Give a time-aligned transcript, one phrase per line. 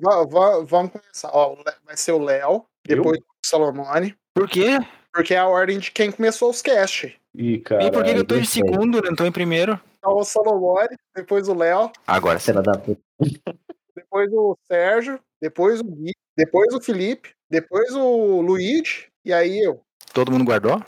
[0.00, 1.30] Vamos começar.
[1.32, 4.78] Ó, vai ser o Léo, depois o Salomone, Por quê?
[5.12, 7.14] porque é a ordem de quem começou os cast.
[7.34, 7.84] Ih, cara.
[7.84, 9.78] e por que, eu tô em segundo, eu não tô em primeiro?
[9.98, 12.38] Então o Salomone, depois o Léo, Agora.
[12.38, 13.00] Filha da puta.
[13.96, 19.80] depois o Sérgio, depois o Gui, depois o Felipe, depois o Luigi, e aí eu.
[20.12, 20.82] Todo mundo guardou?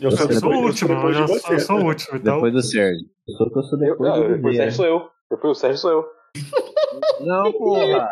[0.00, 1.84] Eu sou, Eu Eu sou o último, depois eu de já sou, eu sou o
[1.84, 2.34] último, então.
[2.34, 3.06] Depois do Sérgio.
[3.26, 4.56] Eu sou eu sou Eu, depois não, do depois o Guilherme.
[4.56, 5.10] Sérgio sou eu.
[5.30, 6.06] Depois o Sérgio sou eu.
[7.20, 8.08] Não, porra.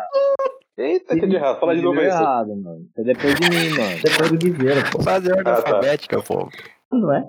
[0.77, 1.59] Eita, entendi errado.
[1.59, 2.05] Fala de novo aí.
[2.05, 2.85] Errado, mano.
[2.97, 3.97] É depois de mim, mano.
[4.03, 5.01] Depois do Guilherme, pô.
[5.01, 5.69] Fazer ordem Ah, tá.
[5.69, 6.49] alfabética, pô.
[6.91, 7.23] Não é?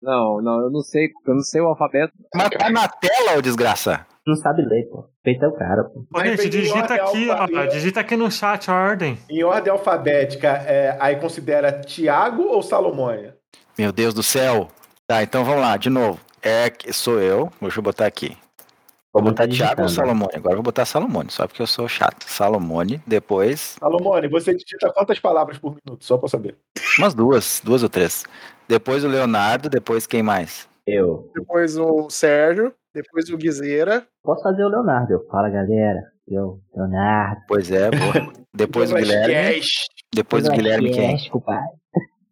[0.00, 2.12] Não, não, eu não sei, eu não sei o alfabeto.
[2.34, 4.06] Mas tá na tela, ô desgraça.
[4.24, 5.08] Não sabe ler, pô.
[5.24, 6.04] Feita é o cara, pô.
[6.14, 9.18] Ô, gente, digita aqui, ó, digita aqui no chat a ordem.
[9.28, 13.34] Em ordem alfabética, é, aí considera Tiago ou Salomônia?
[13.76, 14.68] Meu Deus do céu.
[15.06, 16.20] Tá, então vamos lá, de novo.
[16.42, 18.36] É, que- sou eu, deixa eu botar aqui.
[19.12, 19.88] Vou Como botar tá Thiago ou?
[19.88, 20.32] Salomone?
[20.34, 22.24] Agora eu vou botar Salomone, só porque eu sou chato.
[22.24, 26.04] Salomone, depois Salomone, você digita quantas palavras por minuto?
[26.04, 26.56] Só pra saber.
[26.98, 28.24] umas duas, duas ou três.
[28.68, 30.68] Depois o Leonardo, depois quem mais?
[30.86, 31.30] Eu.
[31.34, 35.10] Depois o Sérgio, depois o Guizeira, Posso fazer o Leonardo.
[35.10, 35.26] Eu.
[35.30, 36.02] Fala, galera.
[36.26, 37.40] Eu, Leonardo.
[37.48, 38.32] Pois é, boa.
[38.54, 39.62] Depois o Guilherme.
[40.14, 41.16] Depois o Guilherme quem?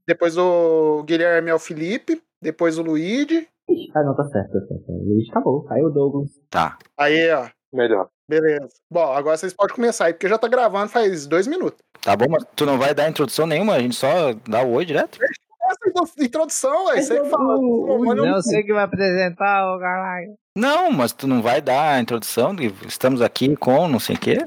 [0.07, 3.49] Depois o Guilherme é o Felipe, depois o Luigi.
[3.69, 4.85] Ixi, Ah, não, tá certo, tá certo.
[4.89, 5.67] O Luiz acabou.
[5.71, 6.31] Aí o Douglas.
[6.51, 6.79] Tá.
[6.99, 8.09] Aí, ó, Melhor.
[8.29, 8.69] beleza.
[8.91, 11.79] Bom, agora vocês podem começar aí, porque já tá gravando faz dois minutos.
[12.03, 14.85] Tá bom, mas tu não vai dar introdução nenhuma, a gente só dá o oi
[14.85, 15.19] direto?
[15.69, 17.57] Essa introdução, aí você fala.
[17.57, 20.35] Salomone, eu Não sei que vai apresentar, ô caralho.
[20.57, 24.19] Não, mas tu não vai dar a introdução de estamos aqui com não sei o
[24.19, 24.45] quê?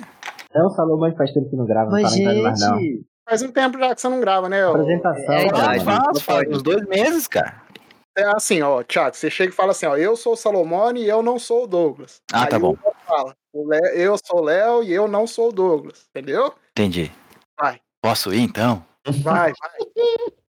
[0.53, 2.79] É o Salomão que faz tempo que não grava, não tá lembrando mais não.
[3.29, 4.65] Faz um tempo já que você não grava, né?
[4.65, 5.33] Apresentação.
[5.35, 5.83] É idade.
[5.83, 7.61] Faz, não faz uns dois meses, cara.
[8.17, 11.07] É assim, ó, Thiago, você chega e fala assim, ó, eu sou o Salomone e
[11.07, 12.21] eu não sou o Douglas.
[12.33, 12.75] Ah, Aí tá bom.
[13.05, 13.35] fala,
[13.93, 16.53] eu sou o Léo e eu não sou o Douglas, entendeu?
[16.71, 17.11] Entendi.
[17.59, 17.79] Vai.
[18.01, 18.83] Posso ir então?
[19.23, 19.79] Vai, vai.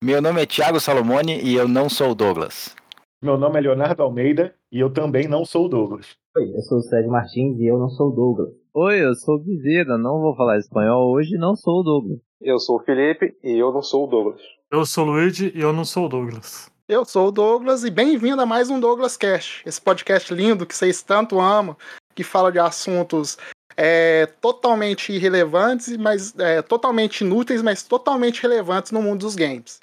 [0.02, 2.76] Meu nome é Thiago Salomone e eu não sou o Douglas.
[3.22, 6.16] Meu nome é Leonardo Almeida e eu também não sou o Douglas.
[6.38, 8.50] Oi, eu sou o Sérgio Martins e eu não sou o Douglas.
[8.76, 12.20] Oi, eu sou o Bizeira, não vou falar espanhol hoje, não sou o Douglas.
[12.40, 14.42] Eu sou o Felipe e eu não sou o Douglas.
[14.72, 16.70] Eu sou o Luigi e eu não sou o Douglas.
[16.90, 20.74] Eu sou o Douglas e bem-vindo a mais um Douglas Cast, esse podcast lindo que
[20.74, 21.76] vocês tanto amam,
[22.16, 23.38] que fala de assuntos
[23.76, 29.82] é, totalmente irrelevantes, mas é, totalmente inúteis, mas totalmente relevantes no mundo dos games.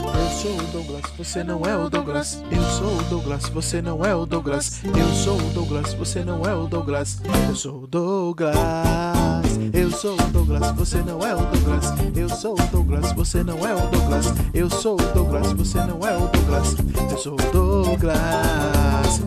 [0.00, 2.42] Eu sou o Douglas, você não é o Douglas.
[2.50, 4.82] Eu sou o Douglas, você não é o Douglas.
[4.82, 7.20] Eu sou o Douglas, você não é o Douglas.
[7.50, 8.56] Eu sou o Douglas.
[9.72, 11.94] Eu sou o Douglas, você não é o Douglas.
[12.14, 14.26] Eu sou o Douglas, você não é o Douglas.
[14.52, 16.76] Eu sou o Douglas, você não é o Douglas.
[17.10, 18.18] Eu sou o Douglas.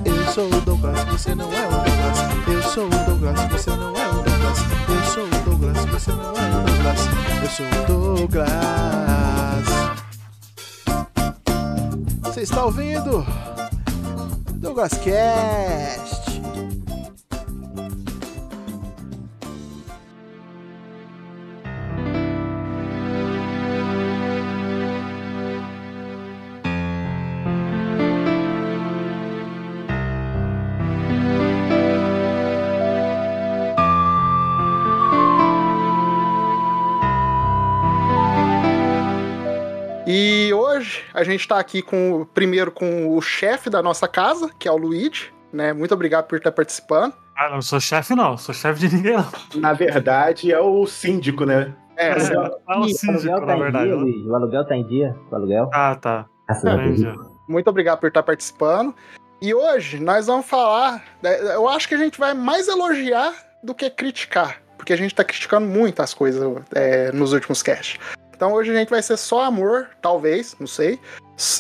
[0.06, 2.20] Eu sou o Douglas, você não é o Douglas.
[2.48, 4.60] Eu sou o Douglas, você não é o Douglas.
[4.88, 7.00] Eu sou o Douglas, você não é o Douglas.
[7.42, 8.46] Eu sou o Douglas.
[12.24, 13.26] Você está ouvindo?
[14.60, 16.25] Douglas Cast.
[41.26, 44.78] Gente tá aqui com o- primeiro com o chefe da nossa casa, que é o
[44.78, 45.74] Luigi, né?
[45.74, 47.14] Muito obrigado por estar participando.
[47.38, 48.38] Ah, não sou chefe, não.
[48.38, 49.28] Sou chefe de ninguém, não.
[49.62, 51.74] Na verdade, é o síndico, né?
[51.98, 53.86] É, É, é o Ih, o síndico, aluguel na tá em verdade.
[53.86, 54.02] dia, né?
[54.02, 54.26] Luiz.
[54.26, 55.16] O aluguel tá em dia?
[55.32, 55.70] O aluguel?
[55.74, 56.26] Ah, tá.
[56.50, 57.08] Entendi.
[57.48, 58.94] muito obrigado por estar participando.
[59.42, 61.04] E hoje nós vamos falar.
[61.22, 64.62] né, Eu acho que a gente vai mais elogiar do que criticar.
[64.78, 66.44] Porque a gente tá criticando muito as coisas
[66.74, 68.00] é, nos últimos casts.
[68.36, 71.00] Então hoje a gente vai ser só amor, talvez, não sei.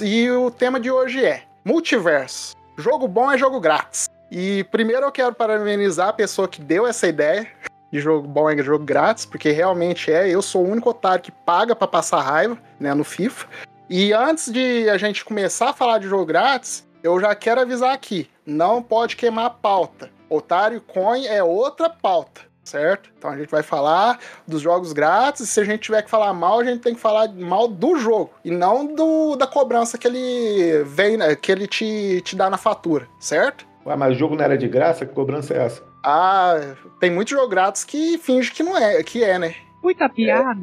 [0.02, 2.56] E o tema de hoje é multiverso.
[2.78, 4.10] Jogo bom é jogo grátis.
[4.30, 7.48] E primeiro eu quero parabenizar a pessoa que deu essa ideia
[7.92, 10.28] de jogo bom é jogo grátis, porque realmente é.
[10.28, 13.48] Eu sou o único otário que paga pra passar raiva, né, no FIFA.
[13.90, 17.94] E antes de a gente começar a falar de jogo grátis, eu já quero avisar
[17.94, 20.12] aqui: não pode queimar a pauta.
[20.30, 23.10] Otário Coin é outra pauta, certo?
[23.18, 25.42] Então a gente vai falar dos jogos grátis.
[25.42, 27.98] E se a gente tiver que falar mal, a gente tem que falar mal do
[27.98, 32.50] jogo e não do, da cobrança que ele vem, né, que ele te, te dá
[32.50, 33.66] na fatura, certo?
[33.86, 35.06] Ué, mas o jogo não era de graça?
[35.06, 35.84] Que cobrança é essa?
[36.04, 36.56] Ah,
[37.00, 39.56] tem muito jogo grátis que finge que não é, que é, né?
[39.84, 40.62] Muita piada.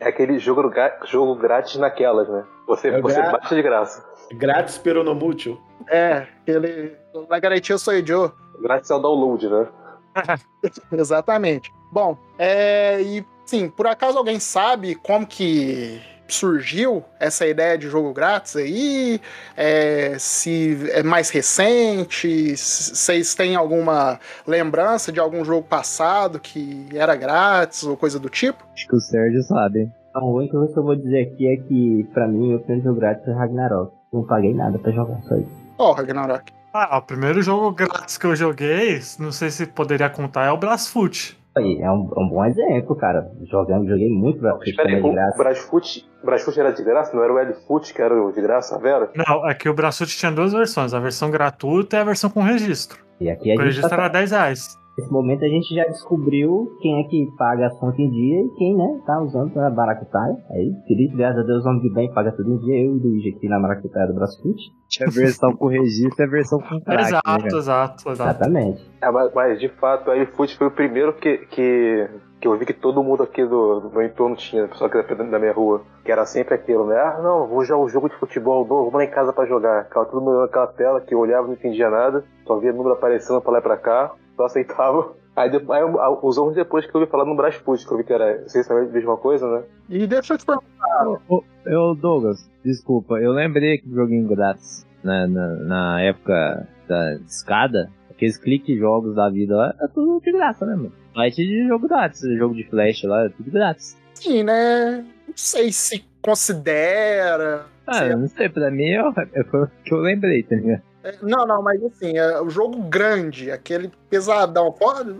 [0.00, 0.70] É aquele jogo,
[1.06, 2.44] jogo grátis naquelas, né?
[2.66, 4.04] Você, É você baixa de graça.
[4.32, 5.60] Grátis pero no mútil.
[5.88, 6.96] É, ele.
[7.28, 8.30] Na garantia eu sou Joe.
[8.60, 9.68] Grátis é o download, né?
[10.92, 11.72] Exatamente.
[11.92, 18.12] Bom, é, e sim, por acaso alguém sabe como que surgiu essa ideia de jogo
[18.12, 19.20] grátis aí?
[19.56, 22.56] É, se é mais recente?
[22.56, 28.28] se Vocês têm alguma lembrança de algum jogo passado que era grátis ou coisa do
[28.28, 28.64] tipo?
[28.72, 29.92] Acho que o Sérgio sabe.
[30.10, 33.00] Então, o único que eu vou dizer aqui é que, pra mim, o primeiro jogo
[33.00, 33.92] grátis foi Ragnarok.
[34.12, 35.64] Não paguei nada pra jogar, só isso.
[35.76, 36.52] Ó, Ragnarok.
[36.76, 40.56] Ah, o primeiro jogo grátis que eu joguei, não sei se poderia contar, é o
[40.56, 41.38] Brasfoot.
[41.56, 43.30] Aí, é um, é um bom exemplo, cara.
[43.48, 45.38] Jogando, joguei muito Brasfoot Espera aí, também de o graça.
[45.38, 47.14] Brasfoot, Brasfoot era de graça?
[47.16, 49.08] Não era o L-Foot que era o de graça, Vera?
[49.14, 52.42] Não, é que o Brasfoot tinha duas versões, a versão gratuita e a versão com
[52.42, 52.98] registro.
[53.20, 54.76] E aqui a O gente registro tá, era 10 reais.
[54.96, 58.48] Nesse momento a gente já descobriu quem é que paga as contas em dia e
[58.56, 60.36] quem, né, tá usando pra Maracutaia.
[60.50, 62.84] Aí, Felipe, graças a Deus, homem de bem, paga tudo em dia.
[62.84, 64.56] Eu e o Luigi aqui na Maracutaia do Brasfoot.
[64.88, 67.46] Tinha versão com registro e a versão com crack, né, exato, cara?
[67.46, 68.10] exato, exato.
[68.10, 68.90] Exatamente.
[69.00, 72.08] É, mas, mas, de fato, o L-Foot foi o primeiro que, que,
[72.40, 75.24] que eu vi que todo mundo aqui do, do meu entorno tinha, pessoal que era
[75.24, 75.82] da minha rua.
[76.04, 76.96] Que era sempre aquilo, né?
[76.96, 79.84] Ah, não, vou jogar um jogo de futebol novo, vamos lá em casa pra jogar.
[79.84, 82.94] Ficava todo mundo naquela tela que eu olhava e não entendia nada, só via número
[82.94, 85.14] aparecendo pra lá e pra cá, só aceitava.
[85.36, 87.98] Aí, depois, aí eu- os anos depois que eu ouvi falar no Brasfoot, que eu
[87.98, 89.64] vi que era essencialmente a mesma coisa, né?
[89.88, 91.08] E deixa eu te perguntar.
[91.28, 97.90] Ô, ô, Douglas, desculpa, eu lembrei que joguinho grátis na, na, na época da escada,
[98.10, 100.92] aqueles clique jogos da vida lá, é tudo de graça, né, mano?
[101.14, 103.96] Site de jogo grátis, jogo de flash lá, é tudo grátis.
[104.14, 105.04] Sim, né?
[105.26, 107.66] Não sei se considera.
[107.86, 109.00] Ah, eu não sei, pra mim é,
[109.34, 110.82] é, foi o que eu lembrei, tá ligado?
[111.04, 114.72] É, Não, não, mas assim, é o jogo grande, aquele pesadão.
[114.72, 115.14] Pode,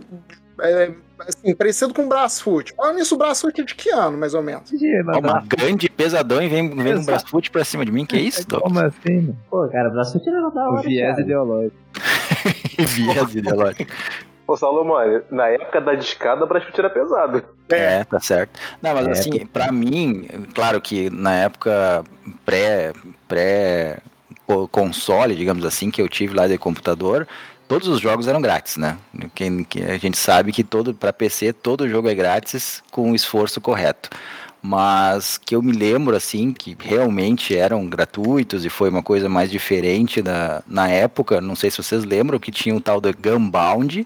[0.61, 2.73] é, assim, parecido com o Brasfoot.
[2.75, 4.71] Falando nisso, o Brasfoot é de que ano, mais ou menos?
[5.13, 7.05] Ó, uma grande pesadão e vem, vem um.
[7.05, 8.73] Brasfoot pra cima de mim, que isso, Douglas?
[8.73, 9.37] Como assim, mano?
[9.49, 11.21] Pô, cara, Brasfoot era da O hora, viés cara.
[11.21, 11.75] ideológico.
[12.77, 13.91] Viés ideológico.
[14.47, 14.97] Ô, Salomão,
[15.31, 17.43] na época da discada, o Brasfoot era pesado.
[17.69, 18.59] É, tá certo.
[18.81, 22.03] Não, mas É, assim, pra mim, claro que na época
[22.45, 22.93] pré,
[23.27, 23.97] pré
[24.71, 27.27] console, digamos assim, que eu tive lá de computador,
[27.67, 28.97] todos os jogos eram grátis, né?
[29.33, 33.15] Quem, que a gente sabe que todo para PC todo jogo é grátis com o
[33.15, 34.09] esforço correto.
[34.61, 39.51] Mas que eu me lembro assim que realmente eram gratuitos e foi uma coisa mais
[39.51, 41.39] diferente na, na época.
[41.39, 44.05] Não sei se vocês lembram que tinha um tal do Gunbound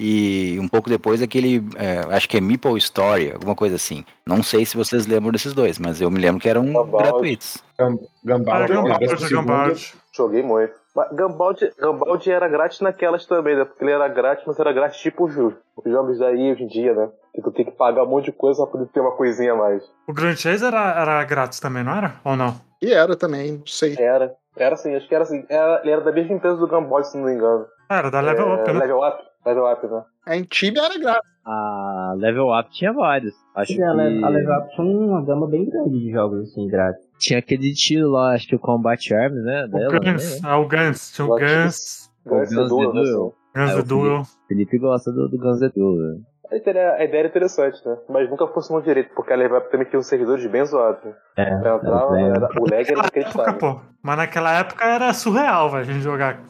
[0.00, 4.04] e um pouco depois aquele, é, acho que é Meeple Story, alguma coisa assim.
[4.24, 7.58] Não sei se vocês lembram desses dois, mas eu me lembro que eram gratuitos.
[7.76, 7.88] Ah,
[8.24, 9.94] Gambal, Gambard, Gambard.
[10.12, 10.72] Joguei muito.
[10.94, 13.64] Mas Gambald, Gambald era grátis naquelas também, né?
[13.64, 15.54] Porque ele era grátis, mas era grátis tipo os jogos.
[15.76, 17.08] Os jogos daí hoje em dia, né?
[17.34, 19.56] Que tu tem que pagar um monte de coisa pra poder ter uma coisinha a
[19.56, 19.82] mais.
[20.08, 22.14] O Grand Chase era, era grátis também, não era?
[22.24, 22.54] Ou não?
[22.80, 23.96] E era também, não sei.
[23.98, 24.34] Era.
[24.56, 25.44] Era assim, acho que era assim.
[25.48, 27.66] Era, ele era da mesma empresa do Gambald, se não me engano.
[27.88, 28.78] Era, da Level É, Up, né?
[28.80, 29.27] Level Up.
[29.48, 30.02] Level Up, né?
[30.26, 31.30] A Tibia era grátis.
[31.44, 33.34] A Level Up tinha vários.
[33.56, 37.02] Acho que a Level Up tinha uma gama bem grande de jogos, assim, grátis.
[37.18, 39.64] tinha aquele tiro lá, acho que o Combat Arms, né?
[39.64, 40.48] O Dela, Guns, né?
[40.48, 43.04] ah, o Guns, tinha o Guns, Guns Guns Duel, the né?
[43.04, 43.34] Duel.
[43.56, 44.22] Guns É, the o Duel.
[44.46, 46.20] Felipe gosta do, do Guns N' Roses.
[46.50, 47.96] A ideia, a ideia era interessante, né?
[48.08, 51.02] Mas nunca funcionou direito, porque a Level Up também tinha uns servidores bem zoados.
[51.04, 51.12] Né?
[51.36, 53.54] É, Pra entrar, é, era- o lag era inacreditável.
[53.58, 53.80] pô.
[54.02, 56.40] Mas naquela época era surreal, velho, a gente jogar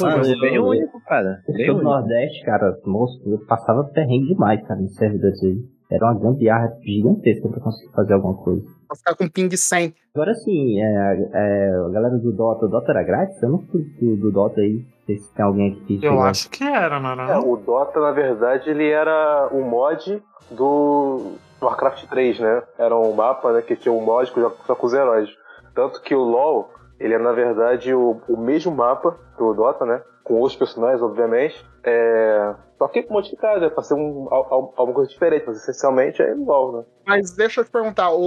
[0.00, 0.16] Mano.
[0.18, 1.42] Mas é bem eu- único, cara.
[1.48, 1.84] Bem único.
[1.84, 5.58] Nordeste, cara, moço, eu passava perrengue demais, cara, nos servidores aí.
[5.90, 8.62] Era uma gambiarra gigantesca pra conseguir fazer alguma coisa.
[8.86, 9.94] Pra ficar com ping 100.
[10.14, 13.42] Agora sim, é, é, a galera do Dota, o Dota era grátis?
[13.42, 14.74] Eu não fui do, do Dota aí.
[14.84, 16.20] Não sei se tem alguém aqui que Eu chegou.
[16.24, 17.32] acho que era, era?
[17.32, 21.32] É, o Dota, na verdade, ele era um mod do
[21.62, 22.62] Warcraft 3, né?
[22.78, 25.30] Era um mapa, né, que tinha um mod com- só com os heróis.
[25.74, 26.68] Tanto que o LoL,
[27.00, 30.02] ele é, na verdade, o, o mesmo mapa do Dota, né?
[30.24, 31.64] Com outros personagens, obviamente.
[31.84, 32.54] É...
[32.76, 36.30] Só que modificado, é pra ser um, al- al- alguma coisa diferente, mas essencialmente é
[36.32, 36.84] igual, né?
[37.06, 38.20] Mas deixa eu te perguntar, o,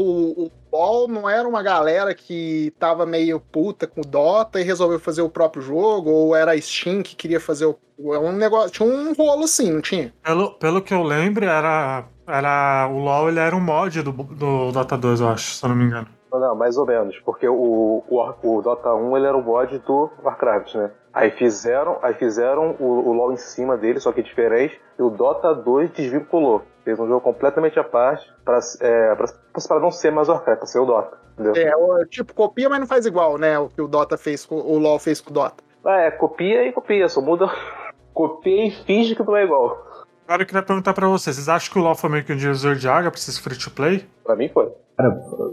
[0.46, 5.00] o LoL não era uma galera que tava meio puta com o Dota e resolveu
[5.00, 6.10] fazer o próprio jogo?
[6.10, 7.78] Ou era a Steam que queria fazer o.
[8.14, 10.14] é Um negócio, tinha um rolo assim, não tinha?
[10.24, 12.90] Pelo, pelo que eu lembro, era, era.
[12.92, 15.76] O LoL ele era um mod do, do Dota 2, eu acho, se eu não
[15.78, 16.08] me engano.
[16.32, 20.10] Não, mais ou menos, porque o, o, o Dota 1 ele era o mod do
[20.24, 20.92] Warcraft, né?
[21.14, 25.10] Aí fizeram, aí fizeram o, o LoL em cima dele, só que diferente, e o
[25.10, 26.62] Dota 2 desvinculou.
[26.86, 29.28] Fez um jogo completamente à parte pra, é, pra,
[29.68, 31.18] pra não ser mais Warcraft, pra ser o Dota.
[31.38, 31.98] Entendeu?
[31.98, 33.60] É, tipo, copia, mas não faz igual, né?
[33.60, 35.64] O que o Dota fez com o LoL fez com o Dota.
[35.86, 37.48] É, copia e copia, só muda.
[38.14, 39.91] copia e finge que não é igual.
[40.32, 42.38] Agora eu queria perguntar pra vocês, vocês acham que o LoL foi meio que um
[42.38, 44.06] divisor de água pra esses free to play?
[44.24, 44.72] Pra mim foi.
[44.96, 45.10] Cara,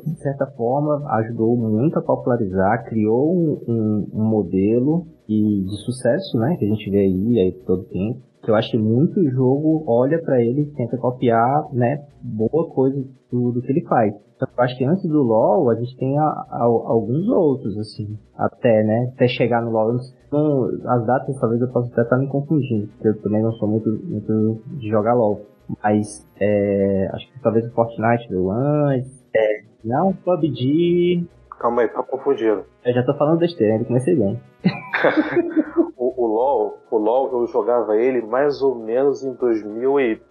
[0.07, 6.39] de certa forma, ajudou muito a popularizar, criou um, um- um modelo e de sucesso,
[6.39, 6.55] né?
[6.57, 8.21] Que a gente vê aí, aí todo tempo.
[8.51, 13.53] Eu acho que muito jogo olha pra ele e tenta copiar, né, boa coisa do,
[13.53, 14.15] do que ele faz.
[14.37, 18.17] Então, eu acho que antes do LoL, a gente tem a, a, alguns outros, assim,
[18.37, 19.97] até, né, até chegar no LoL.
[20.27, 23.69] Então, as datas talvez eu possa até estar me confundindo, porque eu também não sou
[23.69, 25.43] muito, muito de jogar LoL.
[25.83, 29.27] Mas, é, acho que talvez o Fortnite veio antes.
[29.35, 31.27] É, não, PUBG,
[31.59, 32.63] Calma aí, tá confundindo.
[32.85, 34.41] eu já tô falando besteira, ainda comecei bem.
[36.01, 40.23] O, o LoL, o LoL eu jogava ele mais ou menos em 2008,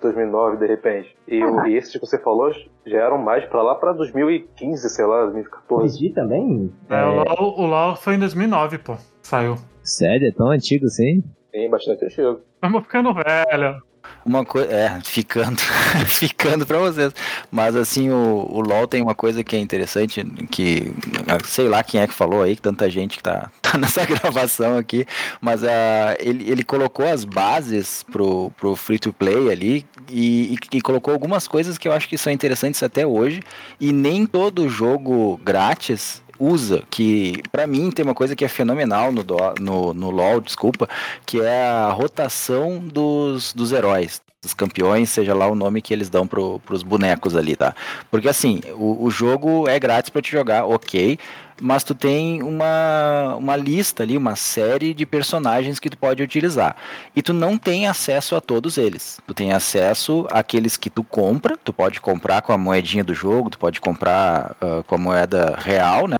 [0.00, 1.16] 2009, de repente.
[1.26, 2.50] E, o- e esses que você falou
[2.86, 5.98] já eram mais pra lá pra 2015, sei lá, 2014.
[5.98, 6.72] PUBG também?
[6.88, 8.96] É, o, LoL, o LoL foi em 2009, pô.
[9.22, 9.56] Saiu.
[9.82, 10.28] Sério?
[10.28, 11.22] É tão antigo assim?
[11.52, 12.40] Tem bastante antigo.
[12.54, 13.82] Estamos ficando velho.
[14.28, 14.70] Uma coisa.
[14.70, 15.56] É, ficando.
[16.06, 17.14] ficando pra vocês.
[17.50, 20.92] Mas assim, o, o LOL tem uma coisa que é interessante, que.
[21.26, 24.04] ah, Sei lá quem é que falou aí, que tanta gente que tá, tá nessa
[24.04, 25.06] gravação aqui.
[25.40, 30.76] Mas ah, ele, ele colocou as bases pro, pro free to play ali e, e-
[30.76, 33.40] e colocou algumas coisas que eu acho que são interessantes até hoje.
[33.80, 39.12] E nem todo jogo grátis usa, que pra mim tem uma coisa que é fenomenal
[39.12, 39.24] no,
[39.60, 40.88] no, no LoL, desculpa,
[41.26, 46.08] que é a rotação dos, dos heróis, dos campeões, seja lá o nome que eles
[46.08, 47.74] dão pro, pros bonecos ali, tá?
[48.10, 51.18] Porque assim, o, o jogo é grátis pra te jogar, ok,
[51.60, 56.76] mas tu tem uma, uma lista ali, uma série de personagens que tu pode utilizar.
[57.14, 59.20] E tu não tem acesso a todos eles.
[59.26, 63.50] Tu tem acesso àqueles que tu compra, tu pode comprar com a moedinha do jogo,
[63.50, 66.16] tu pode comprar ah, com a moeda real, né?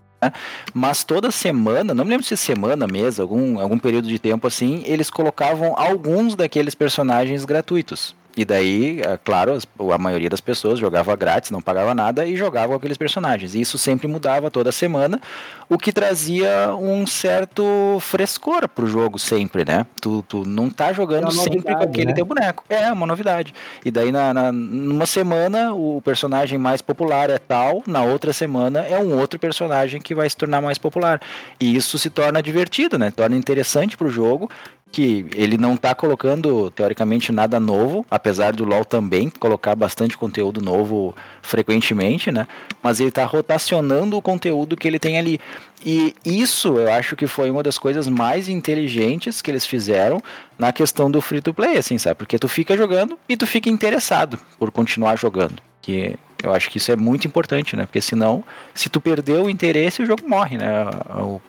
[0.74, 4.82] Mas toda semana, não me lembro se semana mesmo, algum, algum período de tempo assim,
[4.84, 8.17] eles colocavam alguns daqueles personagens gratuitos.
[8.36, 9.58] E daí, é claro,
[9.92, 13.54] a maioria das pessoas jogava grátis, não pagava nada e jogava com aqueles personagens.
[13.54, 15.20] E isso sempre mudava toda semana,
[15.68, 19.84] o que trazia um certo frescor pro jogo sempre, né?
[20.00, 22.12] Tu, tu não tá jogando É sempre com aquele né?
[22.12, 22.62] teu boneco.
[22.68, 23.52] É, uma novidade.
[23.84, 28.80] E daí, na, na- numa semana, o personagem mais popular é tal, na outra semana
[28.80, 31.20] é um outro personagem que vai se tornar mais popular.
[31.60, 33.10] E isso se torna divertido, né?
[33.10, 34.48] Torna interessante pro jogo,
[34.90, 40.62] que ele não tá colocando, teoricamente, nada novo, apesar do LoL também colocar bastante conteúdo
[40.62, 42.46] novo frequentemente, né?
[42.82, 45.40] Mas ele tá rotacionando o conteúdo que ele tem ali.
[45.84, 50.22] E isso eu acho que foi uma das coisas mais inteligentes que eles fizeram
[50.58, 52.16] na questão do free to play, assim, sabe?
[52.16, 55.62] Porque tu fica jogando e tu fica interessado por continuar jogando.
[55.80, 57.84] Que eu acho que isso é muito importante, né?
[57.86, 60.84] Porque senão, se tu perder o interesse, o jogo morre, né?
[61.20, 61.40] O-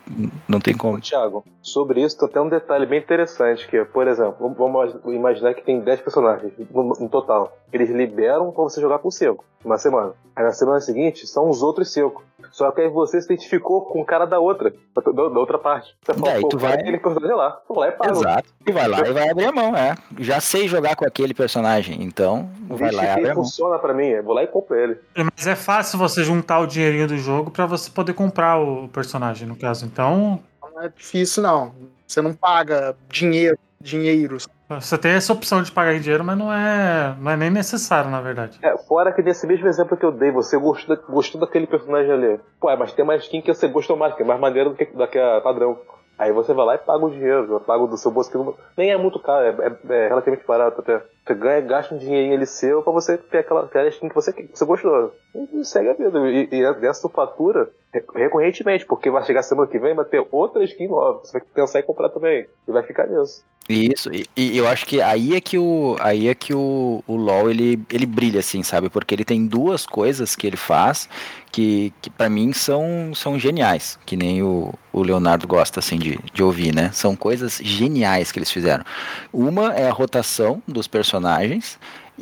[0.48, 1.00] Não tem como.
[1.00, 5.80] Thiago, sobre isso tem um detalhe bem interessante, que, por exemplo, vamos imaginar que tem
[5.80, 7.56] 10 personagens no, total.
[7.72, 10.12] Eles liberam pra você jogar com 5, uma semana.
[10.34, 12.22] Aí na semana seguinte, são os outros 5.
[12.50, 15.94] Só que aí você se identificou com o cara da outra, da, da outra parte.
[16.02, 18.10] Você fala, Daí pô, tu vai- aquele personagem lá, vou lá e pago.
[18.18, 18.48] Exato.
[18.66, 19.94] E vai lá e vai abrir a mão, é.
[20.18, 23.44] Já sei jogar com aquele personagem, então vai lá e abre Vixe, a mão.
[23.44, 24.98] funciona pra mim, eu vou lá e compro ele.
[25.16, 29.46] Mas é fácil você juntar o dinheirinho do jogo pra você poder comprar o personagem,
[29.48, 29.86] no caso.
[29.86, 30.40] Então,
[30.74, 31.72] Não é difícil, não.
[32.06, 34.48] Você não paga dinheiro, dinheiros.
[34.78, 38.10] Você tem essa opção de pagar em dinheiro, mas não é, não é nem necessário,
[38.10, 38.58] na verdade.
[38.62, 42.40] É, fora que nesse mesmo exemplo que eu dei, você gostou, gostou daquele personagem ali.
[42.60, 44.76] Pô, é, mas tem uma skin que você gostou mais, que é mais maneira do
[44.76, 45.78] que, que a padrão.
[46.18, 48.90] Aí você vai lá e paga o dinheiro, paga do seu bolso, que não- nem
[48.90, 51.02] é muito caro, é, é- é relativamente barato até.
[51.26, 54.48] Você gasta um dinheirinho ali seu pra você ter aquela, aquela skin que você, que
[54.52, 55.14] você gostou.
[55.34, 56.18] E, segue a vida.
[56.28, 60.26] E, e dessa tu fatura re- recorrentemente, porque vai chegar semana que vem vai ter
[60.30, 61.20] outra skin nova.
[61.20, 62.46] Você vai pensar em comprar também.
[62.66, 63.44] E vai ficar nisso.
[63.68, 67.14] Isso, e, e eu acho que aí é que o, aí é que o, o
[67.14, 68.88] LoL ele, ele brilha, assim, sabe?
[68.90, 71.08] Porque ele tem duas coisas que ele faz
[71.52, 76.18] que, que para mim são, são geniais, que nem o, o Leonardo gosta, assim, de,
[76.32, 76.90] de ouvir, né?
[76.92, 78.84] São coisas geniais que eles fizeram.
[79.32, 81.09] Uma é a rotação dos personagens,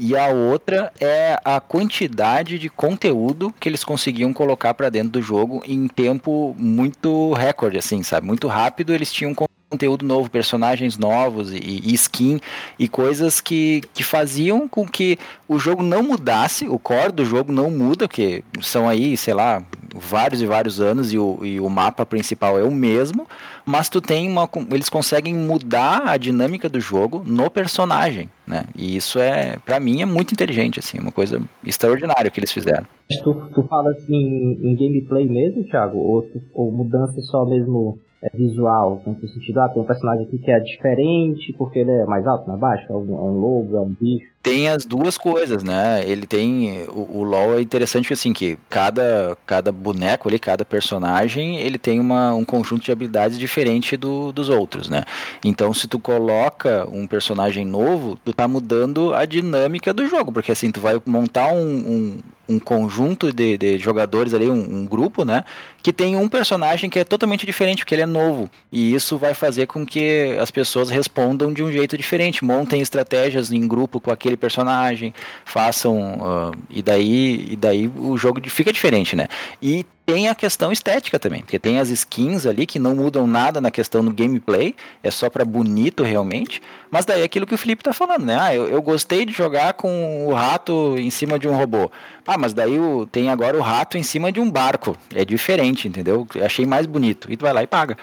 [0.00, 5.22] e a outra é a quantidade de conteúdo que eles conseguiam colocar pra dentro do
[5.22, 8.24] jogo em tempo muito recorde, assim, sabe?
[8.24, 9.34] Muito rápido, eles tinham
[9.68, 12.40] conteúdo novo, personagens novos e, e skin
[12.78, 15.18] e coisas que, que faziam com que
[15.48, 19.62] o jogo não mudasse, o core do jogo não muda, porque são aí, sei lá,
[19.94, 23.26] vários e vários anos e o, e o mapa principal é o mesmo,
[23.64, 24.48] mas tu tem uma.
[24.70, 28.64] Eles conseguem mudar a dinâmica do jogo no personagem, né?
[28.76, 32.86] E isso é, para mim, é muito inteligente, assim, uma coisa extraordinária que eles fizeram.
[33.22, 35.98] Tu, tu fala assim em gameplay mesmo, Thiago?
[35.98, 40.38] Ou, tu- ou mudança só mesmo é visual, no sentido, ah, tem um personagem aqui
[40.38, 43.76] que é diferente porque ele é mais alto, mais baixo, é um, é um lobo,
[43.76, 44.26] é um bicho.
[44.48, 46.02] Tem as duas coisas, né?
[46.06, 46.84] Ele tem.
[46.88, 52.00] O, o LoL é interessante assim, que cada, cada boneco ali, cada personagem, ele tem
[52.00, 55.04] uma, um conjunto de habilidades diferente do, dos outros, né?
[55.44, 60.52] Então, se tu coloca um personagem novo, tu tá mudando a dinâmica do jogo, porque
[60.52, 65.24] assim, tu vai montar um, um, um conjunto de, de jogadores ali, um, um grupo,
[65.24, 65.44] né?
[65.82, 68.50] Que tem um personagem que é totalmente diferente, porque ele é novo.
[68.72, 73.52] E isso vai fazer com que as pessoas respondam de um jeito diferente, montem estratégias
[73.52, 75.12] em grupo com aquele personagem,
[75.44, 76.14] façam.
[76.14, 79.28] Uh, e, daí, e daí o jogo fica diferente, né?
[79.60, 83.60] E tem a questão estética também, porque tem as skins ali que não mudam nada
[83.60, 87.58] na questão do gameplay, é só para bonito realmente, mas daí é aquilo que o
[87.58, 88.38] Felipe tá falando, né?
[88.40, 91.90] Ah, eu, eu gostei de jogar com o rato em cima de um robô.
[92.26, 94.96] Ah, mas daí o, tem agora o rato em cima de um barco.
[95.14, 96.26] É diferente, entendeu?
[96.42, 97.30] Achei mais bonito.
[97.30, 97.94] E tu vai lá e paga.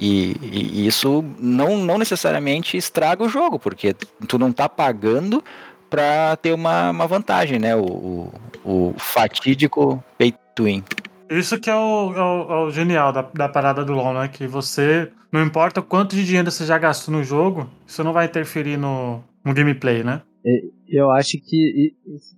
[0.00, 3.94] E, e isso não, não necessariamente estraga o jogo, porque
[4.26, 5.44] tu não tá pagando
[5.90, 7.74] para ter uma, uma vantagem, né?
[7.74, 8.32] O, o,
[8.64, 10.84] o fatídico pay to win.
[11.28, 14.28] Isso que é o, é o, é o genial da, da parada do LoL, né?
[14.28, 18.26] Que você, não importa quanto de dinheiro você já gastou no jogo, isso não vai
[18.26, 20.22] interferir no, no gameplay, né?
[20.88, 21.94] Eu acho que,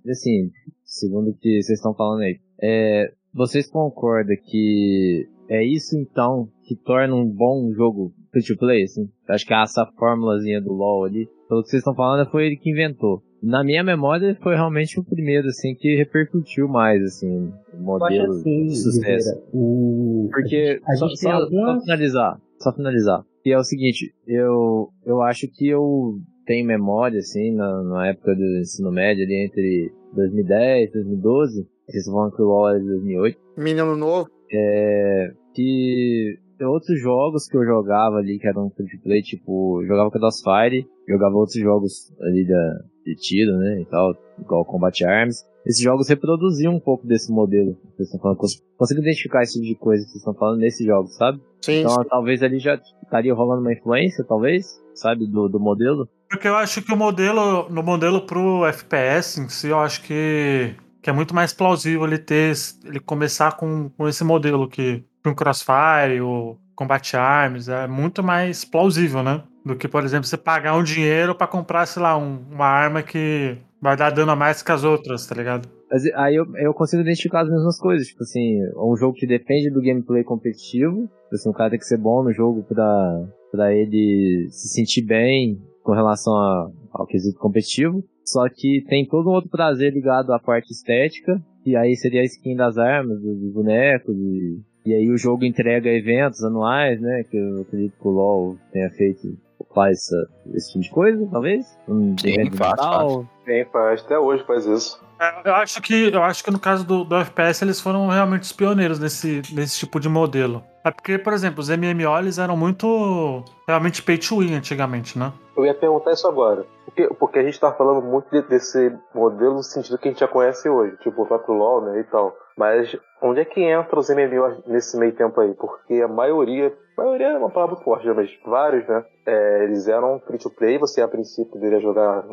[0.09, 0.51] assim,
[0.83, 6.75] segundo o que vocês estão falando aí, é, vocês concordam que é isso então que
[6.75, 9.09] torna um bom jogo free to play, assim?
[9.27, 12.69] Acho que essa formulazinha do LoL ali, pelo que vocês estão falando, foi ele que
[12.69, 18.31] inventou na minha memória foi realmente o primeiro assim que repercutiu mais assim o modelo
[18.31, 19.43] assim, de sucesso.
[19.53, 20.29] O...
[20.31, 21.75] porque a gente, a gente só, algumas...
[21.75, 27.19] só, finalizar só finalizar e é o seguinte eu eu acho que eu tenho memória
[27.19, 32.45] assim na, na época do ensino médio ali entre 2010 2012 vocês vão que o
[32.45, 34.29] LoL era de 2008 menino novo.
[34.51, 40.09] É que outros jogos que eu jogava ali que eram free to play tipo jogava
[40.09, 45.45] Crossfire jogava outros jogos ali da de tiro, né, e tal, igual Combat Arms.
[45.65, 48.37] Esses jogos reproduziam um pouco desse modelo que vocês estão falando.
[48.77, 51.39] Consigo identificar esse tipo de coisa que vocês estão falando nesses jogos, sabe?
[51.61, 52.09] Sim, então sim.
[52.09, 56.07] talvez ali já estaria rolando uma influência, talvez, sabe, do, do modelo.
[56.29, 60.75] Porque eu acho que o modelo, no modelo pro FPS em si, eu acho que,
[61.01, 65.33] que é muito mais plausível ele ter, ele começar com, com esse modelo que um
[65.33, 69.43] Crossfire ou Combat Arms, é muito mais plausível, né?
[69.65, 73.01] Do que, por exemplo, você pagar um dinheiro para comprar, sei lá, um, uma arma
[73.01, 75.69] que vai dar dano a mais que as outras, tá ligado?
[75.91, 79.27] Mas aí eu, eu consigo identificar as mesmas coisas, tipo assim, é um jogo que
[79.27, 83.27] depende do gameplay competitivo, tipo assim, o cara tem que ser bom no jogo pra,
[83.51, 89.29] pra ele se sentir bem com relação a, ao quesito competitivo, só que tem todo
[89.29, 93.53] um outro prazer ligado à parte estética, e aí seria a skin das armas, dos
[93.53, 98.11] bonecos, e, e aí o jogo entrega eventos anuais, né, que eu acredito que o
[98.11, 99.37] LoL tenha feito
[99.73, 101.77] faz essa, esse tipo de coisa, talvez?
[101.87, 103.13] Um Sim, faz, faz.
[103.45, 104.01] Sim, faz.
[104.01, 105.03] Até hoje faz isso.
[105.19, 108.43] É, eu acho que, eu acho que no caso do, do FPS eles foram realmente
[108.43, 110.63] os pioneiros nesse, nesse tipo de modelo.
[110.83, 115.31] É porque, por exemplo, os MMO eles eram muito realmente pay to win antigamente, né?
[115.55, 116.65] Eu ia perguntar isso agora.
[116.85, 120.19] Porque, porque a gente tá falando muito de, desse modelo no sentido que a gente
[120.19, 122.35] já conhece hoje, tipo o próprio LoL, né, e tal.
[122.57, 125.53] Mas onde é que entra os MMOs nesse meio tempo aí?
[125.53, 130.37] Porque a maioria, maioria é uma palavra forte, mas vários, né, é, eles eram free
[130.37, 132.23] to play, você a princípio deveria jogar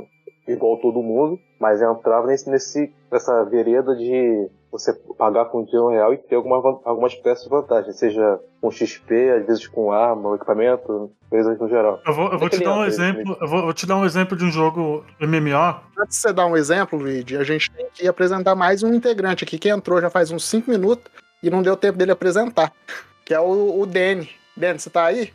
[0.46, 6.14] igual todo mundo, mas entrava nesse, nesse, nessa vereda de você pagar com dinheiro real
[6.14, 11.10] e ter alguma, algumas peças de vantagem, seja com XP, às vezes com arma, equipamento,
[11.28, 12.00] coisas no geral.
[12.06, 14.36] Eu vou, eu vou te dar um exemplo, eu vou, vou, te dar um exemplo
[14.36, 15.80] de um jogo MMO.
[15.98, 19.44] Antes de você dar um exemplo, Luigi, a gente tem que apresentar mais um integrante
[19.44, 21.10] aqui que entrou já faz uns 5 minutos
[21.42, 22.72] e não deu tempo dele apresentar,
[23.24, 24.28] que é o, o Danny.
[24.56, 25.32] Danny, você tá aí?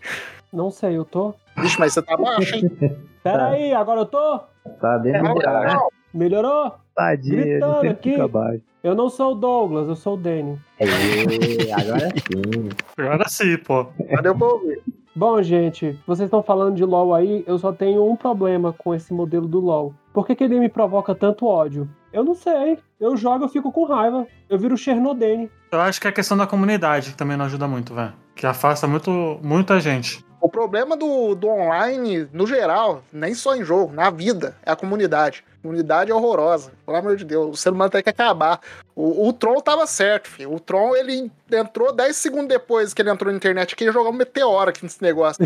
[0.52, 1.34] Não sei, eu tô.
[1.58, 2.70] Vixe, mas você tá baixo, hein?
[3.24, 4.40] Pera aí, agora eu tô?
[4.80, 5.80] Tá bem melhorado.
[6.14, 6.76] Melhorou?
[6.96, 8.12] Tadinho, Gritando aqui.
[8.12, 8.62] fica baixo.
[8.84, 10.60] Eu não sou o Douglas, eu sou o Danny.
[10.80, 12.70] Aê, agora sim.
[12.98, 13.86] Agora sim, pô.
[14.16, 14.82] Cadê o ouvir?
[15.16, 19.14] Bom, gente, vocês estão falando de LoL aí, eu só tenho um problema com esse
[19.14, 19.94] modelo do LoL.
[20.14, 21.90] Por que, que ele me provoca tanto ódio?
[22.12, 22.78] Eu não sei.
[23.00, 24.28] Eu jogo, eu fico com raiva.
[24.50, 25.50] Eu viro Chernodene.
[25.72, 28.14] Eu acho que é a questão da comunidade que também não ajuda muito, velho.
[28.36, 30.25] Que afasta muito, muita gente.
[30.46, 34.76] O problema do, do online, no geral, nem só em jogo, na vida, é a
[34.76, 35.44] comunidade.
[35.58, 36.72] A comunidade é horrorosa.
[36.86, 38.60] Pelo amor de Deus, o ser humano tem que acabar.
[38.96, 40.54] O, o Tron tava certo, filho.
[40.54, 44.12] O Tron, ele entrou 10 segundos depois que ele entrou na internet, que ia jogar
[44.12, 45.44] um meteoro aqui nesse negócio.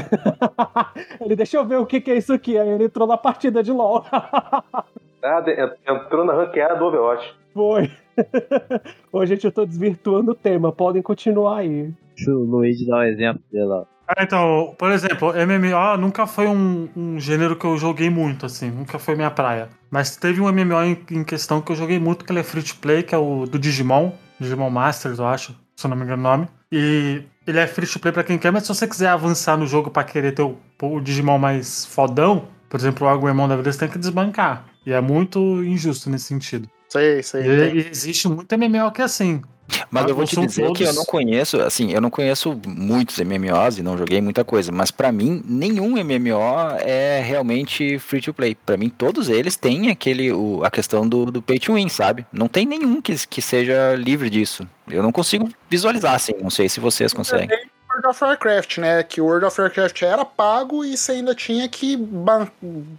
[1.22, 2.58] ele, deixa eu ver o que, que é isso aqui.
[2.58, 4.04] Aí ele entrou na partida de LoL.
[5.24, 7.34] Nada, entrou na ranqueada do Overwatch.
[7.54, 7.90] Foi.
[9.26, 10.74] Gente, eu tô desvirtuando o tema.
[10.74, 11.90] Podem continuar aí.
[12.18, 13.88] Deixa o Luigi dar um exemplo dela.
[14.18, 18.98] Então, por exemplo, MMO nunca foi um, um gênero que eu joguei muito, assim, nunca
[18.98, 19.70] foi minha praia.
[19.92, 22.64] Mas teve um MMO em, em questão que eu joguei muito, que ele é free
[22.64, 26.04] to play, que é o do Digimon, Digimon Masters, eu acho, se eu não me
[26.04, 26.48] engano o nome.
[26.72, 29.68] E ele é free to play pra quem quer, mas se você quiser avançar no
[29.68, 33.72] jogo pra querer ter o, o Digimon mais fodão, por exemplo, o Agumon da vida,
[33.72, 34.66] você tem que desbancar.
[34.86, 36.70] E é muito injusto nesse sentido.
[36.88, 37.44] Sei, sei.
[37.44, 39.42] E, e existe muito MMO que é assim.
[39.92, 42.60] Mas Ah, eu vou te dizer que eu todos- não conheço, assim, eu não conheço
[42.66, 46.40] muitos MMOs e não joguei muita coisa, mas pra mim nenhum MMO
[46.80, 48.56] é realmente free to play.
[48.56, 52.26] Pra mim todos eles têm aquele o, a questão do, do pay to win, sabe?
[52.32, 54.68] Não tem nenhum que, que seja livre disso.
[54.90, 57.50] Eu não consigo visualizar assim, não sei se vocês conseguem.
[57.90, 59.04] World of Warcraft, né?
[59.04, 62.48] Que o World of Warcraft era pago e você ainda tinha que ban-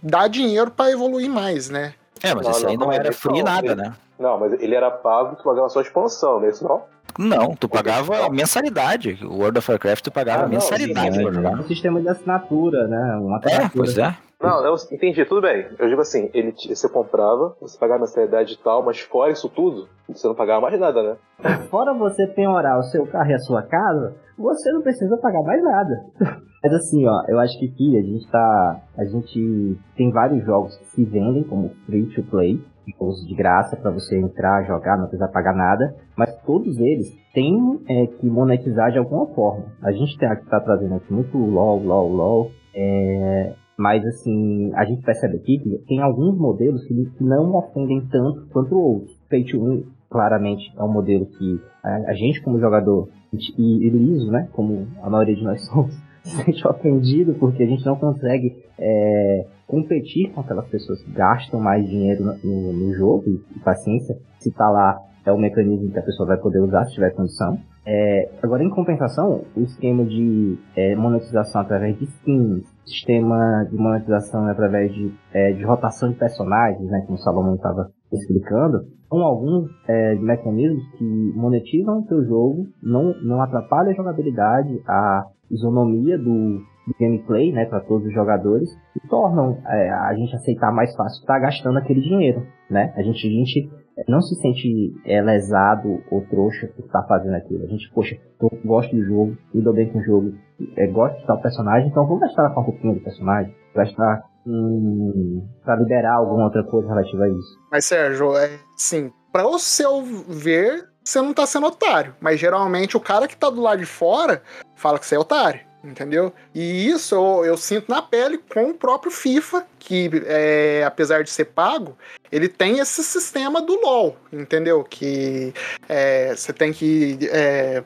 [0.03, 1.93] dar dinheiro pra evoluir mais, né?
[2.21, 3.93] É, mas isso aí não, não não, era free nada, ele- né?
[4.21, 6.81] Não, mas ele era pago, tu pagava só expansão, não é isso não?
[7.19, 9.19] Não, tu pagava mensalidade.
[9.25, 11.59] O World of Warcraft tu pagava Ah, não, mensalidade sim, pra jogar.
[11.59, 13.17] um sistema de assinatura, né?
[13.21, 14.15] Uma É, pois é.
[14.41, 15.67] Não, eu entendi, tudo bem.
[15.77, 19.47] Eu digo assim, ele, te- você comprava, você pagava mensalidade e tal, mas fora isso
[19.49, 21.15] tudo, você não pagava mais nada, né?
[21.69, 25.61] Fora você penhorar o seu carro e a sua casa, você não precisa pagar mais
[25.63, 26.05] nada.
[26.63, 28.81] Mas assim, ó, eu acho que aqui a gente tá.
[28.95, 32.63] A gente tem vários jogos que se vendem como free to play,
[32.99, 35.95] jogos de graça pra você entrar, jogar, não precisar pagar nada.
[36.17, 39.65] Mas todos eles têm é, que monetizar de alguma forma.
[39.81, 42.51] A gente tem, tá trazendo aqui muito LOL, LOL, LOL.
[42.75, 48.47] É, mas assim, a gente percebe aqui que tem alguns modelos que não ofendem tanto
[48.53, 49.11] quanto outros.
[49.29, 53.89] Pay to win, claramente, é um modelo que a, a gente como jogador, e, e
[53.89, 57.95] liso, né, como a maioria de nós somos, se sente ofendido porque a gente não
[57.95, 63.59] consegue é, competir com aquelas pessoas que gastam mais dinheiro no, no- no jogo, e,
[63.63, 67.11] paciência, se tá lá, é o mecanismo que a pessoa vai poder usar se tiver
[67.15, 67.57] condição.
[67.85, 74.45] É, agora, em compensação, o esquema de é, monetização através de skins, sistema de monetização
[74.47, 79.69] através de, é, de rotação de personagens, né, como o Salomão estava explicando, são alguns
[79.87, 86.61] é, mecanismos que monetizam o seu jogo, não, não atrapalham a jogabilidade, a isonomia do
[86.99, 91.39] gameplay, né, para todos os jogadores, e tornam é, a gente aceitar mais fácil estar
[91.39, 92.93] gastando aquele dinheiro, né?
[92.95, 93.69] A gente, a gente
[94.07, 97.63] não se sente é, lesado ou trouxa por estar fazendo aquilo.
[97.63, 100.33] A gente, poxa, eu gosto do jogo, me bem com o jogo,
[100.77, 105.47] é, gosto de tal personagem, então vou gastar com a roupinha do personagem, gastar hum,
[105.63, 107.59] para liberar alguma outra coisa relativa a isso.
[107.71, 112.15] Mas, Sérgio, é assim, pra o seu ver, você não tá sendo otário.
[112.19, 114.41] Mas geralmente o cara que tá do lado de fora
[114.75, 115.70] fala que você é otário.
[115.83, 116.31] Entendeu?
[116.53, 121.29] E isso eu, eu sinto na pele com o próprio FIFA, que é, apesar de
[121.31, 121.97] ser pago,
[122.31, 124.83] ele tem esse sistema do LoL, entendeu?
[124.83, 125.51] Que
[125.89, 127.17] é, você tem que.
[127.31, 127.83] é,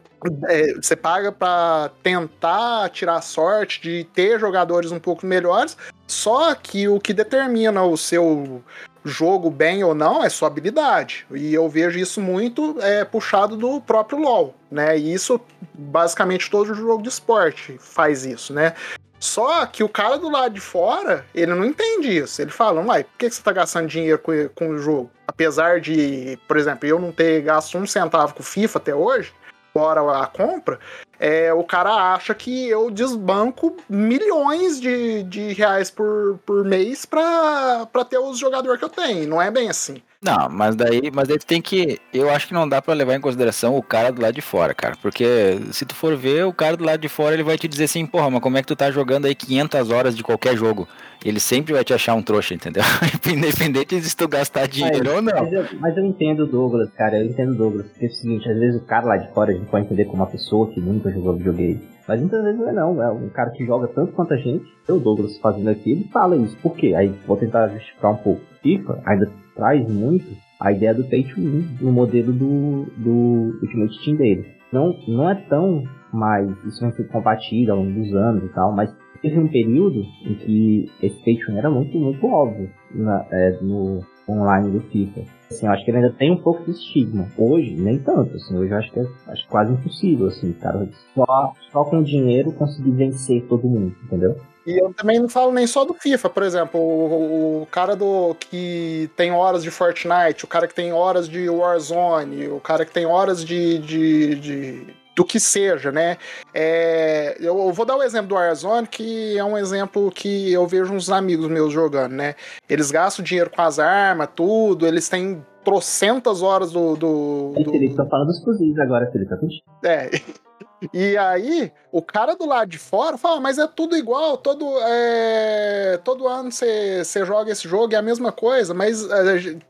[0.50, 6.90] é, você paga pra tentar tirar sorte de ter jogadores um pouco melhores, só que
[6.90, 8.62] o que determina o seu
[9.06, 11.28] jogo bem ou não é sua habilidade.
[11.32, 14.98] E eu vejo isso muito é, puxado do próprio LoL, né?
[14.98, 15.39] E isso,
[15.74, 18.74] basicamente, todo jogo de esporte faz isso, né?
[19.20, 22.41] Só que o cara do lado de fora, ele não entende isso.
[22.41, 25.10] Ele fala, uai, por que você tá gastando dinheiro com, com o jogo?
[25.28, 29.34] Apesar de, por exemplo, eu não ter gasto um centavo com FIFA até hoje,
[29.74, 30.80] fora a compra,
[31.19, 37.88] é, o cara acha que eu desbanco milhões de, de reais por, por mês pra,
[37.91, 39.28] pra ter os jogadores que eu tenho.
[39.28, 40.01] Não é bem assim.
[40.21, 41.99] Não, mas daí, mas daí tu tem que.
[42.12, 44.73] Eu acho que não dá pra levar em consideração o cara do lado de fora,
[44.73, 44.97] cara.
[44.99, 47.84] Porque se tu for ver, o cara do lado de fora ele vai te dizer
[47.84, 50.88] assim, porra, mas como é que tu tá jogando aí 500 horas de qualquer jogo?
[51.26, 52.84] Ele sempre vai te achar um trouxa, entendeu?
[53.26, 55.34] Independente de tu gastar dinheiro ou não.
[55.34, 57.88] Mas eu, mas eu entendo o Douglas, cara, eu entendo o Douglas.
[57.88, 60.06] Porque é o seguinte, às vezes o cara lá de fora a gente pode entender
[60.06, 61.82] como uma pessoa que nunca jogou videogame.
[62.08, 64.66] Mas muitas vezes não é não, é um cara que joga tanto quanto a gente,
[64.88, 66.56] eu, Douglas, fazendo aqui, ele fala isso.
[66.58, 66.94] Por quê?
[66.94, 68.42] Aí vou tentar justificar um pouco.
[68.62, 70.28] FIFA ainda traz muito
[70.60, 74.46] a ideia do pay to win no modelo do, do Ultimate Team dele.
[74.72, 75.84] Não, não é tão
[76.14, 78.94] mais, isso vem sendo combatido ao longo dos anos e tal, mas
[79.30, 83.58] teve um período em que esse pay to win era muito, muito óbvio na- é,
[83.62, 85.22] no online do FIFA.
[85.50, 87.28] Assim, eu acho que ele ainda tem um pouco de estigma.
[87.38, 91.54] Hoje, nem tanto, assim, hoje eu acho que é acho quase impossível, assim, cara, só,
[91.72, 94.36] só com dinheiro conseguir vencer todo mundo, entendeu?
[94.66, 98.36] E eu também não falo nem só do FIFA, por exemplo, o, o cara do
[98.40, 102.92] que tem horas de Fortnite, o cara que tem horas de Warzone, o cara que
[102.92, 106.17] tem horas de, de, de- do que seja, né?
[106.54, 110.93] É, eu, vou dar o exemplo do Warzone, que é um exemplo que eu vejo
[110.93, 112.36] uns amigos meus jogando, né?
[112.69, 116.95] Eles gastam dinheiro com as armas, tudo, eles têm trocentas horas do.
[116.95, 120.10] do, E do- Felipe, falando dos fuzis agora, Felipe, tá é.
[120.93, 125.99] E aí, o cara do lado de fora fala, mas é tudo igual, todo, é,
[126.04, 129.21] todo ano você joga esse jogo, é a mesma coisa, mas a,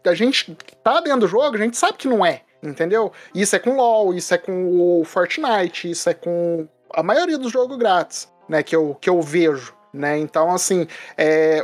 [0.10, 3.12] a gente que tá dentro do jogo, a gente sabe que não é, entendeu?
[3.34, 7.52] Isso é com LoL, isso é com o Fortnite, isso é com a maioria dos
[7.52, 10.18] jogos grátis, né, que eu, que eu vejo, né?
[10.18, 10.88] Então, assim,
[11.18, 11.63] é,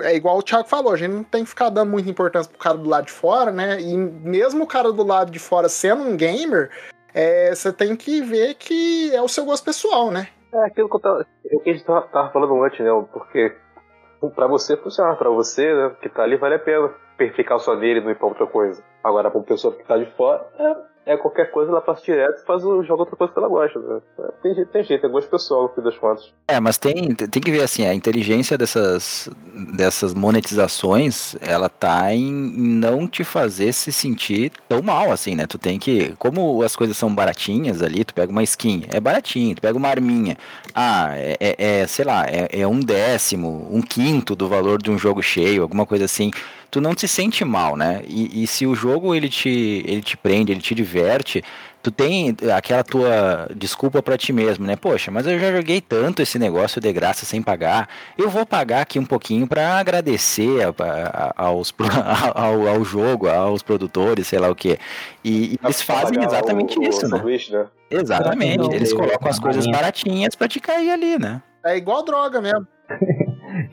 [0.00, 2.58] é igual o Thiago falou, a gente não tem que ficar dando muita importância pro
[2.58, 3.80] cara do lado de fora, né?
[3.80, 6.70] E mesmo o cara do lado de fora sendo um gamer,
[7.14, 10.28] é, você tem que ver que é o seu gosto pessoal, né?
[10.52, 12.90] É aquilo que, eu tava, a gente tava, falando antes, né?
[13.12, 13.54] Porque
[14.34, 16.90] pra você funciona, pra você né, que tá ali vale a pena
[17.34, 18.82] ficar só nele e não ir pra outra coisa.
[19.02, 22.42] Agora, pra uma pessoa que tá de fora, é, é qualquer coisa, ela passa direto
[22.42, 23.78] e faz o jogo outra coisa que ela gosta.
[23.78, 24.00] Né?
[24.42, 26.32] Tem, jeito, tem jeito, é gosto pessoal no fim das contas.
[26.46, 29.30] É, mas tem, tem que ver assim, a inteligência dessas,
[29.74, 35.46] dessas monetizações, ela tá em não te fazer se sentir tão mal assim, né?
[35.46, 39.56] Tu tem que, como as coisas são baratinhas ali, tu pega uma skin, é baratinho,
[39.56, 40.36] tu pega uma arminha,
[40.74, 44.90] ah, é, é, é sei lá, é, é um décimo, um quinto do valor de
[44.90, 46.30] um jogo cheio, alguma coisa assim
[46.70, 48.02] tu não se sente mal, né?
[48.06, 51.42] E, e, se o jogo ele te, ele te prende, ele te diverte,
[51.82, 54.76] tu tem aquela tua desculpa para ti mesmo, né?
[54.76, 58.82] Poxa, mas eu já joguei tanto esse negócio de graça sem pagar, eu vou pagar
[58.82, 61.72] aqui um pouquinho para agradecer a, a, aos,
[62.34, 64.78] ao, ao, jogo, aos produtores, sei lá o que.
[65.24, 67.38] E, e eles fazem exatamente o, isso, o né?
[67.50, 67.66] né?
[67.90, 71.42] Exatamente, eles colocam as coisas baratinhas para te cair ali, né?
[71.64, 72.66] É igual droga mesmo.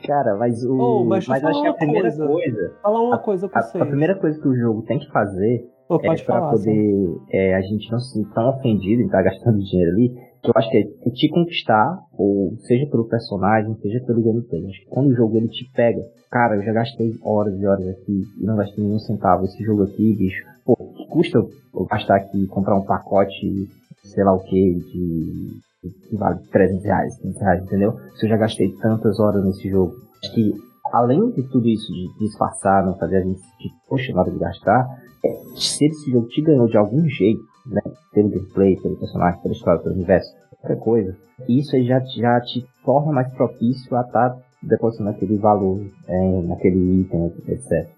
[0.06, 0.76] Cara, mas o.
[0.76, 2.26] Oh, mas mas acho que a primeira coisa.
[2.26, 2.72] coisa.
[2.82, 3.78] Falar uma coisa com a, você.
[3.78, 7.60] a primeira coisa que o jogo tem que fazer Pô, é falar, poder é, a
[7.60, 10.08] gente não se sentir tão ofendido em estar gastando dinheiro ali.
[10.42, 14.66] Que eu acho que é te conquistar, ou seja pelo personagem, seja pelo gameplay.
[14.66, 17.88] Acho que quando o jogo ele te pega, cara, eu já gastei horas e horas
[17.88, 19.44] aqui e não gastei nenhum centavo.
[19.44, 20.76] Esse jogo aqui, bicho, pô,
[21.10, 21.50] custa eu
[21.90, 23.68] gastar aqui, comprar um pacote,
[24.02, 25.65] sei lá o que, de
[26.08, 27.96] que vale 300 reais, 500 reais, entendeu?
[28.16, 29.96] Se eu já gastei tantas horas nesse jogo.
[30.22, 30.52] Acho que,
[30.92, 34.86] além de tudo isso, de disfarçar, não fazer a gente sentir, poxa, de gastar,
[35.24, 37.80] é, se esse jogo te ganhou de algum jeito, né?
[38.12, 41.16] Pelo gameplay, pelo personagem, pela história, pelo universo, qualquer coisa,
[41.48, 46.42] isso aí já, já te torna mais propício a estar tá depositando aquele valor é,
[46.42, 47.88] naquele item, etc.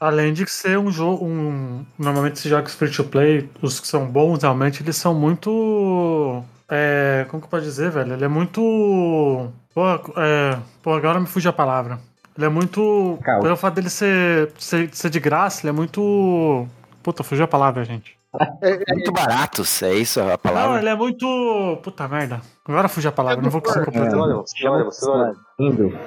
[0.00, 1.24] Além de ser um jogo.
[1.24, 6.42] Um, normalmente esses jogos free to play, os que são bons realmente, eles são muito
[6.70, 8.12] é, como que pode dizer, velho?
[8.12, 9.50] Ele é muito.
[9.74, 9.82] Pô,
[10.16, 11.98] é, pô, agora me fugiu a palavra.
[12.36, 13.18] Ele é muito.
[13.24, 13.42] Calma.
[13.42, 16.66] Pelo fato dele ser, ser, ser de graça, ele é muito.
[17.02, 18.18] Puta, fugiu a palavra, gente.
[18.60, 20.72] É, muito baratos, é isso a palavra?
[20.72, 21.78] Não, ele é muito.
[21.82, 22.42] Puta merda.
[22.66, 24.18] Agora fugiu a palavra, não vou conseguir completar.
[24.18, 25.34] Você olha, você olha.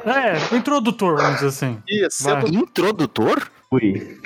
[0.05, 1.79] É, o introdutor, vamos dizer assim.
[1.89, 2.43] Isso, Vai.
[2.45, 3.49] Introdutor?
[3.71, 4.19] Ui.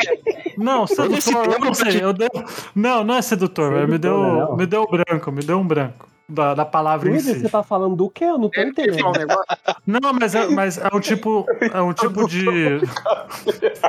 [0.57, 2.03] Não, sedutor, eu não sei.
[2.03, 2.29] Eu deu...
[2.75, 3.87] Não, não é sedutor, velho.
[3.87, 4.57] me Sedutor, deu, não.
[4.57, 7.39] me deu branco, me deu um branco da, da palavra em Luiz, si.
[7.39, 8.25] você tá falando do quê?
[8.25, 9.11] Eu não tô que fala um entendendo.
[9.17, 9.45] negócio.
[9.85, 11.45] Não, mas é, mas é um tipo.
[11.73, 12.45] É um tipo de.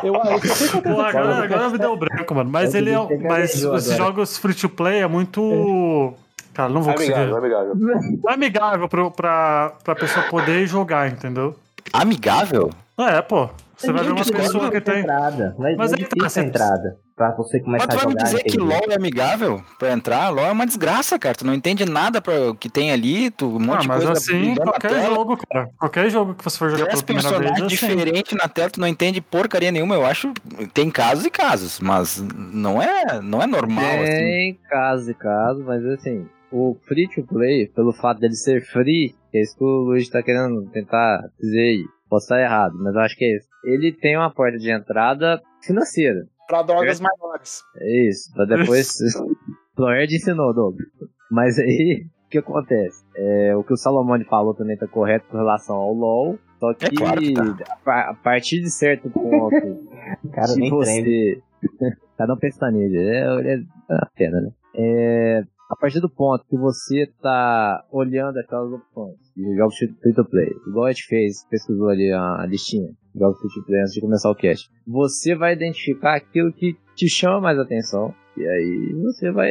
[0.02, 2.50] Eu, certeza Pô, que agora, agora me deu branco, mano.
[2.50, 3.06] Mas ele é.
[3.06, 6.14] ter Mas esses jogos free to play é muito.
[6.52, 7.14] Cara, não vou conseguir.
[7.14, 7.74] Amigável, amigável.
[8.28, 11.54] É amigável pro, pra, pra pessoa poder jogar, entendeu?
[11.92, 12.70] Amigável?
[12.98, 13.48] É, pô.
[13.76, 15.00] Você vai ver uma Ninguém pessoa que tem.
[15.00, 15.54] Entrada.
[15.58, 16.96] Mas, Mas é aí tá, difícil você- a entrada.
[17.16, 18.24] Pra você começar Mas tu a vai me jogar.
[18.24, 18.58] dizer que?
[18.58, 20.28] LOL é amigável pra entrar?
[20.28, 21.34] LOL é uma desgraça, cara.
[21.34, 24.12] Tu não entende nada pra, que tem ali, tu, um monte Ah, de mas coisa
[24.12, 25.14] assim, qualquer tela.
[25.14, 25.68] jogo, cara.
[25.78, 27.38] Qualquer jogo que você for jogar pela primeira vez.
[27.40, 27.86] personagens é assim.
[27.86, 29.94] diferentes na tela, tu não entende porcaria nenhuma.
[29.94, 30.30] Eu acho.
[30.74, 34.10] Tem casos e casos, mas não é, não é normal, assim.
[34.10, 39.14] Tem casos e casos, mas assim, o free to play, pelo fato dele ser free,
[39.32, 41.84] que é isso que o Luiz tá querendo tentar dizer aí.
[42.10, 43.48] Posso estar errado, mas eu acho que é isso.
[43.66, 46.26] Ele tem uma porta de entrada financeira.
[46.48, 47.62] Pra drogas maiores.
[47.78, 48.32] É isso.
[48.32, 48.96] Pra depois.
[49.74, 50.86] Floerd ensinou, Douglas.
[51.30, 53.04] Mas aí, o que acontece?
[53.16, 56.38] É, o que o Salomone falou também tá correto com relação ao LoL.
[56.60, 57.54] Só que, É claro que tá.
[57.68, 59.50] a par- a partir de certo ponto,
[60.32, 61.42] Cara, se nem você.
[62.16, 62.96] Cada um pensa nele.
[62.98, 64.50] É, é, é uma pena, né?
[64.74, 70.24] É, a partir do ponto que você tá olhando aquelas opções de jogos free to
[70.24, 74.00] play, igual a gente fez, pesquisou ali a, listinha jogos free to play antes de
[74.00, 78.14] começar o cast, você vai identificar aquilo que te chama mais atenção.
[78.36, 79.50] E aí você vai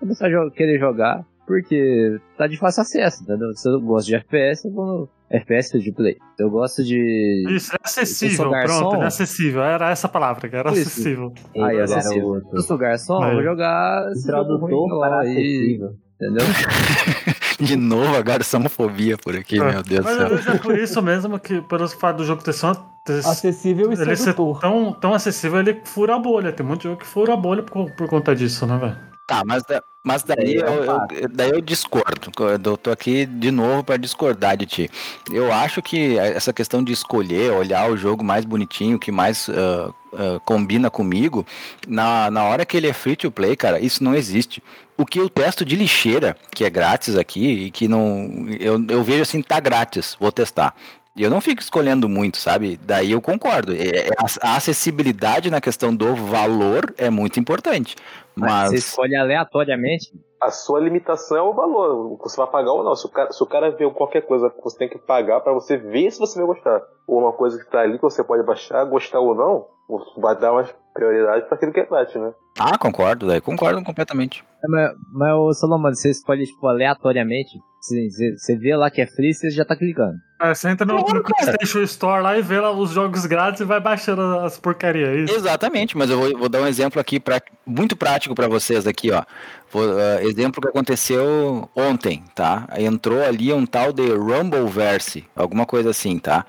[0.00, 3.52] começar a jo- querer jogar, porque tá de fácil acesso, entendeu?
[3.54, 6.16] Se eu gosto de FPS, eu vou no FPS free to play.
[6.36, 7.44] Se eu gosto de.
[7.50, 8.50] Isso, é acessível.
[8.50, 8.88] garçom?
[8.88, 9.62] Pronto, é acessível.
[9.62, 10.80] Era essa palavra, que era Isso.
[10.88, 11.32] acessível.
[11.54, 12.40] Aí, Ei, acessível.
[12.40, 14.02] Se eu sou garçom, eu vou jogar.
[14.24, 15.90] Tradutor para acessível.
[16.20, 16.46] Entendeu?
[17.60, 20.28] De novo, a garçomofobia por aqui, meu Deus do Mas céu.
[20.30, 22.74] vezes é por isso mesmo que, pelo fato do jogo ter só.
[23.04, 24.60] Ter, Acessível e ele ser sedutor.
[24.60, 26.52] tão, tão acessível, ele fura a bolha.
[26.52, 29.11] Tem muito jogo que fura a bolha por, por conta disso, né, velho?
[29.32, 29.62] Tá, mas,
[30.04, 32.30] mas daí, eu, eu- daí eu discordo.
[32.66, 34.90] Eu tô aqui de novo para discordar de ti.
[35.30, 39.90] Eu acho que essa questão de escolher, olhar o jogo mais bonitinho, que mais ah,
[40.12, 41.46] ah, combina comigo,
[41.88, 44.62] na, na hora que ele é free to play, cara, isso não existe.
[44.98, 48.46] O que eu testo de lixeira, que é grátis aqui, e que não.
[48.60, 50.74] Eu, eu vejo assim, tá grátis, vou testar.
[51.14, 52.78] E eu não fico escolhendo muito, sabe?
[52.82, 53.72] Daí eu concordo.
[53.72, 57.96] É- é- a- acessibilidade na questão do valor é muito importante.
[58.34, 58.70] Mas Mas.
[58.70, 60.10] você escolhe aleatoriamente.
[60.40, 62.96] A sua limitação é o valor, você vai pagar ou não.
[62.96, 65.52] Se o cara, se o cara vê qualquer coisa que você tem que pagar pra
[65.52, 68.42] você ver se você vai gostar, ou uma coisa que tá ali que você pode
[68.42, 72.32] baixar, gostar ou não, você vai dar uma prioridade pra aquilo que é grátis, né?
[72.58, 74.42] Ah, concordo, daí concordo completamente.
[74.64, 77.60] É, Mas, mas ô, Solomon, você escolhe tipo, aleatoriamente.
[77.82, 80.20] Você, vê lá que é free, você já tá clicando.
[80.40, 81.22] É, você entra no, Claro, no.
[81.24, 85.08] PlayStation Store lá e vê lá os jogos grátis e vai baixando as porcarias.
[85.08, 85.34] é Isso.
[85.34, 89.10] Exatamente, mas eu vou, vou dar um exemplo aqui pra, muito prático pra vocês aqui,
[89.10, 89.24] ó.
[89.72, 92.68] Vou, ah, exemplo que aconteceu ontem, tá?
[92.78, 96.46] Entrou ali um tal de Rumbleverse, alguma coisa assim, tá?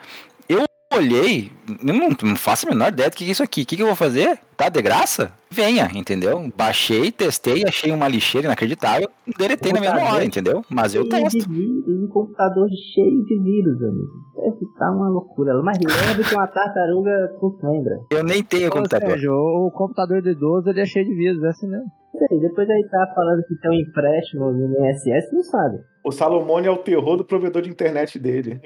[0.94, 3.64] Eu olhei, eu não, não faço a menor ideia do que é isso aqui.
[3.64, 4.38] O que, que eu vou fazer?
[4.56, 5.32] Tá de graça?
[5.50, 6.52] Venha, entendeu?
[6.56, 10.64] Baixei, testei, achei uma lixeira inacreditável, deletei na mesma hora, entendeu?
[10.70, 11.50] Mas eu Cheio de testo.
[11.50, 14.14] vírus, um computador cheio de vírus, amigo.
[14.36, 15.60] Deve tá uma loucura.
[15.64, 18.00] Mais leve que uma tartaruga com lembra.
[18.12, 19.10] Eu nem tenho Ô, computador.
[19.10, 21.86] Sérgio, o computador de idoso ele é cheio de vírus, é assim mesmo.
[22.14, 25.78] Peraí, depois aí tá falando que tem um empréstimo no INSS, não sabe.
[26.04, 28.60] O Salomone é o terror do provedor de internet dele.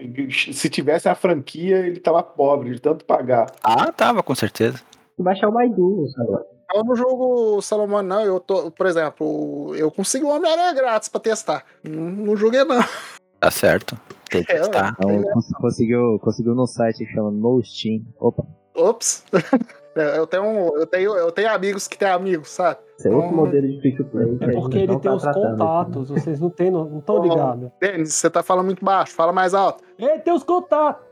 [0.54, 3.52] Se tivesse a franquia, ele tava pobre de tanto pagar.
[3.64, 4.80] Ah, tava, com certeza.
[5.20, 6.44] Baixar o Baidu, sabe?
[6.74, 8.22] Eu não jogo Salomão, não.
[8.22, 11.64] Eu tô, por exemplo, eu consigo o Homem-Aranha grátis pra testar.
[11.84, 12.84] Não, não joguei, não.
[13.40, 13.98] Tá certo.
[14.30, 14.96] Tem que É, testar.
[15.00, 18.04] Então, cons- conseguiu, conseguiu no site que chama No Steam.
[18.20, 18.44] Opa.
[18.76, 19.24] Ops.
[20.02, 22.80] Eu tenho, eu, tenho, eu tenho amigos que têm amigos, sabe?
[22.98, 23.36] Esse é outro Hum.
[23.36, 24.38] modelo de free to play.
[24.42, 25.58] É porque ele tá tem os tratando aqui.
[25.58, 27.70] contatos, vocês não tem, não estão ligados.
[27.80, 29.84] Denis, você tá falando muito baixo, fala mais alto.
[30.00, 31.06] Ele tem os contatos!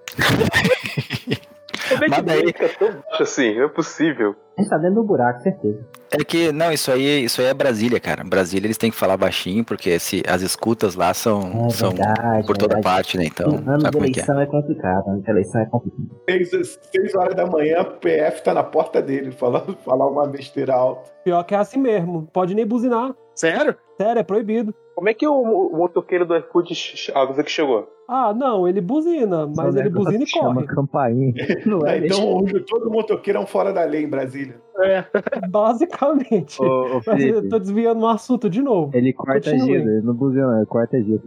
[1.90, 3.56] Como é que daí- fica tão baixo assim?
[3.56, 4.36] Não é possível.
[4.58, 5.86] A gente tá dentro do buraco, certeza.
[6.12, 8.24] É que, não, isso aí, isso aí é Brasília, cara.
[8.24, 12.48] Brasília eles têm que falar baixinho, porque se, as escutas lá são, É são verdade.
[12.48, 12.84] por toda verdade.
[12.84, 13.26] parte, né?
[13.26, 14.12] Então, ano sabe de é é?
[14.14, 15.08] eleição é complicado.
[15.10, 16.22] Ano de eleição é complicado.
[16.30, 20.74] Seis, seis horas da manhã, o PF tá na porta dele, falando, falar uma besteira
[20.74, 21.12] alta.
[21.26, 22.28] Pior que é assim mesmo.
[22.32, 23.14] Pode nem buzinar.
[23.34, 23.76] Sério?
[24.00, 24.74] Sério, é proibido.
[24.96, 26.72] Como é que o, o motoqueiro do iFood
[27.14, 27.90] avisa que chegou?
[28.08, 30.68] Ah, não, ele buzina, mas Só ele buzina e chama corre.
[30.68, 31.34] campainha.
[31.66, 34.62] Não é, então, hoje todo motoqueiro é um fora da lei em Brasília.
[35.50, 36.62] Basicamente.
[36.62, 38.96] Ô, ô Mas eu Felipe, tô desviando um assunto de novo.
[38.96, 39.80] ele corta Continue.
[39.80, 41.24] giro, ele não buzina, não, ele corta giro.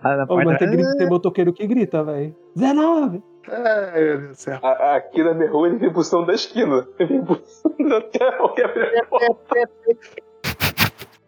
[0.00, 0.58] Tá na Ô, mas porta.
[0.58, 2.34] tem, grito, tem motoqueiro que grita, velho.
[2.56, 3.22] 19!
[3.50, 4.58] É, meu Deus do céu.
[4.62, 6.86] A- aqui na minha rua ele vem buscando da esquina.
[6.98, 8.72] Ele vem buscando até qualquer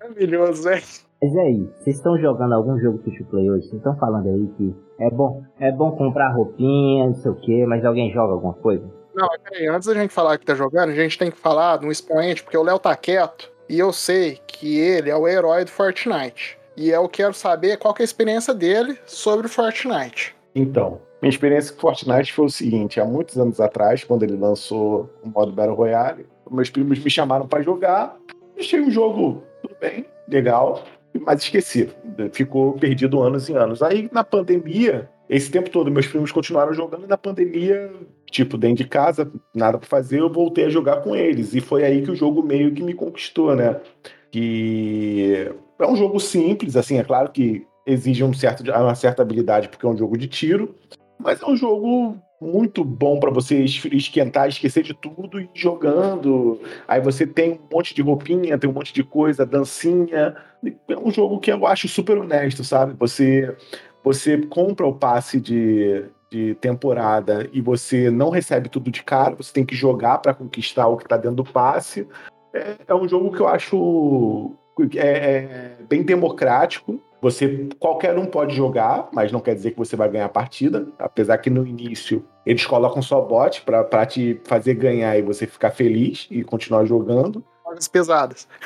[0.01, 0.83] Maravilhoso, velho.
[1.23, 3.67] Mas e aí, vocês estão jogando algum jogo free play hoje?
[3.67, 7.67] Vocês estão falando aí que é bom, é bom comprar roupinha, não sei o que,
[7.67, 8.83] mas alguém joga alguma coisa?
[9.15, 11.87] Não, peraí, antes da gente falar que tá jogando, a gente tem que falar de
[11.87, 15.65] um expoente, porque o Léo tá quieto e eu sei que ele é o herói
[15.65, 16.59] do Fortnite.
[16.75, 20.35] E eu quero saber qual que é a experiência dele sobre o Fortnite.
[20.55, 25.11] Então, minha experiência com Fortnite foi o seguinte: há muitos anos atrás, quando ele lançou
[25.23, 28.17] o modo Battle Royale, meus primos me chamaram pra jogar.
[28.59, 30.83] Achei um jogo tudo bem, legal,
[31.19, 31.89] mas esqueci.
[32.33, 33.83] Ficou perdido anos e anos.
[33.83, 37.91] Aí na pandemia, esse tempo todo, meus primos continuaram jogando e na pandemia,
[38.31, 41.55] tipo, dentro de casa, nada pra fazer, eu voltei a jogar com eles.
[41.55, 43.81] E foi aí que o jogo meio que me conquistou, né?
[44.31, 49.69] Que é um jogo simples, assim, é claro que exige um certo, uma certa habilidade
[49.69, 50.75] porque é um jogo de tiro,
[51.19, 55.51] mas é um jogo muito bom para você es- esquentar, esquecer de tudo e ir
[55.55, 56.59] jogando.
[56.89, 60.35] Aí você tem um monte de roupinha, tem um monte de coisa, dancinha.
[60.89, 62.95] É um jogo que eu acho super honesto, sabe?
[62.99, 63.55] Você
[64.03, 69.53] você compra o passe de, de temporada e você não recebe tudo de cara, você
[69.53, 72.09] tem que jogar para conquistar o que tá dentro do passe.
[72.55, 74.57] É, é um jogo que eu acho
[74.97, 76.99] é, é bem democrático.
[77.21, 80.89] Você qualquer um pode jogar, mas não quer dizer que você vai ganhar a partida.
[80.99, 85.47] Apesar que no início eles colocam só bot pra pra te fazer ganhar e você
[85.47, 87.45] ficar feliz e continuar jogando.
[87.65, 88.49] Jogos pesadas.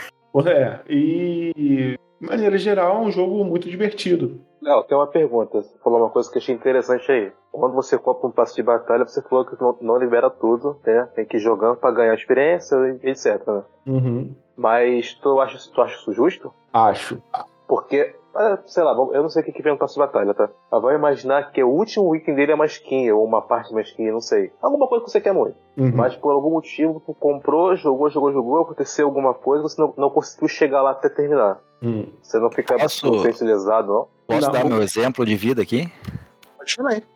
[0.46, 4.40] É, e de maneira geral é um jogo muito divertido.
[4.60, 5.62] Léo, tem uma pergunta.
[5.62, 7.32] Você falou uma coisa que eu achei interessante aí.
[7.52, 11.08] Quando você compra um passe de batalha, você falou que não, não libera tudo, né?
[11.14, 13.46] Tem que ir jogando pra ganhar experiência, etc.
[13.46, 13.62] Né?
[13.86, 14.34] Uhum.
[14.56, 16.52] Mas tu acha, tu acha isso justo?
[16.72, 17.22] Acho.
[17.68, 18.16] Porque
[18.66, 20.48] sei lá, eu não sei o que que vem no passo de batalha, tá?
[20.70, 23.74] Mas vamos imaginar que o último item dele é uma skin, ou uma parte de
[23.74, 24.52] uma skin, não sei.
[24.62, 25.56] Alguma coisa que você quer muito.
[25.76, 25.92] Uhum.
[25.94, 30.10] Mas por algum motivo, tu comprou, jogou, jogou, jogou, aconteceu alguma coisa, você não, não
[30.10, 31.58] conseguiu chegar lá até terminar.
[31.82, 32.06] Hum.
[32.22, 34.08] Você não fica Posso- consciente lesado, não?
[34.26, 34.52] Posso Não.
[34.52, 35.86] dar meu exemplo de vida aqui?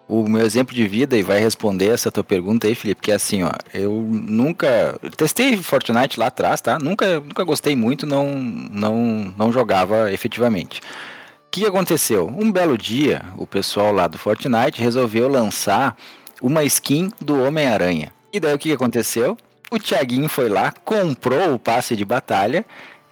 [0.08, 3.14] O meu exemplo de vida e vai responder essa tua pergunta aí, Felipe, que é
[3.14, 6.78] assim, ó, eu nunca testei Fortnite lá atrás, tá?
[6.78, 10.80] Nunca, nunca gostei muito, não, não, não jogava efetivamente.
[10.80, 12.26] O que aconteceu?
[12.26, 15.96] Um belo dia, o pessoal lá do Fortnite resolveu lançar
[16.42, 18.12] uma skin do Homem-Aranha.
[18.32, 19.36] E daí o que aconteceu?
[19.70, 22.64] O Thiaguinho foi lá, comprou o passe de batalha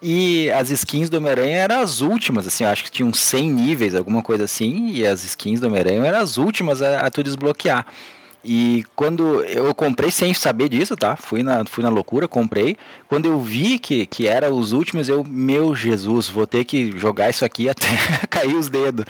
[0.09, 4.23] e as skins do Homem-Aranha eram as últimas, assim, acho que tinham 100 níveis, alguma
[4.23, 7.85] coisa assim, e as skins do Homem-Aranha eram as últimas a, a tu desbloquear.
[8.45, 11.17] E quando eu comprei sem saber disso, tá?
[11.17, 12.77] Fui na, fui na loucura, comprei.
[13.09, 17.29] Quando eu vi que, que era os últimos, eu, meu Jesus, vou ter que jogar
[17.29, 17.89] isso aqui até
[18.31, 19.07] cair os dedos.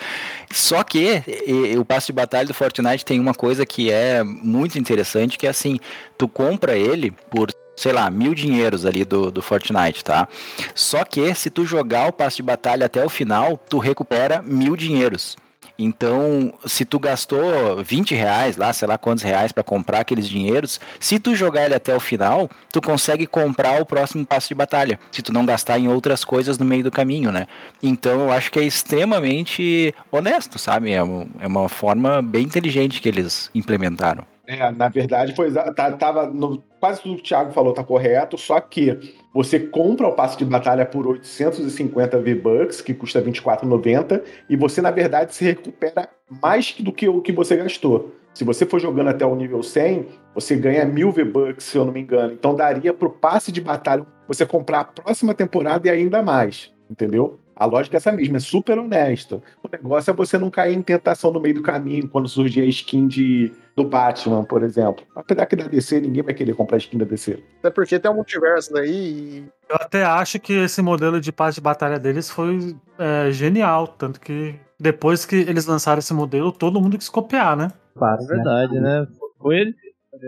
[0.50, 4.78] Só que e- o passe de batalha do Fortnite tem uma coisa que é muito
[4.78, 5.78] interessante, que é assim,
[6.16, 10.26] tu compra ele por, sei lá, mil dinheiros ali do, do Fortnite, tá?
[10.74, 14.74] Só que se tu jogar o passe de batalha até o final, tu recupera mil
[14.74, 15.36] dinheiros.
[15.78, 20.80] Então, se tu gastou 20 reais lá, sei lá quantos reais para comprar aqueles dinheiros,
[20.98, 24.98] se tu jogar ele até o final, tu consegue comprar o próximo passo de batalha.
[25.12, 27.46] Se tu não gastar em outras coisas no meio do caminho, né?
[27.82, 30.92] Então, eu acho que é extremamente honesto, sabe?
[30.92, 34.24] É, é uma forma bem inteligente que eles implementaram.
[34.48, 38.38] É, na verdade, foi, tá- tava no- quase tudo que o Thiago falou tá correto,
[38.38, 38.96] só que
[39.34, 44.92] você compra o passe de batalha por 850 V-Bucks, que custa 24,90, e você, na
[44.92, 46.08] verdade, se recupera
[46.42, 48.14] mais do que o que você gastou.
[48.32, 51.92] Se você for jogando até o nível 100, você ganha mil V-Bucks, se eu não
[51.92, 52.32] me engano.
[52.32, 57.40] Então daria pro passe de batalha você comprar a próxima temporada e ainda mais, entendeu?
[57.56, 59.40] A lógica é essa mesma, é super honesta.
[59.64, 62.66] O negócio é você não cair em tentação no meio do caminho quando surgir a
[62.66, 65.04] skin de, do Batman, por exemplo.
[65.14, 67.38] Apesar que da DC, ninguém vai querer comprar a skin da DC.
[67.58, 71.56] Até porque tem um multiverso daí e Eu até acho que esse modelo de passe
[71.56, 73.86] de batalha deles foi é, genial.
[73.86, 77.70] Tanto que depois que eles lançaram esse modelo, todo mundo quis copiar, né?
[77.94, 78.34] É Passe, né?
[78.34, 79.06] verdade, né?
[79.38, 79.74] Foi ele.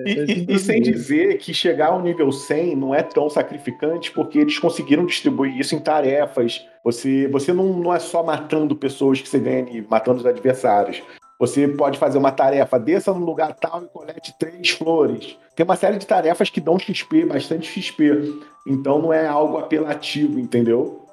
[0.05, 4.39] E, e- e sem dizer que chegar ao nível 100 não é tão sacrificante, porque
[4.39, 6.61] eles conseguiram distribuir isso em tarefas.
[6.85, 11.03] Você, você não, não é só matando pessoas que você ganha ali, matando os adversários.
[11.39, 15.39] Você pode fazer uma tarefa, desça num lugar tal e colete três flores.
[15.55, 18.41] Tem uma série de tarefas que dão XP, bastante XP.
[18.67, 21.05] Então não é algo apelativo, entendeu?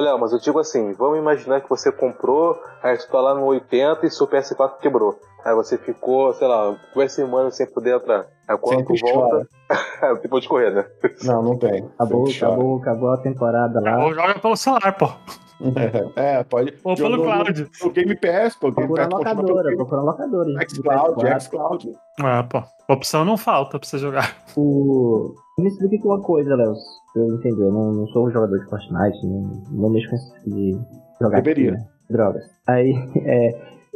[0.00, 3.46] Léo, mas eu digo assim, vamos imaginar que você comprou, aí tu tá lá no
[3.46, 5.18] 80 e seu PS4 quebrou.
[5.44, 8.26] Aí você ficou, sei lá, duas semanas sem poder entrar.
[8.48, 9.48] Aí quando Sempre tu volta,
[10.16, 10.86] você pode correr, né?
[11.22, 11.84] Não, não tem.
[11.98, 12.52] Acabou, chora.
[12.52, 14.04] acabou, acabou a temporada lá.
[14.04, 15.08] Ou joga pelo celular, pô.
[16.16, 16.74] É, pode.
[16.84, 17.70] Ou pelo cloud.
[17.82, 18.70] No Game Pass, pô.
[18.70, 20.50] Game Procura Pass locadora, pelo procura locadora.
[20.68, 21.40] Xcloud, Do PS4.
[21.40, 21.92] Xcloud.
[22.20, 22.62] É, pô.
[22.92, 24.36] Opção não falta pra você jogar.
[24.56, 25.34] O...
[25.58, 26.74] Me explica aqui uma coisa, Léo,
[27.12, 27.62] pra eu entender.
[27.62, 30.78] Eu não, não sou um jogador de Fortnite, não, não mexo com esse tipo de
[31.20, 31.72] jogar Deveria.
[31.72, 31.86] né?
[32.10, 32.44] Drogas.
[32.66, 32.92] Aí,
[33.24, 33.50] é,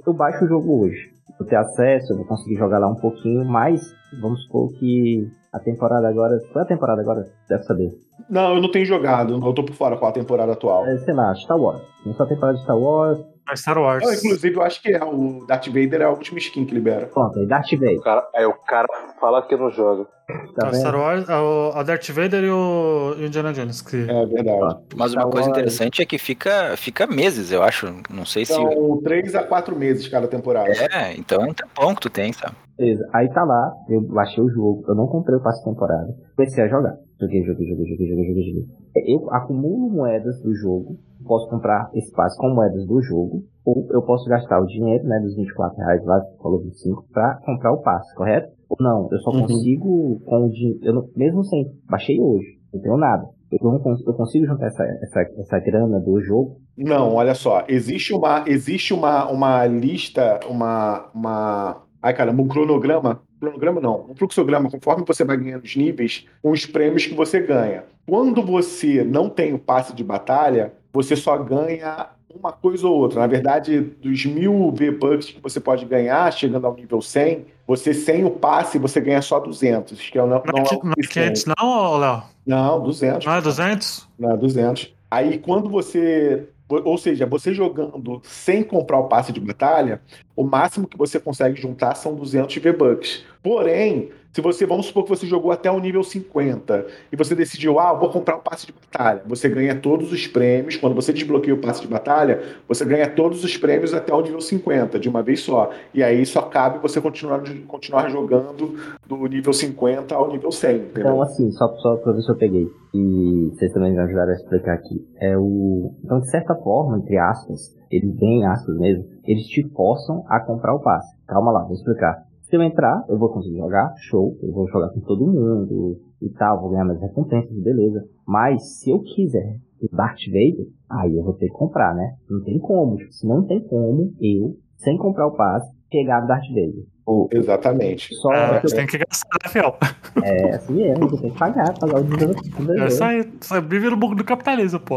[0.07, 1.12] eu baixo o jogo hoje.
[1.39, 3.80] Vou ter acesso, eu vou conseguir jogar lá um pouquinho, mas
[4.20, 6.39] vamos supor que a temporada agora.
[6.53, 7.26] Qual é a temporada agora?
[7.49, 7.91] Deve saber.
[8.28, 10.84] Não, eu não tenho jogado, eu tô por fora com a temporada atual.
[10.86, 11.82] É, sei lá, Star Wars.
[12.03, 13.18] Começou a temporada de Star Wars.
[13.51, 14.05] É Star Wars.
[14.05, 17.07] Não, inclusive, eu acho que é o Darth Vader é a última skin que libera.
[17.07, 17.99] Pronto, aí Darth Vader.
[17.99, 18.86] O cara, aí o cara
[19.20, 20.07] fala que não joga.
[20.55, 20.74] Tá É?
[20.74, 23.80] Star Wars, é o, a Darth Vader e o e o Indiana Jones.
[23.80, 23.96] Que...
[24.09, 24.76] É verdade.
[24.94, 25.59] Mas uma Star coisa Wars.
[25.59, 27.86] interessante é que fica, fica meses, eu acho.
[28.11, 28.53] Não sei se.
[28.53, 30.70] São três a quatro meses cada temporada.
[30.70, 32.55] É, então é um tempão que tu tem, sabe?
[32.76, 33.09] Beleza.
[33.12, 36.14] Aí tá lá, eu baixei o jogo, eu não comprei o passe de temporada.
[36.36, 36.94] Comecei a jogar.
[37.21, 38.64] Joguei, joguei, joguei, joguei, joguei, joguei, joguei.
[39.07, 40.97] Eu acumulo moedas do jogo,
[41.27, 45.19] posso comprar esse passe com moedas do jogo, ou eu posso gastar o dinheiro, né,
[45.21, 48.49] dos 24 reais lá, que falou 25, pra comprar o passe, correto?
[48.69, 49.41] Ou não, eu só Uhum.
[49.47, 53.25] consigo com o dinheiro, mesmo sem, baixei hoje, não tenho nada.
[53.51, 58.12] Eu, não eu consigo juntar essa, essa, essa grana do jogo Não, olha só, existe
[58.12, 64.70] uma, existe uma, uma lista, uma, uma, ai caramba, um cronograma, cronograma não, um fluxograma,
[64.70, 67.84] conforme você vai ganhando os níveis, com os prêmios que você ganha.
[68.07, 73.20] Quando você não tem o passe de batalha, você só ganha uma coisa ou outra.
[73.20, 78.24] Na verdade, dos mil V-Bucks que você pode ganhar, chegando ao nível 100, você sem
[78.24, 80.93] o passe, você ganha só 200, que é não, Não, não é, é o não
[80.93, 81.45] é suficiente.
[81.45, 82.22] 500 não, ô, Léo?
[82.47, 83.26] Não, 200.
[83.26, 84.09] Não é 200?
[84.18, 84.95] Não, 200.
[85.11, 86.49] Aí quando você.
[86.69, 90.03] Ou seja, você jogando sem comprar o passe de batalha,
[90.37, 93.25] o máximo que você consegue juntar são 200 V-Bucks.
[93.43, 97.80] Porém, se você, vamos supor que você jogou até o nível 50 e você decidiu,
[97.80, 99.20] ah, vou comprar o passe de batalha.
[99.26, 100.76] Você ganha todos os prêmios.
[100.76, 104.41] Quando você desbloqueia o passe de batalha, você ganha todos os prêmios até o nível
[104.41, 105.70] 50, de uma vez só.
[105.93, 108.76] E aí só cabe você continuar, continuar jogando
[109.09, 110.76] do nível 50 ao nível 100.
[110.76, 111.01] Entendeu?
[111.01, 112.68] Então, assim, só, só pra ver se eu peguei.
[112.95, 115.05] E vocês também me ajudaram a explicar aqui.
[115.20, 115.93] É o.
[116.05, 120.74] Então, de certa forma, entre aspas, eles bem aspas mesmo, eles te forçam a comprar
[120.74, 121.12] o passe.
[121.26, 122.28] Calma lá, vou explicar.
[122.49, 126.30] Se eu entrar, eu vou conseguir jogar, show, eu vou jogar com todo mundo e
[126.30, 128.05] tal, vou ganhar mais recompensas, beleza.
[128.26, 132.14] Mas se eu quiser o Darth Vader, aí eu vou ter que comprar, né?
[132.28, 136.26] Não tem como, tipo, se não tem como eu, sem comprar o passe, pegar o
[136.26, 136.84] Darth Vader.
[137.07, 138.14] Ou, Exatamente.
[138.16, 139.76] só É, que eu você tem que gastar, né, fiel?
[140.20, 142.34] É assim mesmo, você tem que pagar, pagar o dinheiro.
[142.76, 143.22] É aí.
[143.40, 144.96] Você vive no mundo do capitalismo, pô.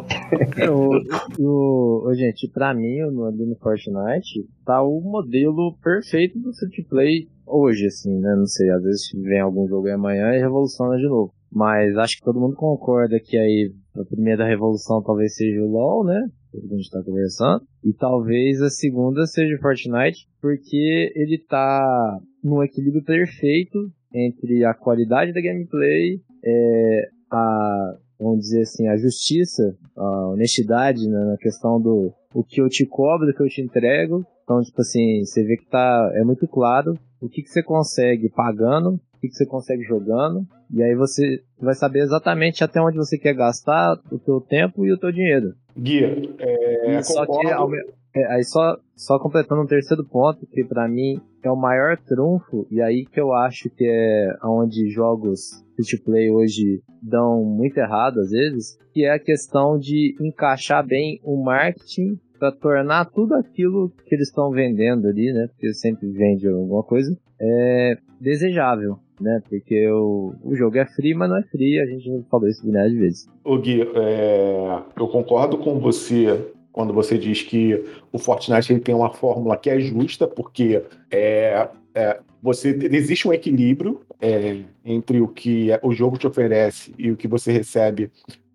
[0.68, 1.00] o,
[1.40, 6.72] o, o- gente, pra mim, no, ali no Fortnite, tá o modelo perfeito do free
[6.84, 8.36] to play hoje, assim, né?
[8.36, 11.34] Não sei, às vezes vem algum jogo aí amanhã e revoluciona de novo.
[11.52, 16.06] Mas acho que todo mundo concorda que aí a primeira revolução talvez seja o LoL,
[16.06, 16.30] né?
[16.52, 17.64] Que a gente tá conversando.
[17.84, 23.78] E talvez a segunda seja o Fortnite, porque ele tá num equilíbrio perfeito
[24.14, 31.20] entre a qualidade da gameplay, é, a, vamos dizer assim, a justiça, a honestidade né,
[31.26, 34.26] na questão do o que eu te cobro, o que eu te entrego.
[34.44, 38.30] Então, tipo assim, você vê que tá, é muito claro o que, que você consegue
[38.30, 42.98] pagando, o que, que você consegue jogando, e aí você vai saber exatamente até onde
[42.98, 45.54] você quer gastar o teu tempo e o teu dinheiro.
[45.78, 47.76] Guia, é, só que, concordo.
[48.16, 52.68] é, aí só, só completando um terceiro ponto, que pra mim é o maior trunfo,
[52.72, 57.78] e aí que eu acho que é onde jogos free to play hoje dão muito
[57.78, 63.36] errado às vezes, que é a questão de encaixar bem o marketing para tornar tudo
[63.36, 65.48] aquilo que eles estão vendendo ali, né?
[65.50, 69.44] Porque sempre vende alguma coisa, é desejável, né?
[69.48, 72.66] Porque o, o jogo é free, mas não é free, a gente já falou isso
[72.66, 73.30] milhares de vezes.
[73.44, 78.96] Ô Gui, é, eu concordo com você quando você diz que o Fortnite ele tem
[78.96, 80.82] uma fórmula que é justa, porque
[81.12, 87.12] é, é, você existe um equilíbrio é, entre o que o jogo te oferece e
[87.12, 88.10] o que você recebe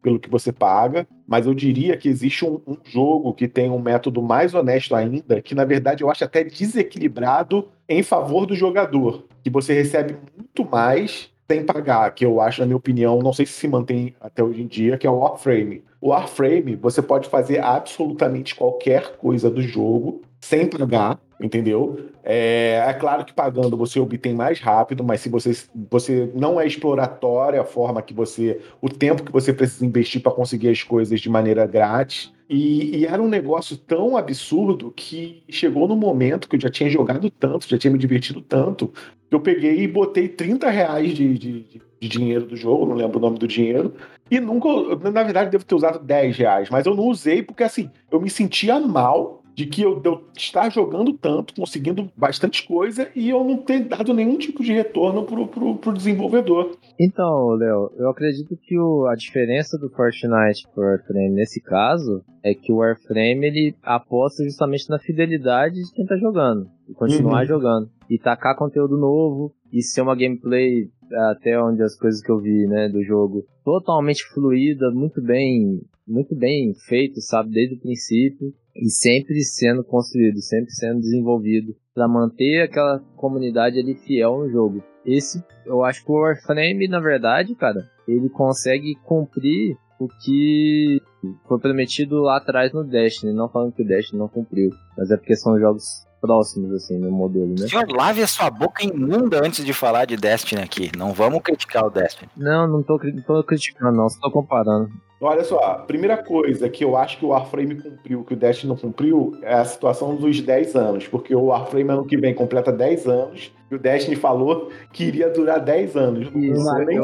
[0.07, 3.80] pelo que você paga, mas eu diria que existe um, um jogo que tem um
[3.80, 9.24] método mais honesto ainda, que na verdade eu acho até desequilibrado em favor do jogador,
[9.42, 13.46] que você recebe muito mais sem pagar, que eu acho, na minha opinião, não sei
[13.46, 15.82] se se mantém até hoje em dia, que é o Warframe.
[16.00, 22.11] O Warframe, você pode fazer absolutamente qualquer coisa do jogo sem pagar, entendeu?
[22.22, 25.53] É, é claro que pagando você obtém mais rápido, mas se você,
[25.91, 30.32] você não é exploratória a forma que você, o tempo que você precisa investir para
[30.32, 32.32] conseguir as coisas de maneira grátis.
[32.49, 36.89] E, e era um negócio tão absurdo que chegou no momento que eu já tinha
[36.89, 38.93] jogado tanto, já tinha me divertido tanto,
[39.28, 43.18] que eu peguei e botei 30 reais de, de, de- dinheiro do jogo, não lembro
[43.18, 43.95] o nome do dinheiro,
[44.30, 44.68] e nunca,
[45.11, 48.30] na verdade, devo ter usado 10 reais, mas eu não usei porque assim, eu me
[48.30, 53.42] sentia mal de que eu, de eu estar jogando tanto, conseguindo bastante coisa, e eu
[53.42, 56.76] não ter dado nenhum tipo de retorno pro, pro, pro desenvolvedor.
[57.00, 62.52] Então, Léo, eu acredito que o- a diferença do Fortnite pro Warframe nesse caso é
[62.54, 67.46] que o Warframe ele aposta justamente na fidelidade de quem tá jogando, e continuar Uhum.
[67.48, 70.88] jogando, e tacar conteúdo novo, e ser uma gameplay
[71.30, 76.36] até onde as coisas que eu vi, né, do jogo, totalmente fluida, muito bem, muito
[76.36, 82.62] bem feito, sabe, desde o princípio, e sempre sendo construído, sempre sendo desenvolvido para manter
[82.62, 84.83] aquela comunidade ali fiel no jogo.
[85.05, 91.01] Esse, eu acho que o Warframe, na verdade, cara, ele consegue cumprir o que
[91.49, 93.33] foi prometido lá atrás no Destiny.
[93.33, 97.11] Não falando que o Destiny não cumpriu, mas é porque são jogos próximos, assim, no
[97.11, 97.68] modelo, né?
[97.68, 100.91] Senhor, lave a sua boca imunda antes de falar de Destiny aqui.
[100.97, 102.31] Não vamos criticar o Destiny.
[102.37, 104.91] Não, não tô, não tô criticando, não, só tô comparando.
[105.21, 108.69] Olha só, a primeira coisa que eu acho que o Warframe cumpriu, que o Destiny
[108.69, 112.71] não cumpriu, é a situação dos 10 anos, porque o Warframe ano que vem completa
[112.71, 116.31] 10 anos, e o Destiny falou que iria durar 10 anos.
[116.31, 116.99] Não Isso, sei nem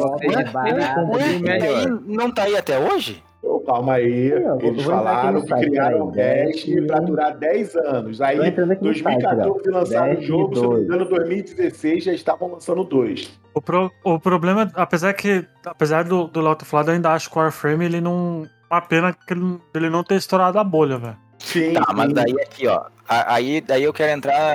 [1.38, 1.78] e melhor.
[1.78, 3.22] aí, não tá aí até hoje?
[3.42, 8.20] Ô, calma aí, Eu eles falaram que criaram o Destiny- para durar 10 anos.
[8.20, 10.86] Aí, Tô entrando aqui no site, 2014 lançaram o jogo, se eu não me 2.
[10.86, 13.36] engano, 2016 já estavam lançando dois.
[13.52, 17.40] O, pro- o problema, apesar que, apesar do, do falado, eu ainda acho que o
[17.40, 18.46] Warframe, ele não.
[18.70, 21.16] Uma pena que ele, ele não ter estourado a bolha, velho.
[21.38, 22.84] Sim, Tá, mas daí aqui, ó.
[23.08, 24.54] a- Aí daí eu quero entrar.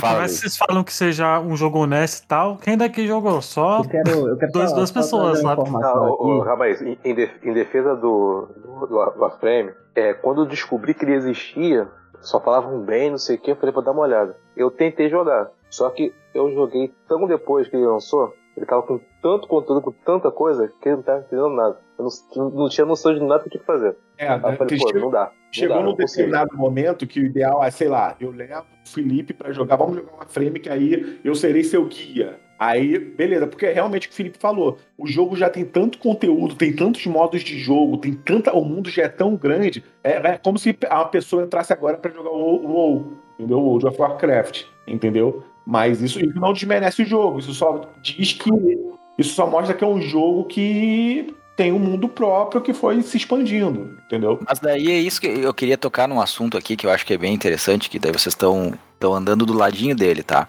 [0.00, 0.18] Fala.
[0.18, 0.40] mais Luiz.
[0.42, 3.40] que vocês falam que seja um jogo honesto e tal, quem daqui jogou?
[3.42, 3.78] Só.
[3.80, 5.70] Eu quero, eu quero Dois- só- duas só pessoas, sabe?
[5.70, 6.48] Não, aqui.
[6.48, 11.04] rapaz, em, em def- em defesa do, do, do Warframe, é, quando eu descobri que
[11.04, 11.88] ele existia,
[12.20, 14.36] só falavam bem, não sei o que, eu falei pra dar uma olhada.
[14.56, 19.00] Eu tentei jogar, só que eu joguei tão depois que ele lançou, ele tava com
[19.20, 21.78] tanto conteúdo, com tanta coisa, que ele não tava entendendo nada.
[21.98, 23.96] Eu não, não tinha noção de nada do que fazer.
[24.16, 25.32] É, Aí eu falei, pô, chegou, não dá.
[25.50, 26.06] chegou num não consigo.
[26.08, 29.96] determinado momento que o ideal é, sei lá, eu levo o Felipe pra jogar, vamos
[29.96, 32.38] jogar uma frame que aí eu serei seu guia.
[32.56, 34.78] Aí, beleza, porque é realmente o que o Felipe falou.
[34.96, 38.54] O jogo já tem tanto conteúdo, tem tantos modos de jogo, tem tanta.
[38.54, 39.84] O mundo já é tão grande.
[40.04, 43.58] É, é como se uma pessoa entrasse agora pra jogar o WoW, entendeu?
[43.58, 45.42] O World of Warcraft, entendeu?
[45.66, 47.38] Mas isso, isso não desmerece o jogo.
[47.38, 48.50] Isso só diz que.
[49.16, 53.16] Isso só mostra que é um jogo que tem um mundo próprio que foi se
[53.16, 54.40] expandindo, entendeu?
[54.46, 57.14] Mas daí é isso que eu queria tocar num assunto aqui que eu acho que
[57.14, 60.46] é bem interessante, que daí vocês estão andando do ladinho dele, tá?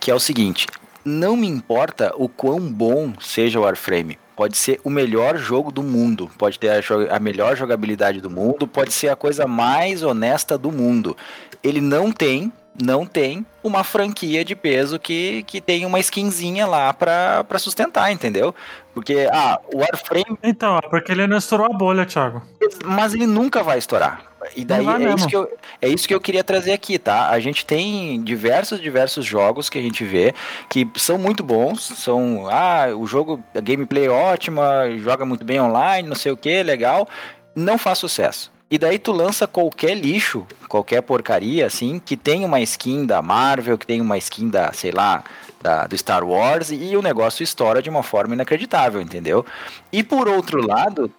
[0.00, 0.66] Que é o seguinte,
[1.04, 4.18] não me importa o quão bom seja o Warframe.
[4.34, 8.66] Pode ser o melhor jogo do mundo, pode ter a, a melhor jogabilidade do mundo,
[8.66, 11.16] pode ser a coisa mais honesta do mundo.
[11.62, 12.52] Ele não tem,
[12.82, 18.10] não tem uma franquia de peso que, que tem uma skinzinha lá pra, pra sustentar,
[18.12, 18.54] entendeu?
[18.94, 22.42] Porque, ah, o Warframe Então, é porque ele não estourou a bolha, Thiago.
[22.84, 24.22] mas ele nunca vai estourar.
[24.54, 25.50] E daí é isso, que eu,
[25.82, 27.30] é isso que eu queria trazer aqui, tá?
[27.30, 30.34] A gente tem diversos, diversos jogos que a gente vê
[30.70, 34.64] que são muito bons, são, ah, o jogo, a gameplay é ótima,
[34.98, 37.08] joga muito bem online, não sei o que, legal,
[37.56, 38.52] não faz sucesso.
[38.68, 43.78] E daí tu lança qualquer lixo, qualquer porcaria, assim, que tem uma skin da Marvel,
[43.78, 45.22] que tem uma skin da, sei lá,
[45.66, 49.44] da, do Star Wars, e o negócio estoura de uma forma inacreditável, entendeu?
[49.92, 51.10] E por outro lado,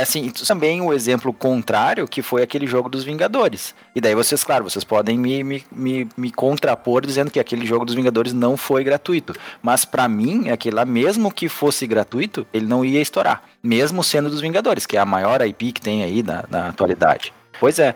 [0.00, 3.74] assim, também o exemplo contrário, que foi aquele jogo dos Vingadores.
[3.94, 7.84] E daí vocês, claro, vocês podem me, me, me, me contrapor dizendo que aquele jogo
[7.84, 9.34] dos Vingadores não foi gratuito.
[9.62, 13.42] Mas pra mim, aquele lá, mesmo que fosse gratuito, ele não ia estourar.
[13.62, 17.30] Mesmo sendo dos Vingadores, que é a maior IP que tem aí na, na atualidade.
[17.60, 17.94] Pois é,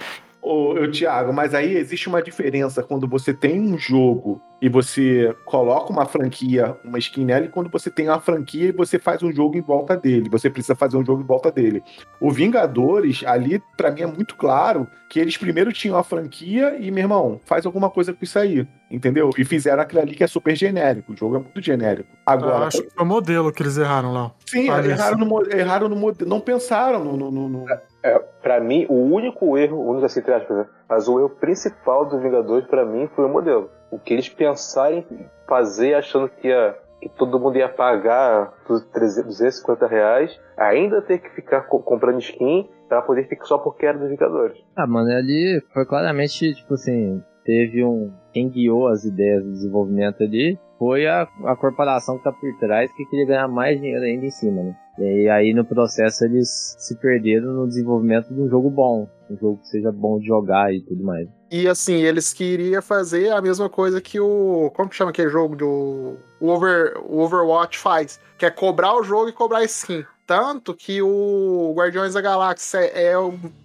[0.49, 5.35] Ô, ô, Thiago, mas aí existe uma diferença quando você tem um jogo e você
[5.45, 9.25] coloca uma franquia, uma skin nela, e quando você tem uma franquia e você faz
[9.25, 10.31] um jogo em volta dele.
[10.31, 11.83] Você precisa fazer um jogo em volta dele.
[12.21, 16.93] O Vingadores, ali, pra mim é muito claro que eles primeiro tinham a franquia e,
[16.93, 18.67] meu irmão, faz alguma coisa com isso aí.
[18.89, 19.31] Entendeu?
[19.37, 21.13] E fizeram aquele ali que é super genérico.
[21.13, 22.09] O jogo é muito genérico.
[22.13, 24.31] Eu Agora, acho que foi o modelo que eles erraram lá.
[24.47, 26.31] sim, Olha erraram no, erraram no modelo.
[26.31, 27.65] Não pensaram no- no- no- no,
[28.07, 30.67] É, pra mim, o único erro, o único assim, entre aspas, né?
[30.89, 33.71] mas o erro principal dos Vingadores, pra mim, foi o modelo.
[33.91, 38.85] O que eles pensarem em fazer achando que, ia, que todo mundo ia pagar os
[38.91, 43.87] 300, 250 reais, ainda ter que ficar co- comprando skin pra poder ficar só porque
[43.87, 44.59] era dos Vingadores.
[44.77, 48.13] Ah, mano, ali foi claramente, tipo assim, teve um.
[48.33, 52.93] Quem guiou as ideias do desenvolvimento ali foi a, a corporação que tá por trás
[52.93, 54.77] que queria ganhar mais dinheiro ainda em cima, né?
[54.99, 59.09] E aí no processo eles se perderam no desenvolvimento de um jogo bom.
[59.29, 61.29] Um jogo que seja bom de jogar e tudo mais.
[61.51, 64.71] E assim, eles queriam fazer a mesma coisa que o.
[64.75, 66.17] Como que chama aquele jogo do.
[66.41, 68.21] O, Over, o Overwatch faz.
[68.39, 70.05] Que é cobrar o jogo e cobrar skin.
[70.27, 73.15] Tanto que o Guardiões da Galáxia é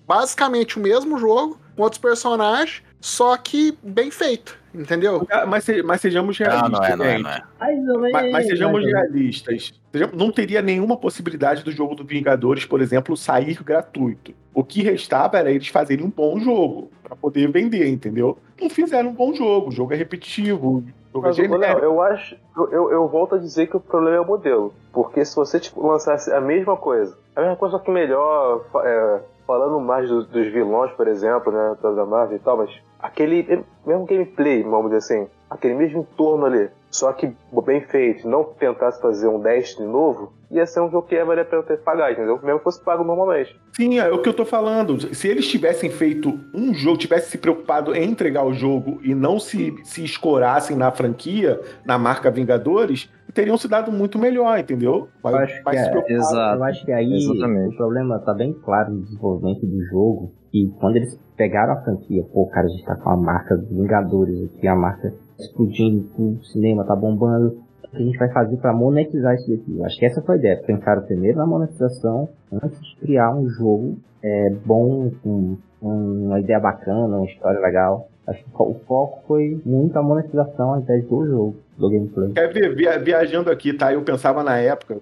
[0.08, 5.28] basicamente o mesmo jogo, com outros personagens, só que bem feito, entendeu?
[5.32, 6.80] Ah, Mas, mas sejamos não, realistas.
[6.80, 7.44] não é, não é, não é.
[7.60, 8.12] Mais ou menos.
[8.12, 9.74] Mas, mas sejamos realistas.
[10.14, 14.34] Não teria nenhuma possibilidade do jogo do Vingadores, por exemplo, sair gratuito.
[14.54, 18.38] O que restava era eles fazerem um bom jogo pra poder vender, entendeu?
[18.62, 19.70] Não fizeram um bom jogo.
[19.70, 20.84] O jogo é repetitivo.
[21.12, 22.36] Jogo Mas, é ô, Léo, eu acho.
[22.56, 24.74] Eu, eu, eu volto a dizer que o problema é o modelo.
[24.94, 29.20] Porque se você tipo, lançasse a mesma coisa, a mesma coisa só que melhor, é,
[29.52, 31.76] falando mais dos, dos vilões, por exemplo, né?
[31.82, 36.70] Da Marvel e tal, mas aquele mesmo gameplay, vamos dizer assim, aquele mesmo entorno ali,
[36.90, 37.34] só que
[37.66, 41.42] bem feito, não tentasse fazer um Destiny novo, ia ser um jogo que ia valer
[41.42, 42.40] a pena ter pagar, entendeu?
[42.44, 43.58] Mesmo que fosse pago normalmente.
[43.74, 45.14] Sim, é o que eu tô falando.
[45.16, 49.40] Se eles tivessem feito um jogo, tivessem se preocupado em entregar o jogo e não
[49.40, 55.08] se, se escorassem na franquia, na marca Vingadores, teriam se dado muito melhor, entendeu?
[55.24, 56.58] Eu acho mas que se é, Exato.
[56.58, 57.74] Eu acho que aí Exatamente.
[57.74, 60.32] o problema tá bem claro no desenvolvimento do jogo.
[60.54, 63.70] E quando eles pegaram a franquia, pô, cara, a gente tá com a marca dos
[63.70, 67.58] Vingadores aqui, a marca explodindo, o cinema tá bombando.
[67.84, 69.78] O que a gente vai fazer pra monetizar isso daqui?
[69.78, 70.64] Eu acho que essa foi a ideia.
[70.66, 76.60] Pensaram primeiro na monetização antes de criar um jogo é, bom, com, com uma ideia
[76.60, 78.08] bacana, uma história legal.
[78.28, 82.32] Acho que o foco foi muito a monetização ao invés do jogo, do gameplay.
[82.34, 83.92] Quer ver, via- viajando aqui, tá?
[83.94, 85.00] Eu pensava na época,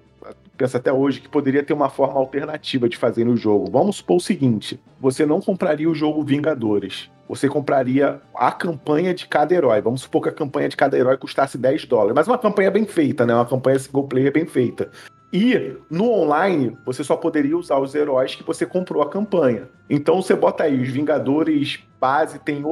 [0.57, 3.69] penso até hoje, que poderia ter uma forma alternativa de fazer no jogo.
[3.71, 7.09] Vamos supor o seguinte: você não compraria o jogo Vingadores.
[7.27, 9.79] Você compraria a campanha de cada herói.
[9.81, 12.15] Vamos supor que a campanha de cada herói custasse 10 dólares.
[12.15, 13.35] Mas uma campanha bem feita, né?
[13.35, 14.89] Uma campanha single player bem feita.
[15.31, 19.69] E no online, você só poderia usar os heróis que você comprou a campanha.
[19.87, 22.63] Então você bota aí, os Vingadores base tem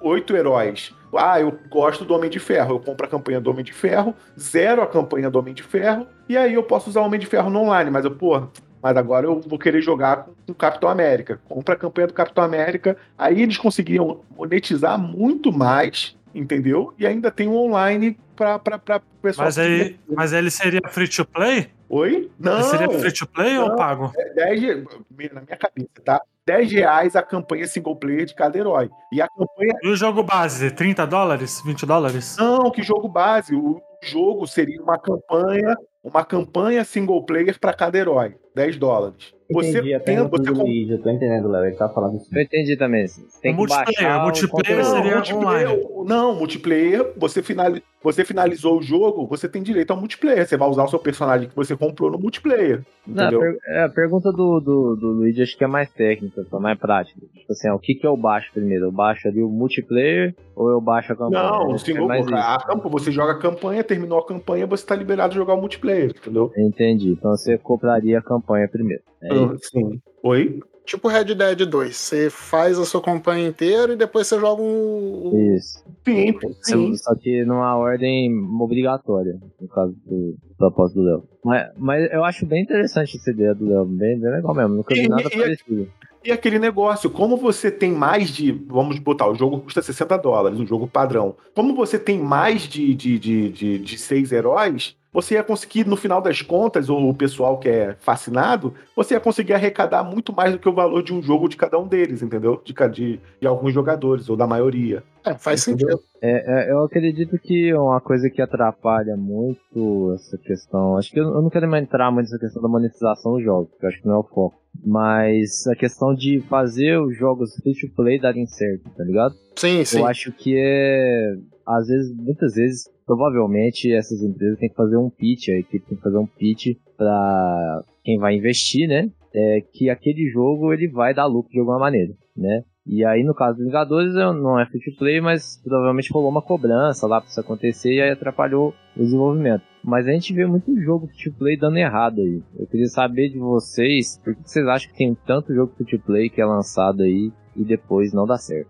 [0.00, 0.94] oito, heróis.
[1.18, 4.14] Ah, eu gosto do Homem de Ferro, eu compro a campanha do Homem de Ferro,
[4.38, 7.26] zero a campanha do Homem de Ferro, e aí eu posso usar o Homem de
[7.26, 8.42] Ferro no online, mas eu, pô,
[8.82, 11.40] mas agora eu vou querer jogar com o Capitão América.
[11.48, 12.98] Compra a campanha do Capitão América.
[13.16, 16.92] Aí eles conseguiriam monetizar muito mais, entendeu?
[16.98, 18.78] E ainda tem um online pra, pra,
[19.22, 19.46] pessoal.
[19.46, 21.70] Mas aí, mas ele seria free to play?
[21.88, 22.30] Oi?
[22.38, 22.56] Não.
[22.58, 23.76] Ele seria free to play ou Não.
[23.76, 24.12] pago?
[24.18, 24.84] É 10, re-
[25.32, 26.20] na minha cabeça, tá?
[26.46, 28.90] 10 reais a campanha single player de cada herói.
[29.12, 29.74] E a campanha.
[29.82, 31.62] E o jogo base, 30 dólares?
[31.64, 32.36] 20 dólares?
[32.38, 33.54] Não, que jogo base.
[33.54, 38.34] O jogo seria uma campanha, uma campanha single player para cada herói.
[38.54, 39.32] 10 dólares.
[39.52, 41.64] Você Entendi tem, você com- eu tô entendendo, Léo.
[41.66, 42.28] Ele tá falando isso.
[42.32, 43.06] Eu entendi também.
[43.06, 46.08] Você tem O que multiplayer, baixar o multiplayer seria- multiplayer, online.
[46.08, 50.46] Não, multiplayer, você, finali- você finalizou o jogo, você tem direito ao multiplayer.
[50.46, 52.82] Você vai usar o seu personagem que você comprou no multiplayer.
[53.06, 53.40] Não, a, Entendeu?
[53.40, 56.78] per- é, a pergunta do, do, do Luigi acho que é mais técnica, só mais
[56.78, 57.18] prática.
[57.34, 58.84] Tipo assim, ó, o que, que eu baixo primeiro?
[58.84, 61.42] Eu baixo ali o multiplayer ou eu baixo a campanha?
[61.50, 62.34] Não, o É single, mais isso.
[62.34, 65.60] a campo, você joga a campanha, terminou a campanha, você tá liberado de jogar o
[65.60, 66.52] multiplayer, entendeu?
[66.56, 67.10] Entendi.
[67.10, 69.02] Então você compraria a campanha primeiro.
[69.22, 69.70] É isso.
[69.72, 70.00] Sim.
[70.22, 70.60] Oi?
[70.84, 71.96] Tipo Red Dead 2.
[71.96, 75.54] Você faz a sua campanha inteira e depois você joga um.
[75.56, 75.82] Isso.
[76.04, 76.96] Sim, sim.
[76.96, 78.30] Só que numa ordem
[78.60, 81.28] obrigatória, no caso do, propósito do Léo.
[81.42, 84.74] Mas, mas eu acho bem interessante essa ideia do Léo, bem, bem legal mesmo.
[84.76, 85.88] Nunca vi nada e- parecido.
[86.24, 88.50] E aquele negócio, como você tem mais de.
[88.50, 91.36] Vamos botar, o jogo custa 60 dólares, um jogo padrão.
[91.54, 95.96] Como você tem mais de, de, de, de, de seis heróis, você ia conseguir, no
[95.96, 100.52] final das contas, ou o pessoal que é fascinado, você ia conseguir arrecadar muito mais
[100.52, 102.60] do que o valor de um jogo de cada um deles, entendeu?
[102.64, 105.04] De, de, de alguns jogadores, ou da maioria.
[105.24, 105.98] É, faz Entendeu?
[105.98, 106.08] sentido.
[106.20, 110.96] É, é, eu acredito que uma coisa que atrapalha muito essa questão.
[110.96, 113.86] Acho que eu, eu não quero entrar muito nessa questão da monetização dos jogos, porque
[113.86, 114.56] eu acho que não é o foco.
[114.84, 119.34] Mas a questão de fazer os jogos free to play darem certo, tá ligado?
[119.56, 120.00] Sim, sim.
[120.00, 121.36] Eu acho que é.
[121.66, 125.96] Às vezes, muitas vezes, provavelmente essas empresas têm que fazer um pitch, a equipe tem
[125.96, 129.10] que fazer um pitch pra quem vai investir, né?
[129.34, 132.62] É, que aquele jogo ele vai dar lucro de alguma maneira, né?
[132.86, 136.42] E aí, no caso dos Vingadores, não é free to play, mas provavelmente rolou uma
[136.42, 139.62] cobrança lá pra isso acontecer e aí atrapalhou o desenvolvimento.
[139.82, 142.42] Mas a gente vê muito jogo free to play dando errado aí.
[142.58, 145.98] Eu queria saber de vocês, por que vocês acham que tem tanto jogo free to
[146.04, 148.68] play que é lançado aí e depois não dá certo?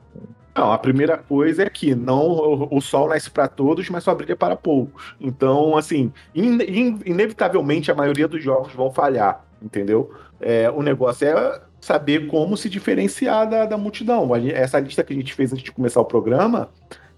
[0.57, 4.15] Não, a primeira coisa é que não o, o sol nasce para todos, mas só
[4.15, 5.15] brilha para poucos.
[5.21, 10.13] Então, assim, in- in- inevitavelmente a maioria dos jogos vão falhar, entendeu?
[10.41, 14.31] É, o negócio é saber como se diferenciar da, da multidão.
[14.37, 16.69] Essa lista que a gente fez antes de começar o programa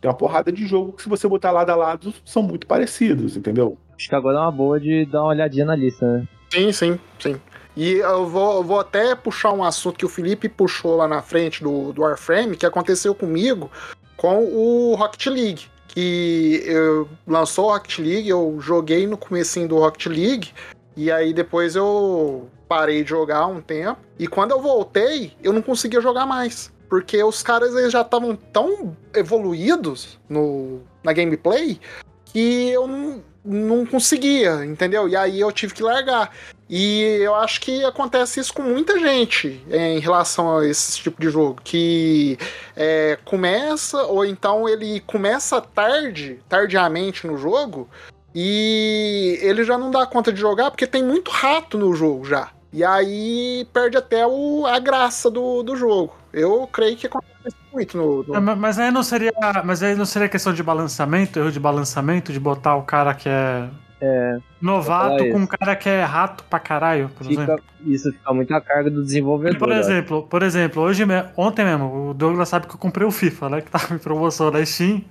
[0.01, 3.37] tem uma porrada de jogo que, se você botar lado a lado, são muito parecidos,
[3.37, 3.77] entendeu?
[3.97, 6.29] Acho que agora é uma boa de dar uma olhadinha na lista, né?
[6.53, 7.37] Sim, sim, sim.
[7.77, 11.21] E eu vou, eu vou até puxar um assunto que o Felipe puxou lá na
[11.21, 13.71] frente do, do Warframe, que aconteceu comigo
[14.17, 15.67] com o Rocket League.
[15.87, 20.53] Que eu, lançou o Rocket League, eu joguei no comecinho do Rocket League,
[20.97, 24.01] e aí depois eu parei de jogar um tempo.
[24.19, 26.73] E quando eu voltei, eu não conseguia jogar mais.
[26.89, 31.79] Porque os caras eles já estavam tão evoluídos no, na gameplay
[32.25, 35.09] que eu não, não conseguia, entendeu?
[35.09, 36.33] E aí eu tive que largar.
[36.69, 41.21] E eu acho que acontece isso com muita gente é, em relação a esse tipo
[41.21, 41.61] de jogo.
[41.63, 42.37] Que
[42.75, 47.89] é, começa, ou então ele começa tarde, tardiamente no jogo,
[48.35, 52.51] e ele já não dá conta de jogar porque tem muito rato no jogo já.
[52.73, 56.15] E aí perde até o, a graça do, do jogo.
[56.33, 58.23] Eu creio que acontece muito no.
[58.25, 59.33] no- É, ma- Mas aí não seria.
[59.65, 63.29] Mas aí não seria questão de balançamento, erro de balançamento, de botar o cara que
[63.29, 63.69] é
[64.01, 67.57] É, novato com um cara que é rato pra caralho, por exemplo.
[67.57, 69.59] fica, isso fica muito a carga do desenvolvedor.
[69.59, 73.11] Por exemplo, por exemplo, hoje me- ontem mesmo, o Douglas sabe que eu comprei o
[73.11, 73.61] FIFA, né?
[73.63, 75.03] Que tava em promoção na Steam.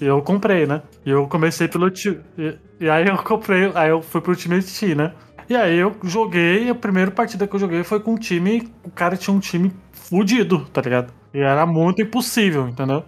[0.00, 0.82] E eu comprei, né?
[1.04, 2.20] E eu comecei pelo time.
[2.38, 5.12] E, e aí eu comprei, aí eu fui pro time Steam, né?
[5.48, 8.72] E aí eu joguei, a primeira partida que eu joguei foi com um time.
[8.82, 11.12] O cara tinha um time fudido, tá ligado?
[11.34, 13.04] E era muito impossível, entendeu?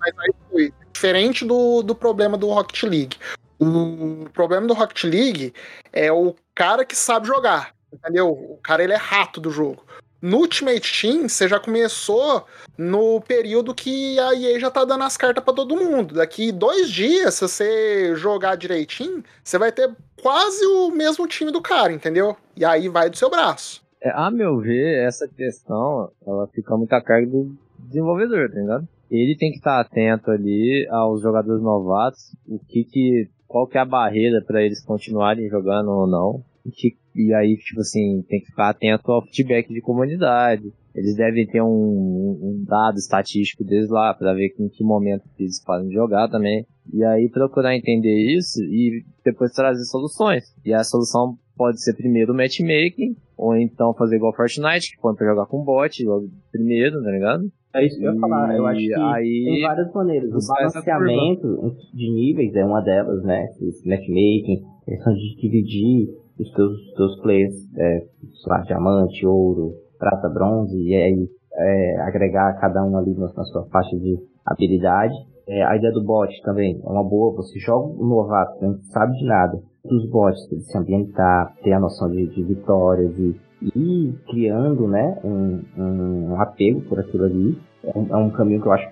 [0.00, 3.16] Mas aí foi diferente do, do problema do Rocket League.
[3.62, 5.54] O problema do Rocket League
[5.92, 8.30] é o cara que sabe jogar, entendeu?
[8.30, 9.84] O cara ele é rato do jogo.
[10.20, 12.44] No Ultimate Team, você já começou
[12.78, 16.14] no período que a EA já tá dando as cartas pra todo mundo.
[16.14, 19.90] Daqui dois dias, se você jogar direitinho, você vai ter
[20.20, 22.36] quase o mesmo time do cara, entendeu?
[22.56, 23.82] E aí vai do seu braço.
[24.00, 28.88] É, a meu ver, essa questão, ela fica muito a carga do desenvolvedor, tá ligado?
[29.10, 33.80] Ele tem que estar atento ali aos jogadores novatos, o que que, qual que é
[33.82, 36.42] a barreira para eles continuarem jogando ou não.
[36.70, 40.72] que- e aí, tipo assim, tem que ficar atento ao feedback de comunidade.
[40.94, 45.42] Eles devem ter um, um dado estatístico deles lá pra ver em que momento que
[45.42, 46.64] eles podem jogar também.
[46.92, 50.44] E aí procurar entender isso e depois trazer soluções.
[50.64, 55.14] E a solução pode ser primeiro o matchmaking, ou então fazer igual Fortnite, que põe
[55.14, 57.44] pra jogar com bot logo primeiro, tá ligado?
[57.74, 58.54] É isso que eu ia falar.
[58.54, 60.30] Eu acho que aí- tem várias maneiras.
[60.30, 63.44] O balanceamento de níveis é uma delas, né?
[63.60, 70.28] Esse matchmaking, questão de dividir os teus, teus players, é, sei lá, diamante, ouro, prata,
[70.28, 75.14] bronze, e aí é, agregar cada um ali na, na sua faixa de habilidade.
[75.48, 77.34] É, a ideia do bot também é uma boa.
[77.36, 81.80] Você joga um novato não sabe de nada dos bots, ele se ambientar, ter a
[81.80, 83.36] noção de, de vitórias e
[83.74, 87.58] ir criando né, um, um apego por aquilo ali.
[87.84, 88.88] É um, é um caminho que eu acho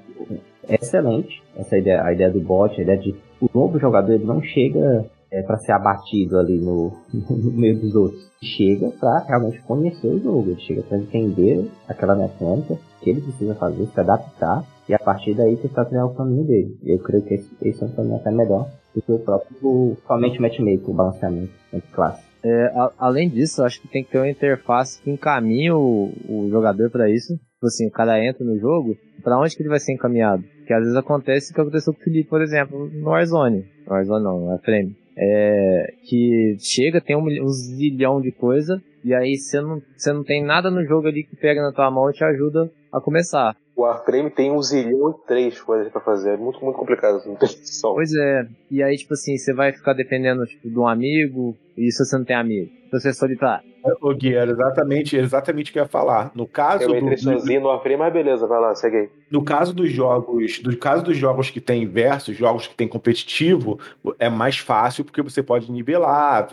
[0.68, 1.42] excelente.
[1.56, 5.06] Essa ideia, a ideia do bot, a ideia de o novo jogador ele não chega
[5.46, 8.30] para ser abatido ali no, no meio dos outros.
[8.42, 13.54] Chega para realmente conhecer o jogo, ele chega para entender aquela mecânica que ele precisa
[13.54, 16.76] fazer, se adaptar e a partir daí tentar treinar o caminho dele.
[16.84, 20.40] Eu creio que esse, esse é um caminho até melhor do que o próprio somente
[20.40, 22.24] matchmaking, o balanceamento entre classes.
[22.42, 26.48] É, a- além disso, acho que tem que ter uma interface que encaminhe o, o
[26.50, 27.34] jogador pra isso.
[27.34, 30.42] Tipo assim, o cara entra no jogo, pra onde que ele vai ser encaminhado?
[30.58, 33.66] Porque às vezes acontece o que aconteceu com o Felipe, por exemplo, no Warzone.
[33.86, 34.96] No Warzone não, no Frame.
[35.18, 40.24] É, que chega, tem um, um zilhão de coisa, e aí você não, você não
[40.24, 43.54] tem nada no jogo ali que pega na tua mão e te ajuda a começar.
[43.80, 46.34] O Warframe tem um zilhão e três coisas pra fazer.
[46.34, 47.22] É muito, muito complicado.
[47.24, 47.48] Não tem.
[47.80, 51.90] Pois é, e aí tipo assim, você vai ficar dependendo tipo, de um amigo, e
[51.90, 52.70] se você não tem amigo?
[52.90, 53.70] Você é solitário.
[54.02, 56.30] Ô, Gui, era exatamente, exatamente o que eu ia falar.
[56.34, 59.08] No caso, Eu do, entrei do- sozinho no Warframe, mas beleza, vai lá, segue aí.
[59.30, 63.78] no caso dos jogos, do caso dos jogos que tem versus, jogos que tem competitivo,
[64.18, 66.46] é mais fácil porque você pode nivelar,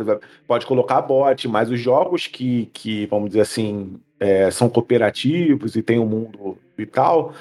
[0.47, 5.81] pode colocar bot, mas os jogos que, que vamos dizer assim, é, são cooperativos e
[5.83, 7.33] tem um mundo e tal,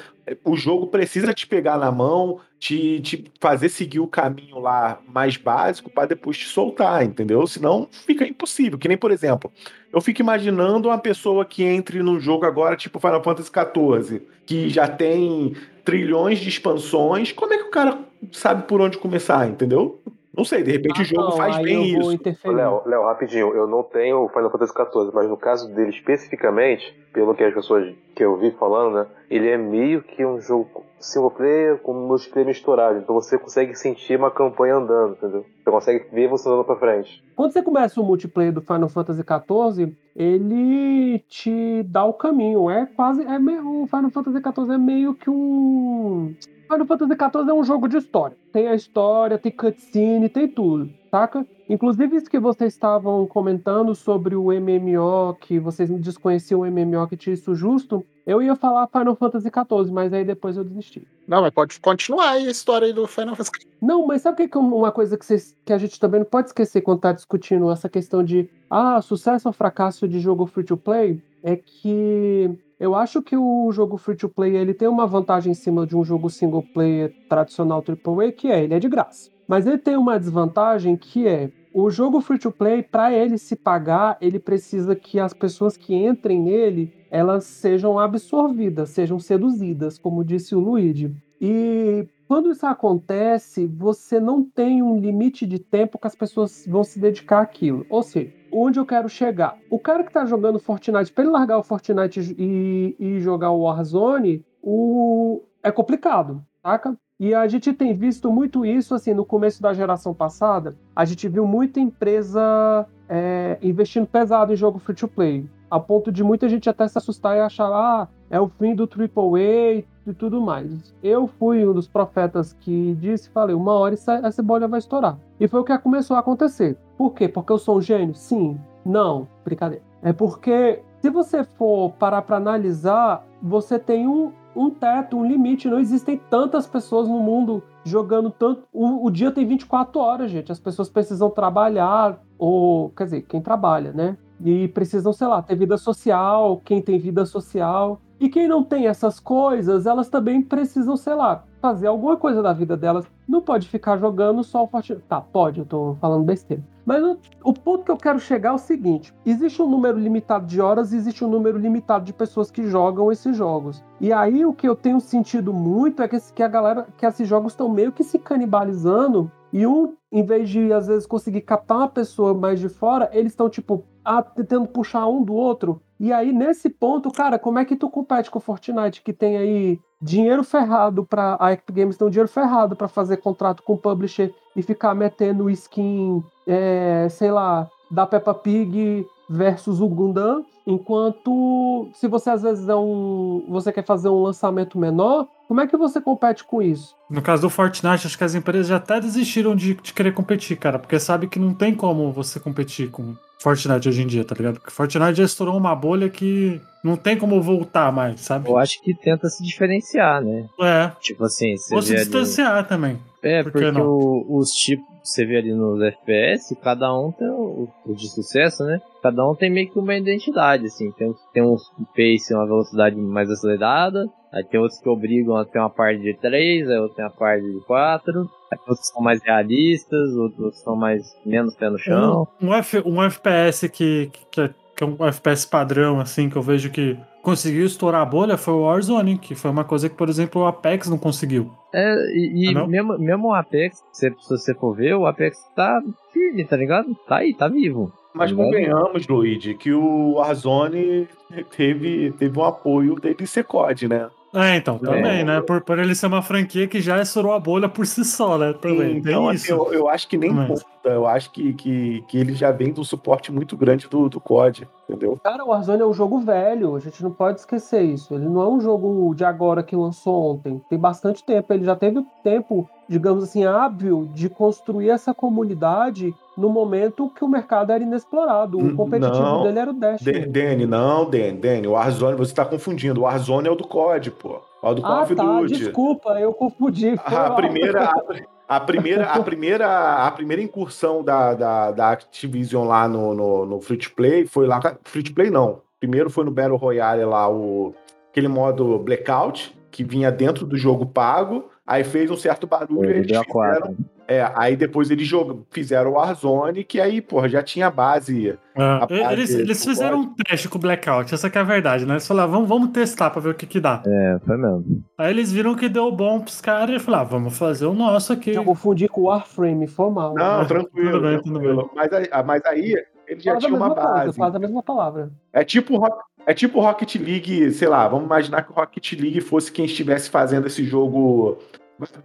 [0.45, 5.37] o jogo precisa te pegar na mão, te, te fazer seguir o caminho lá mais
[5.37, 7.47] básico para depois te soltar, entendeu?
[7.47, 8.79] Senão fica impossível.
[8.79, 9.53] Que nem, por exemplo,
[9.93, 14.69] eu fico imaginando uma pessoa que entre num jogo agora, tipo Final Fantasy XIV, que
[14.69, 15.55] já tem
[15.85, 17.99] trilhões de expansões, como é que o cara
[18.33, 20.01] sabe por onde começar, entendeu?
[20.37, 22.21] Não sei, de repente Ah, o jogo não, faz bem isso.
[22.45, 26.95] Léo, Léo, rapidinho, eu não tenho o Final Fantasy XIV, mas no caso dele especificamente,
[27.13, 30.85] pelo que as pessoas que eu vi falando, né, ele é meio que um jogo
[30.99, 35.47] single player com multiplayer misturado, então você consegue sentir uma campanha andando, entendeu?
[35.63, 37.23] Você consegue ver você andando pra frente.
[37.35, 42.71] Quando você começa o multiplayer do Final Fantasy XIV, ele te dá o caminho.
[42.71, 43.23] É quase.
[43.23, 46.35] É meio, o Final Fantasy XIV é meio que um.
[46.71, 48.37] Final Fantasy XIV é um jogo de história.
[48.53, 51.47] Tem a história, tem cutscene, tem tudo, saca?
[51.69, 57.17] Inclusive isso que vocês estavam comentando sobre o MMO, que vocês desconheciam o MMO que
[57.17, 61.07] tinha isso justo, eu ia falar Final Fantasy XIV, mas aí depois eu desisti.
[61.27, 63.67] Não, mas pode continuar aí a história aí do Final Fantasy.
[63.81, 66.27] Não, mas sabe o que é uma coisa que, vocês- que a gente também não
[66.27, 70.65] pode esquecer quando tá discutindo essa questão de ah, sucesso ou fracasso de jogo free
[70.65, 71.21] to play?
[71.43, 75.55] É que eu acho que o jogo free to play ele tem uma vantagem em
[75.55, 79.31] cima de um jogo single player tradicional AAA, que é ele é de graça.
[79.49, 83.55] Mas ele tem uma desvantagem que é o jogo free to play, para ele se
[83.55, 90.25] pagar, ele precisa que as pessoas que entrem nele elas sejam absorvidas, sejam seduzidas, como
[90.25, 91.15] disse o Luigi.
[91.41, 96.83] E quando isso acontece, você não tem um limite de tempo que as pessoas vão
[96.83, 97.87] se dedicar àquilo.
[97.89, 99.59] Ou seja, onde eu quero chegar?
[99.71, 103.63] O cara que tá jogando Fortnite, para ele largar o Fortnite e, e jogar o
[103.63, 105.43] Warzone, o...
[105.63, 106.97] é complicado, saca?
[107.19, 111.29] E a gente tem visto muito isso, assim, no começo da geração passada, a gente
[111.29, 116.87] viu muita empresa é, investindo pesado em jogo free-to-play, a ponto de muita gente até
[116.87, 120.95] se assustar e achar, ah, é o fim do AAA e tudo mais.
[121.03, 125.19] Eu fui um dos profetas que disse, falei, uma hora essa, bolha vai estourar.
[125.39, 126.77] E foi o que começou a acontecer.
[126.97, 127.29] Por quê?
[127.29, 128.15] Porque eu sou um gênio?
[128.15, 128.59] Sim.
[128.85, 129.27] Não.
[129.45, 129.85] Brincadeira.
[130.03, 135.69] É porque se você for parar para analisar, você tem um, um teto, um limite.
[135.69, 138.63] Não existem tantas pessoas no mundo jogando tanto.
[138.73, 140.51] O, o dia tem 24 horas, gente.
[140.51, 144.17] As pessoas precisam trabalhar, ou quer dizer, quem trabalha, né?
[144.45, 148.01] E precisam, sei lá, ter vida social, quem tem vida social.
[148.19, 152.53] E quem não tem essas coisas, elas também precisam, sei lá, fazer alguma coisa da
[152.53, 153.07] vida delas.
[153.29, 155.03] Não pode ficar jogando só o Fortnite.
[155.09, 156.63] Tá, pode, eu tô falando besteira.
[156.85, 160.47] Mas o, o ponto que eu quero chegar é o seguinte: existe um número limitado
[160.47, 163.85] de horas existe um número limitado de pessoas que jogam esses jogos.
[164.01, 167.27] E aí o que eu tenho sentido muito é que, que a galera, que esses
[167.29, 169.31] jogos estão meio que se canibalizando.
[169.53, 173.33] E um, em vez de às vezes conseguir captar uma pessoa mais de fora, eles
[173.33, 175.83] estão tipo ah, tentando puxar um do outro.
[175.99, 179.37] E aí nesse ponto, cara, como é que tu compete com o Fortnite que tem
[179.37, 183.73] aí dinheiro ferrado para a Epic Games tem um dinheiro ferrado para fazer contrato com
[183.73, 190.45] o publisher e ficar metendo skin, é, sei lá, da Peppa Pig versus o Gundam,
[190.67, 195.67] enquanto se você às vezes é um, você quer fazer um lançamento menor, como é
[195.67, 196.95] que você compete com isso?
[197.11, 200.57] No caso do Fortnite, acho que as empresas já até desistiram de, de querer competir,
[200.57, 204.35] cara, porque sabe que não tem como você competir com Fortnite hoje em dia, tá
[204.35, 204.55] ligado?
[204.61, 208.49] Porque Fortnite já estourou uma bolha que não tem como voltar mais, sabe?
[208.49, 210.47] Eu acho que tenta se diferenciar, né?
[210.61, 212.05] É, Tipo assim, você ou se vê ali...
[212.05, 212.99] distanciar também.
[213.23, 217.29] É, Por que porque o- os tipos, você vê ali nos FPS, cada um tem
[217.29, 218.81] o, o de sucesso, né?
[219.03, 220.91] Cada um tem meio que uma identidade, assim.
[220.93, 221.63] Tem, uns- tem uns
[221.95, 224.07] pace, uma velocidade mais acelerada,
[224.37, 227.11] aí tem outros que obrigam a ter uma parte de 3, aí outros tem a
[227.11, 232.29] parte de 4, aí outros são mais realistas, outros são mais menos pé no chão.
[232.43, 236.37] Um, um, F- um FPS que, que, é, que é um FPS padrão, assim, que
[236.37, 239.97] eu vejo que conseguiu estourar a bolha foi o Warzone, que foi uma coisa que,
[239.97, 241.51] por exemplo, o Apex não conseguiu.
[241.75, 245.37] É, e, e Ah, mesmo, mesmo o Apex, se, se você for ver, o Apex
[245.57, 245.83] tá
[246.13, 246.95] firme, tá ligado?
[247.09, 247.93] Tá aí, tá vivo.
[248.15, 251.07] Mas Tá convenhamos, Luigi, que o Warzone
[251.55, 254.09] teve, teve um apoio dele ser COD, né?
[254.35, 255.25] É, então, também, É.
[255.25, 255.41] né?
[255.41, 258.53] Por, por ele ser uma franquia que já estourou a bolha por si só, né?
[258.53, 258.99] Também.
[258.99, 259.53] então, tem assim, isso.
[259.53, 260.95] eu, eu acho que nem Mas- conta.
[260.95, 264.69] Eu acho que, que, que ele já vem um suporte muito grande do, do COD,
[264.89, 265.19] entendeu?
[265.23, 268.15] Cara, o Warzone é um jogo velho, a gente não pode esquecer isso.
[268.15, 270.61] Ele não é um jogo de agora que lançou ontem.
[270.69, 271.53] Tem bastante tempo.
[271.53, 277.29] Ele já teve tempo, digamos assim, hábil de construir essa comunidade no momento que o
[277.29, 278.59] mercado era inexplorado.
[278.59, 279.43] O N- competitivo não.
[279.43, 280.21] dele era o Destiny.
[280.21, 281.67] D- Danny, não, Danny, Danny.
[281.67, 283.01] O Warzone, você tá confundindo.
[283.01, 284.41] O Warzone é o do COD, pô.
[284.63, 285.55] É o do Call Ah, of tá, Duty.
[285.55, 286.97] desculpa, eu confundi.
[286.97, 287.93] Foi A primeira, a
[288.61, 293.77] primeira, a primeira, a primeira incursão da, da, da Activision lá no, no, no Free
[293.77, 294.61] to Play foi lá.
[294.85, 295.63] Free to Play não.
[295.81, 297.75] Primeiro foi no Battle Royale lá, o,
[298.11, 301.51] aquele modo Blackout, que vinha dentro do jogo pago.
[301.67, 303.77] Aí fez um certo barulho e eles fizeram, A4.
[304.09, 308.39] É, aí depois eles jogam, fizeram o Warzone, que aí, porra, já tinha base.
[308.55, 311.45] É, a parte eles, eles fizeram um teste com o Blackout, essa que é a
[311.45, 311.95] verdade, né?
[311.95, 313.83] Eles falaram, vamos, vamos testar pra ver o que que dá.
[313.87, 314.85] É, foi mesmo.
[314.97, 318.13] Aí eles viram que deu bom pros caras e falaram, ah, vamos fazer o nosso
[318.13, 318.31] aqui.
[318.31, 320.15] Eu confundi com o Warframe, foi mal.
[320.15, 321.71] Não, Ah, tranquilo, tudo bem, tudo tranquilo.
[321.75, 322.75] Mas, aí, ah, mas aí
[323.07, 324.19] ele já a tinha uma mesma coisa, base.
[324.19, 325.11] faz a mesma palavra.
[325.33, 329.21] É tipo, Rock- é tipo Rocket League, sei lá, vamos imaginar que o Rocket League
[329.21, 331.39] fosse quem estivesse fazendo esse jogo.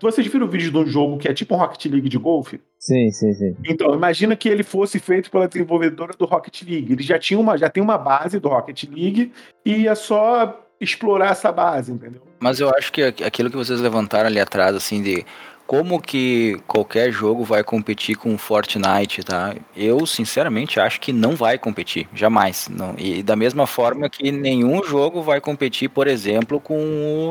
[0.01, 2.59] Vocês viram o vídeo de um jogo que é tipo um Rocket League de golfe?
[2.77, 3.55] Sim, sim, sim.
[3.65, 6.91] Então, imagina que ele fosse feito pela desenvolvedora do Rocket League.
[6.93, 9.31] Ele já tinha uma, já tem uma base do Rocket League
[9.65, 12.21] e é só explorar essa base, entendeu?
[12.39, 15.23] Mas eu acho que aqu- aquilo que vocês levantaram ali atrás, assim, de
[15.67, 19.55] como que qualquer jogo vai competir com Fortnite, tá?
[19.75, 22.67] Eu, sinceramente, acho que não vai competir, jamais.
[22.69, 22.93] Não.
[22.97, 26.75] E da mesma forma que nenhum jogo vai competir, por exemplo, com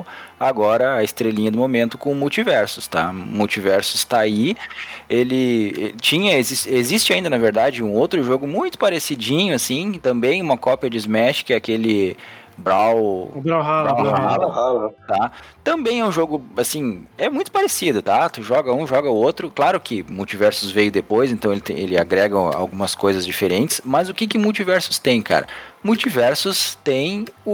[0.01, 0.07] o,
[0.39, 3.13] agora a estrelinha do momento, com o Multiversus, tá?
[3.13, 4.57] Multiversus tá aí,
[5.09, 10.41] ele eh, tinha, exis- existe ainda, na verdade, um outro jogo muito parecidinho, assim, também
[10.43, 12.17] uma cópia de Smash, que é aquele
[12.61, 13.33] Brawl...
[13.37, 13.95] Brawlhalla.
[13.95, 14.95] Brawlhalla.
[15.09, 15.33] tá?
[15.65, 18.29] Também é um jogo, assim, é muito parecido, tá?
[18.29, 19.51] Tu joga um, joga o outro.
[19.51, 23.81] Claro que Multiversus veio depois, então ele, tem- ele agrega algumas coisas diferentes.
[23.85, 25.47] Mas o que que Multiversus tem, cara?
[25.83, 27.51] Multiversus tem o,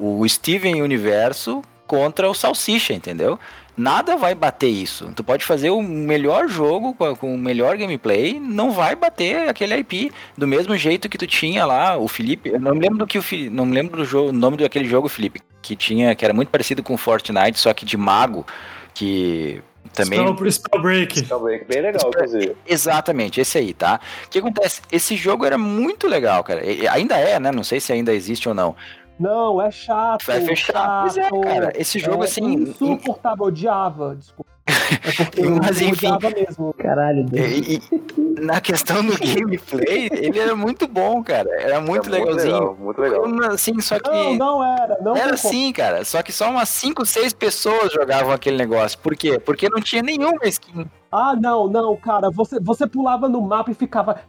[0.00, 3.38] o, o Steven Universo contra o Salsicha, entendeu?
[3.80, 5.10] Nada vai bater isso.
[5.16, 9.74] Tu pode fazer o melhor jogo com, com o melhor gameplay, não vai bater aquele
[9.76, 12.50] IP do mesmo jeito que tu tinha lá, o Felipe.
[12.50, 14.86] Eu não me lembro do que o não me lembro do jogo, o nome daquele
[14.86, 18.46] jogo, Felipe, que tinha, que era muito parecido com Fortnite, só que de mago,
[18.92, 19.62] que
[19.94, 21.22] também Spell, Spellbreak.
[21.22, 22.54] Também, bem legal, inclusive.
[22.66, 23.98] Exatamente, esse aí, tá?
[24.26, 24.82] O que acontece?
[24.92, 26.64] Esse jogo era muito legal, cara.
[26.64, 27.50] E- ainda é, né?
[27.50, 28.76] Não sei se ainda existe ou não.
[29.20, 30.24] Não, é chato.
[30.26, 31.02] Vai fechar.
[31.02, 31.72] Pois é, cara.
[31.76, 32.54] Esse jogo, é assim.
[32.54, 34.50] Insuportável, odiava, desculpa.
[34.66, 36.06] É porque Mas, eu enfim.
[36.06, 36.72] odiava mesmo.
[36.78, 37.26] Caralho.
[37.34, 41.48] E, e- na questão do gameplay, ele era muito bom, cara.
[41.60, 42.54] Era muito É muito legalzinho.
[42.54, 43.52] legal, muito legal.
[43.52, 44.08] Assim, só que.
[44.10, 44.98] Não, não era.
[45.02, 46.02] Não Era assim, cara.
[46.04, 48.98] Só que só umas 5, 6 pessoas jogavam aquele negócio.
[49.00, 49.38] Por quê?
[49.38, 50.86] Porque não tinha nenhuma skin.
[51.12, 52.30] Ah, não, não, cara.
[52.30, 54.20] Você, você pulava no mapa e ficava.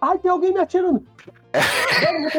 [0.00, 1.04] Ai, tem alguém me atirando.
[1.52, 2.30] Não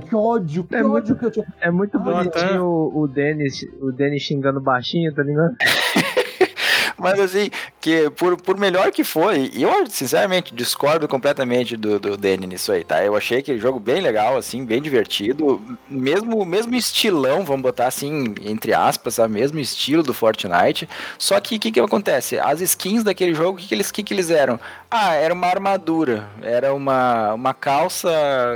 [0.00, 1.46] que ódio, que É muito- ódio que eu tinha.
[1.60, 5.54] É muito Ah, bonitinho o, o Dennis, o Dennis xingando baixinho, tá ligado?
[7.04, 7.50] Mas assim,
[7.82, 12.82] que por, por melhor que foi, eu sinceramente discordo completamente do, do Danny nisso aí,
[12.82, 13.04] tá?
[13.04, 15.60] Eu achei aquele jogo bem legal, assim, bem divertido.
[15.86, 20.88] Mesmo, mesmo estilão, vamos botar assim, entre aspas, o mesmo estilo do Fortnite.
[21.18, 22.38] Só que o que, que acontece?
[22.38, 24.58] As skins daquele jogo, o que, que, eles, que, que eles eram?
[24.90, 28.10] Ah, era uma armadura, era uma, uma calça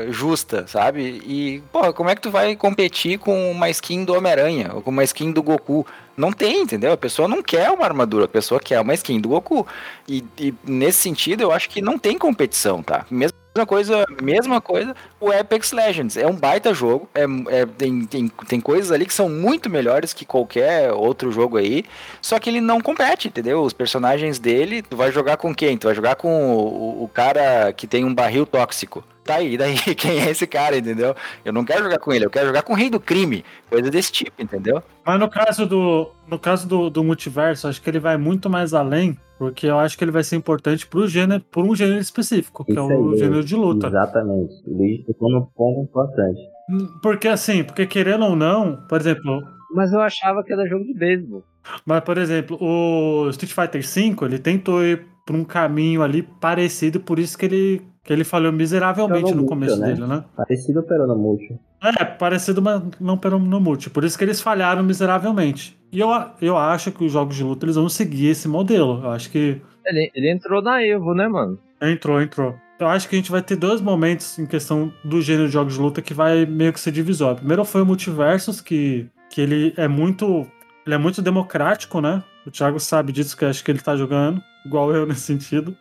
[0.09, 1.23] justa, sabe?
[1.27, 4.91] E, pô, como é que tu vai competir com uma skin do Homem-Aranha ou com
[4.91, 5.87] uma skin do Goku?
[6.19, 6.93] Não tem, entendeu?
[6.93, 9.65] A pessoa não quer uma armadura, a pessoa quer uma skin do Goku.
[10.09, 13.07] E, e nesse sentido, eu acho que não tem competição, tá?
[13.09, 13.33] Mesma
[13.65, 16.17] coisa, mesma coisa, o Apex Legends.
[16.17, 17.23] É um baita jogo, é,
[17.61, 21.85] é, tem, tem, tem coisas ali que são muito melhores que qualquer outro jogo aí,
[22.21, 23.63] só que ele não compete, entendeu?
[23.63, 25.79] Os personagens dele, tu vai jogar com quem?
[25.79, 29.77] Tu vai jogar com o, o cara que tem um barril tóxico tá aí, daí
[29.95, 31.15] quem é esse cara, entendeu?
[31.45, 33.91] Eu não quero jogar com ele, eu quero jogar com o rei do crime, coisa
[33.91, 34.83] desse tipo, entendeu?
[35.05, 38.73] Mas no caso do, no caso do, do multiverso, acho que ele vai muito mais
[38.75, 42.65] além, porque eu acho que ele vai ser importante pro gênero, por um gênero específico,
[42.65, 43.87] que Isso é o aí, gênero de luta.
[43.87, 44.53] Exatamente.
[44.67, 46.41] O Luigi tocou num ponto importante.
[47.03, 49.41] Porque assim, porque querendo ou não, por exemplo,
[49.75, 51.43] Mas eu achava que era jogo de beisebol.
[51.87, 56.99] mas por exemplo, o Street Fighter V, ele tentou ir por um caminho ali parecido,
[57.01, 59.89] por isso que ele que ele falhou miseravelmente no começo né?
[59.89, 60.25] dele, né?
[60.35, 61.55] Parecido operou no multi.
[61.83, 63.91] É, parecido, mas não pelo no multi.
[63.91, 65.79] Por isso que eles falharam miseravelmente.
[65.93, 66.09] E eu,
[66.41, 69.03] eu acho que os jogos de luta eles vão seguir esse modelo.
[69.05, 71.59] Eu acho que Ele, ele entrou na Evo, né, mano?
[71.83, 72.55] entrou, entrou.
[72.81, 75.75] Eu acho que a gente vai ter dois momentos em questão do gênero de jogos
[75.75, 77.37] de luta que vai meio que ser divisório.
[77.37, 80.47] Primeiro foi o Multiversus, que, que ele é muito.
[80.87, 82.25] Ele é muito democrático, né?
[82.47, 85.77] O Thiago sabe disso, que eu acho que ele tá jogando, igual eu nesse sentido,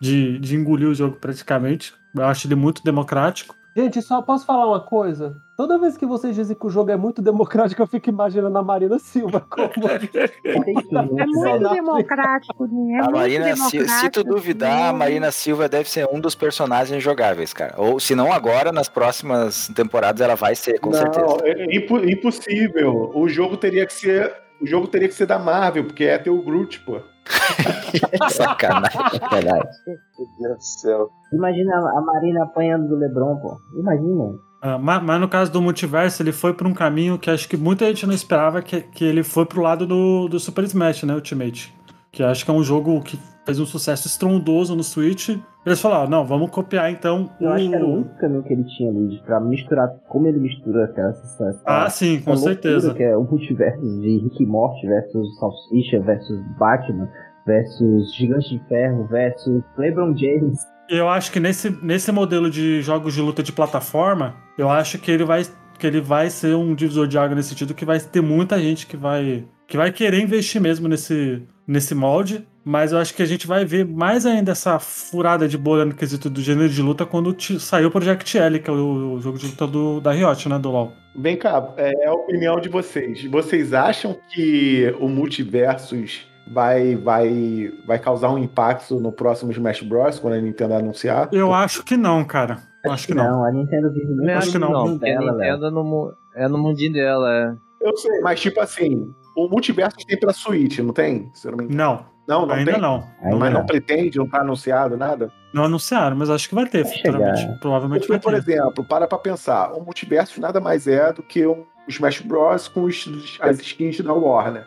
[0.00, 1.94] de, de engolir o jogo praticamente.
[2.14, 3.54] Eu acho ele muito democrático.
[3.76, 5.36] Gente, só posso falar uma coisa?
[5.54, 8.62] Toda vez que vocês dizem que o jogo é muito democrático, eu fico imaginando a
[8.62, 9.68] Marina Silva como.
[10.44, 10.88] É muito
[11.74, 12.94] democrático, né?
[12.94, 14.98] É a Marina, se, se tu duvidar, a né?
[14.98, 17.74] Marina Silva deve ser um dos personagens jogáveis, cara.
[17.76, 21.36] Ou se não agora, nas próximas temporadas ela vai ser, com não, certeza.
[21.44, 23.10] é impo- impossível.
[23.14, 24.32] O jogo teria que ser.
[24.58, 26.98] O jogo teria que ser da Marvel, porque é ter o Groot, pô.
[28.30, 29.00] Sacanagem.
[29.30, 29.68] Verdade.
[29.86, 29.96] Meu
[30.38, 31.08] Deus do céu.
[31.32, 33.56] Imagina a Marina apanhando do Lebron, pô.
[33.78, 34.34] Imagina.
[34.62, 37.56] Ah, ma- mas, no caso do multiverso, ele foi por um caminho que acho que
[37.56, 41.14] muita gente não esperava, que, que ele foi pro lado do, do Super Smash, né,
[41.14, 41.74] Ultimate.
[42.10, 45.28] Que acho que é um jogo que fez um sucesso estrondoso no Switch.
[45.64, 47.94] Eles falaram, não, vamos copiar então Eu acho que era o o...
[47.94, 51.62] único caminho que ele tinha, Luigi, pra misturar como ele mistura aquela sensação.
[51.64, 52.94] Ah, sim, com loucura certeza.
[52.94, 57.08] Que é o multiverso de Rick e Morty versus Salsicha versus Batman
[57.46, 60.58] versus Gigante de Ferro versus LeBron James.
[60.88, 65.10] Eu acho que nesse, nesse modelo de jogos de luta de plataforma, eu acho que
[65.10, 65.42] ele vai
[65.78, 68.86] que ele vai ser um divisor de água nesse sentido que vai ter muita gente
[68.86, 73.26] que vai que vai querer investir mesmo nesse nesse molde, mas eu acho que a
[73.26, 77.04] gente vai ver mais ainda essa furada de bolha no quesito do gênero de luta
[77.04, 80.58] quando saiu o Project L, que é o, jogo de luta do, da Riot, né,
[80.58, 80.92] do LoL.
[81.16, 83.24] Vem cá, é a opinião de vocês.
[83.24, 90.18] Vocês acham que o multiversus vai, vai, vai causar um impacto no próximo Smash Bros.
[90.18, 91.28] quando a Nintendo anunciar?
[91.32, 92.58] Eu acho que não, cara.
[92.84, 93.44] Eu acho que não.
[93.44, 94.72] a Nintendo vive muito Eu acho que acho não.
[94.72, 97.54] não, porque a dela, Nintendo é no, é no mundinho dela, é.
[97.80, 101.30] Eu sei, mas tipo assim, o multiverso tem pra Switch, não tem?
[101.70, 102.04] Não.
[102.26, 102.80] Não, Não, não ainda tem.
[102.80, 103.06] não.
[103.22, 103.60] Ainda Mas não.
[103.60, 105.30] não pretende, não tá anunciado nada?
[105.54, 107.58] Não anunciaram, mas acho que vai ter Vai futuramente.
[107.60, 108.38] Provavelmente Porque, vai por ter.
[108.52, 112.66] exemplo, para pra pensar, o multiverso nada mais é do que um Smash Bros.
[112.66, 114.66] com os- as skins da Warner.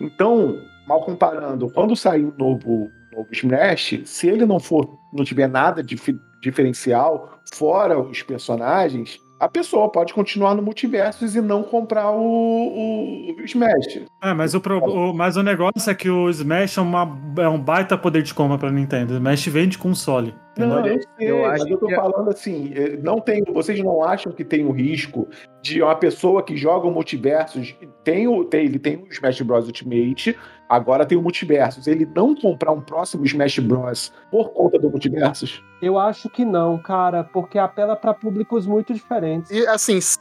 [0.00, 0.58] Então,
[0.88, 5.82] mal comparando, quando sair um novo, novo Smash, se ele não for, não tiver nada
[5.84, 5.96] de
[6.42, 13.36] diferencial, fora os personagens, a pessoa pode continuar no multiversos e não comprar o, o,
[13.38, 14.00] o Smash.
[14.22, 17.48] É, mas o, pro- o- mas o negócio é que o Smash é, uma, é
[17.48, 19.12] um baita poder de compra pra Nintendo.
[19.12, 20.34] O Smash vende console.
[20.58, 23.78] Não, eu sei, eu mas acho eu tô que- falando assim, eh, não tem, vocês
[23.80, 25.28] não acham que tem o risco
[25.62, 29.66] de uma pessoa que joga o multiversos, tem o, tem, ele tem o Smash Bros
[29.66, 30.34] Ultimate,
[30.68, 35.62] agora tem o multiversos, ele não comprar um próximo Smash Bros por conta do multiversos?
[35.80, 39.50] Eu acho que não, cara, porque apela pra públicos muito diferentes.
[39.50, 40.18] E assim, se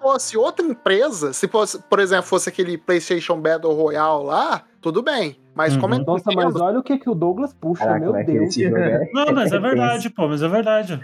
[0.00, 5.41] fosse outra empresa, se fosse, por exemplo, fosse aquele PlayStation Battle Royale lá, tudo bem.
[5.54, 6.04] Mas como é Uhum.
[6.06, 8.56] Nossa, mas olha o que, que o Douglas puxa, Caraca, meu é Deus.
[8.58, 9.10] é?
[9.12, 11.00] Não, mas é verdade, pô, mas é verdade.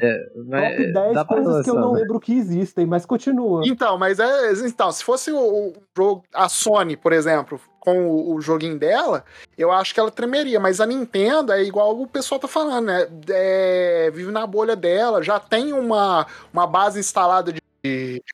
[0.47, 2.01] Mas Top 10 dá pra coisas que eu não relacionar.
[2.01, 3.63] lembro que existem, mas continua.
[3.67, 4.53] Então, mas é.
[4.67, 6.23] Então, se fosse o, o jogo.
[6.35, 9.25] A Sony, por exemplo, com o, o joguinho dela,
[9.57, 10.59] eu acho que ela tremeria.
[10.61, 13.07] Mas a Nintendo é igual o pessoal tá falando, né?
[13.31, 17.68] É, vive na bolha dela, já tem uma, uma base instalada de, de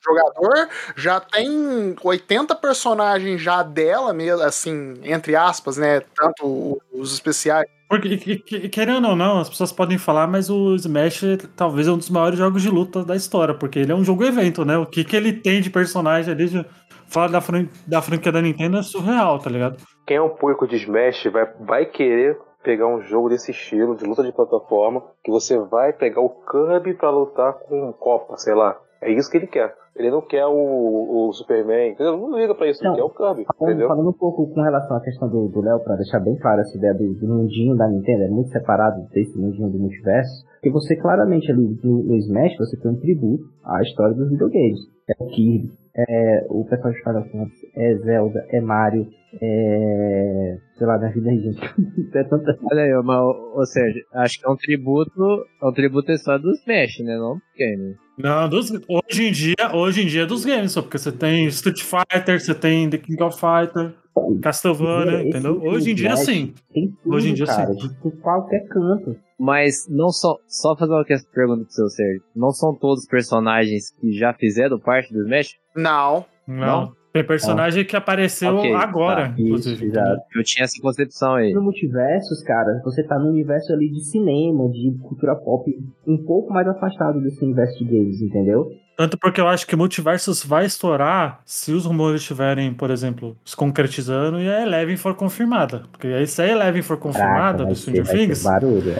[0.05, 6.01] jogador, já tem 80 personagens já dela mesmo, assim, entre aspas, né?
[6.15, 7.67] Tanto os especiais.
[7.87, 11.21] Porque, que- que- querendo ou não, as pessoas podem falar, mas o Smash
[11.55, 14.23] talvez é um dos maiores jogos de luta da história, porque ele é um jogo
[14.23, 14.75] evento, né?
[14.77, 16.65] O que, que ele tem de personagem ali, de,
[17.07, 19.77] fora da, fran- da franquia da Nintendo, é surreal, tá ligado?
[20.07, 24.03] Quem é um público de Smash vai, vai querer pegar um jogo desse estilo, de
[24.05, 28.55] luta de plataforma, que você vai pegar o Kirby pra lutar com um Copa, sei
[28.55, 28.75] lá.
[29.05, 29.73] É isso que ele quer.
[29.95, 32.17] Ele não quer o, o Superman, entendeu?
[32.17, 32.95] Não liga pra isso, ele Não.
[32.95, 33.87] quer o Kirby, Falando, entendeu?
[33.87, 36.93] falando um pouco com relação à questão do Léo, pra deixar bem clara essa ideia
[36.93, 41.49] do, do mundinho da Nintendo, é muito separado desse mundinho do multiverso, porque você claramente
[41.49, 44.79] ali no, no Smash você tem um tributo à história dos videogames.
[45.07, 49.07] É o Kirby, é o pessoal de Final Fantasy, é Zelda, é Mario,
[49.41, 50.57] é.
[50.77, 51.61] sei lá, minha vida aí, gente.
[52.17, 52.57] é tanta.
[52.69, 56.51] Olha aí, mas, ou seja, acho que é um tributo, é um tributo só do
[56.51, 57.15] Smash, né?
[57.17, 57.95] Não do game.
[58.17, 61.45] Não, dos- hoje em dia, hoje em dia é dos games, só porque você tem
[61.47, 63.93] Street Fighter, você tem The King of Fighter,
[64.41, 65.53] Castlevania, Esse entendeu?
[65.55, 66.53] último Hoje em dia sim.
[66.73, 67.79] Tem tudo, Hoje em dia, cara, sim.
[67.79, 69.17] de qualquer canto.
[69.37, 72.21] Mas não só, só fazer uma questão- pergunta pro seu Sérgio.
[72.33, 75.55] Não são todos personagens que já fizeram parte do Smash?
[75.75, 76.25] Não.
[76.47, 76.93] Não.
[77.15, 79.35] Tem personagem que apareceu Ok, agora, tá.
[79.37, 79.85] inclusive.
[79.85, 80.21] Exato.
[80.35, 81.53] Eu tinha essa concepção aí.
[81.53, 85.71] No multiversos, cara, você tá no universo ali de cinema, de cultura pop,
[86.05, 88.67] um pouco mais afastado desse universo de games, entendeu?
[88.95, 93.55] Tanto porque eu acho que Multiversus vai estourar se os rumores estiverem, por exemplo, se
[93.55, 95.83] concretizando e a Eleven for confirmada.
[95.91, 98.95] Porque aí se a Eleven for confirmada vai do Stranger Things, barulho,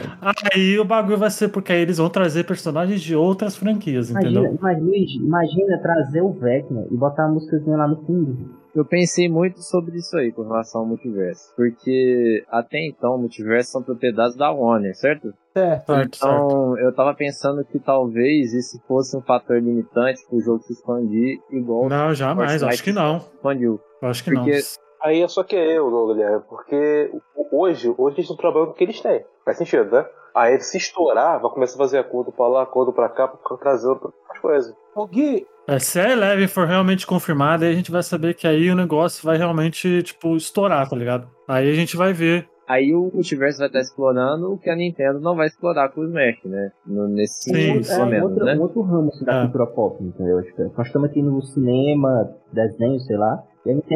[0.53, 4.49] aí o bagulho vai ser porque aí eles vão trazer personagens de outras franquias, Imagina,
[4.49, 4.59] entendeu?
[4.81, 8.64] Luigi, imagina trazer o Vecna e botar a músicazinha lá no fundo.
[8.75, 11.53] Eu pensei muito sobre isso aí com relação ao multiverso.
[11.55, 15.33] Porque até então, multiversos são propriedades da Warner, certo?
[15.53, 15.85] Certo.
[15.85, 16.45] Certo, certo.
[16.45, 21.39] Então, eu tava pensando que talvez isso fosse um fator limitante pro jogo se expandir
[21.51, 23.17] igual Não, jamais, acho que não.
[23.17, 23.79] expandiu.
[24.01, 24.59] Acho que Porque- não.
[25.01, 27.11] Aí é só que eu, Guilherme, porque
[27.51, 29.23] hoje, hoje eles estão trabalhando com o que eles têm.
[29.45, 30.05] Faz sentido, né?
[30.35, 33.87] Aí se estourar, vai começar a fazer acordo pra lá, acordo pra cá, pra trazer
[33.87, 34.73] outras coisas.
[34.93, 38.45] Ô, Gui, É, se a Eleven for realmente confirmada, aí a gente vai saber que
[38.45, 41.27] aí o negócio vai realmente, tipo, estourar, tá ligado?
[41.47, 42.47] Aí a gente vai ver.
[42.67, 46.05] Aí o multiverso vai estar explorando o que a Nintendo não vai explorar com o
[46.05, 46.71] Smash, né?
[46.85, 47.51] No- nesse Sim,
[47.83, 48.55] pelo é um outro, né?
[48.55, 49.41] um outro ramo assim, da É.
[49.43, 50.41] cultura pop, entendeu?
[50.43, 53.41] Tipo, nós estamos aqui no cinema, desenho, sei lá.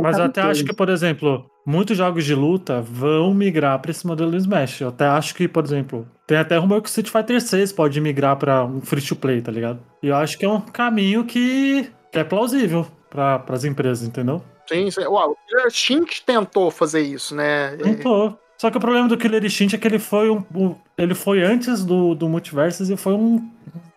[0.01, 4.05] Mas eu até acho que, por exemplo, muitos jogos de luta vão migrar pra esse
[4.07, 4.81] modelo do Smash.
[4.81, 8.01] Eu até acho que, por exemplo, tem até rumor que o Street Fighter 6 pode
[8.01, 9.79] migrar pra um free to play, tá ligado?
[10.01, 14.41] E eu acho que é um caminho que, que é plausível para as empresas, entendeu?
[14.67, 15.01] Sim, sim.
[15.05, 17.75] Uau, o Killer Instinct tentou fazer isso, né?
[17.77, 18.37] Tentou.
[18.57, 21.41] Só que o problema do Killer Instinct é que ele foi um, um- ele foi
[21.41, 23.49] antes do, do Multiversus e foi um,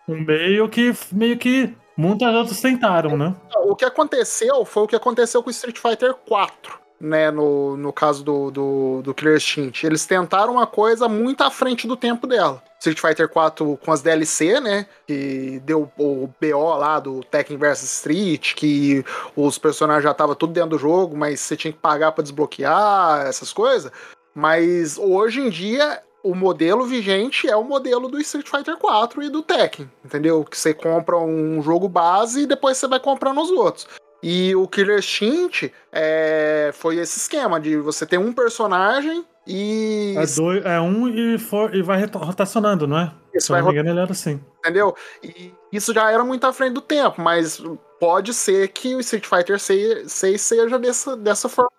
[0.07, 3.35] um meio que meio que muitas outras tentaram, né?
[3.65, 7.31] O que aconteceu foi o que aconteceu com Street Fighter 4, né?
[7.31, 9.85] No, no caso do, do, do Killer Instinct.
[9.85, 12.61] Eles tentaram uma coisa muito à frente do tempo dela.
[12.79, 14.85] Street Fighter 4 com as DLC, né?
[15.07, 19.03] Que deu o BO lá do Tekken vs Street, que
[19.35, 23.25] os personagens já estavam tudo dentro do jogo, mas você tinha que pagar pra desbloquear,
[23.25, 23.91] essas coisas.
[24.35, 29.29] Mas hoje em dia o modelo vigente é o modelo do Street Fighter 4 e
[29.29, 30.43] do Tekken, entendeu?
[30.45, 33.85] Que você compra um jogo base e depois você vai comprando os outros.
[34.25, 40.25] E o Killer Instinct é, foi esse esquema de você ter um personagem e É,
[40.25, 43.11] dois, é um e, for, e vai rota- rotacionando, não é?
[43.35, 44.39] Isso Se vai não me engano, ele era assim.
[44.59, 44.95] entendeu?
[45.21, 47.61] E isso já era muito à frente do tempo, mas
[47.99, 51.69] pode ser que o Street Fighter 6 seja dessa, dessa forma.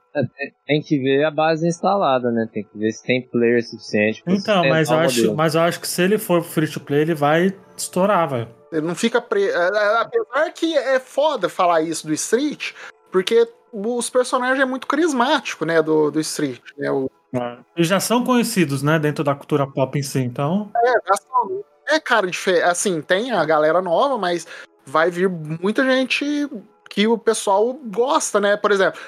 [0.66, 2.48] Tem que ver a base instalada, né?
[2.52, 5.36] Tem que ver se tem player suficiente pra Então, mas eu, acho, modelo.
[5.36, 8.48] mas eu acho que se ele for free to play, ele vai estourar, velho.
[8.72, 9.56] Ele não fica preso.
[10.00, 12.72] Apesar que é foda falar isso do Street,
[13.10, 16.60] porque os personagens é muito carismático, né, do, do Street.
[16.78, 16.90] Né?
[16.90, 17.10] O,
[17.76, 20.70] E já são conhecidos, né, dentro da cultura pop em si, então.
[20.76, 22.28] é, já são- é, cara,
[22.70, 24.46] assim, tem a galera nova, mas
[24.86, 26.48] vai vir muita gente
[26.94, 28.56] que o pessoal gosta, né?
[28.56, 29.00] Por exemplo,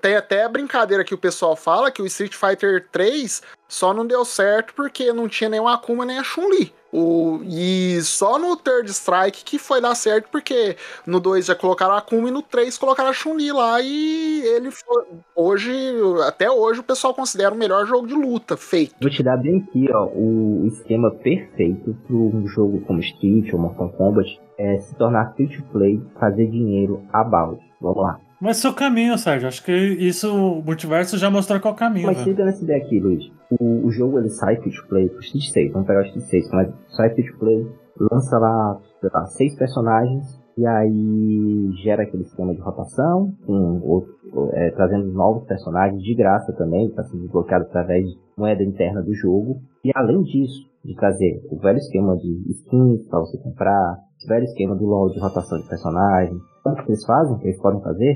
[0.00, 3.42] tem até a brincadeira que o pessoal fala que o Street Fighter 3
[3.72, 6.70] só não deu certo porque não tinha nem o Akuma nem a Chun-Li.
[6.92, 10.76] O, e só no Third Strike que foi dar certo, porque
[11.06, 14.70] no 2 já colocaram a Akuma e no 3 colocaram a Chun-Li lá e ele
[14.70, 15.04] foi.
[15.34, 15.72] Hoje,
[16.26, 18.94] até hoje, o pessoal considera o melhor jogo de luta feito.
[19.00, 23.58] Vou te dar bem aqui, ó, o esquema perfeito para um jogo como Street ou
[23.58, 27.62] Mortal Kombat é se tornar free to play, fazer dinheiro a balde.
[27.80, 28.20] Vamos lá.
[28.42, 29.46] Mas seu caminho, Sérgio.
[29.46, 32.30] Acho que isso, o multiverso já mostrou qual é o caminho, Mas velho.
[32.30, 33.30] fica nessa ideia aqui, Luiz.
[33.48, 35.72] O, o jogo ele sai free to play pro Street 6.
[35.72, 37.64] Vamos pegar o Street 6, mas sai free to play,
[38.00, 40.26] lança lá, sei lá, seis personagens
[40.58, 44.12] E aí gera aquele esquema de rotação, com outro,
[44.54, 49.14] é, trazendo novos personagens de graça também, está sendo desbloqueado através de moeda interna do
[49.14, 49.60] jogo.
[49.84, 54.44] E além disso, de trazer o velho esquema de skins para você comprar, o velho
[54.44, 56.36] esquema do LoL de rotação de personagem.
[56.62, 57.38] Sabe o que eles fazem?
[57.38, 58.14] Que eles podem fazer?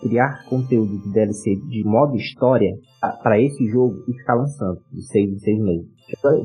[0.00, 2.74] Criar conteúdo de DLC de modo história
[3.22, 5.86] para esse jogo e ficar lançando de seis em seis meses.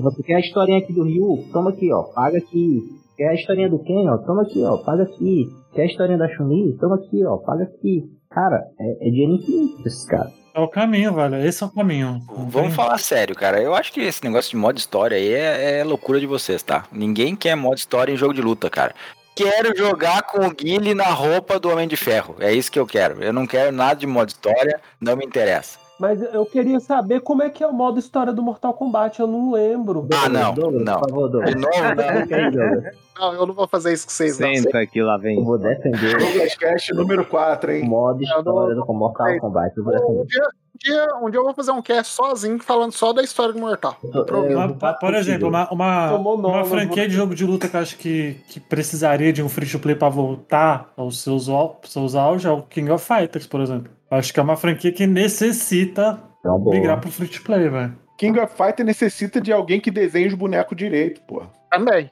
[0.02, 1.46] Você quer a historinha aqui do Ryu?
[1.52, 2.04] Toma aqui, ó.
[2.14, 2.82] Paga aqui.
[3.18, 4.18] Quer a historinha do Ken, ó?
[4.20, 4.78] Toma aqui, ó.
[4.78, 5.50] Paga aqui.
[5.74, 6.78] Quer a historinha da Chun-Li?
[6.78, 7.38] Toma aqui, ó.
[7.38, 8.04] Paga aqui.
[8.30, 10.32] Cara, é, é dinheiro infinito esses caras.
[10.54, 11.36] É o caminho, velho.
[11.38, 12.22] Esse é o caminho.
[12.48, 13.62] Vamos falar sério, cara.
[13.62, 16.86] Eu acho que esse negócio de modo história aí é, é loucura de vocês, tá?
[16.92, 18.94] Ninguém quer modo história em jogo de luta, cara.
[19.40, 22.36] Quero jogar com o Guile na roupa do Homem de Ferro.
[22.42, 23.24] É isso que eu quero.
[23.24, 25.80] Eu não quero nada de modo história, não me interessa.
[26.00, 29.28] Mas eu queria saber como é que é o modo história do Mortal Kombat, eu
[29.28, 30.08] não lembro.
[30.14, 31.00] Ah, não, Douglas, não.
[31.00, 31.56] Por favor, Douglas.
[31.56, 32.52] De novo, não.
[32.52, 32.96] Douglas.
[33.20, 34.56] Não, eu não vou fazer isso com vocês, não.
[34.56, 35.38] Senta aqui, lá vem.
[35.38, 37.84] Eu vou defender Douglas Cast número 4, o hein?
[37.86, 39.78] modo história do Mortal Kombat.
[39.78, 40.22] Eu vou defender.
[40.22, 43.22] Um dia, um, dia, um dia eu vou fazer um cast sozinho falando só da
[43.22, 43.98] história do Mortal.
[44.02, 47.80] Mas, vou por- exemplo, uma, uma, uma franquia vou- de jogo de luta que eu
[47.82, 51.50] acho que, que precisaria de um free to play pra voltar aos seus,
[51.84, 53.92] seus auge é o King of Fighters, por exemplo.
[54.12, 57.98] Acho que é uma franquia que necessita É migrar pro free to play, velho.
[58.18, 61.44] King of Fighter necessita de alguém que desenhe os bonecos direito, pô.
[61.72, 62.10] Também.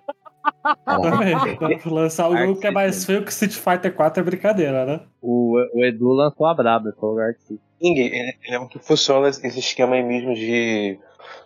[0.86, 1.36] Também.
[1.86, 5.02] Lançar o jogo que é mais feio que Street Fighter 4 é brincadeira, né?
[5.22, 7.60] O, o Edu lançou a braba, falou o Arc Six.
[7.82, 8.12] Ninguém.
[8.14, 10.98] É, é o que funciona esse esquema aí mesmo de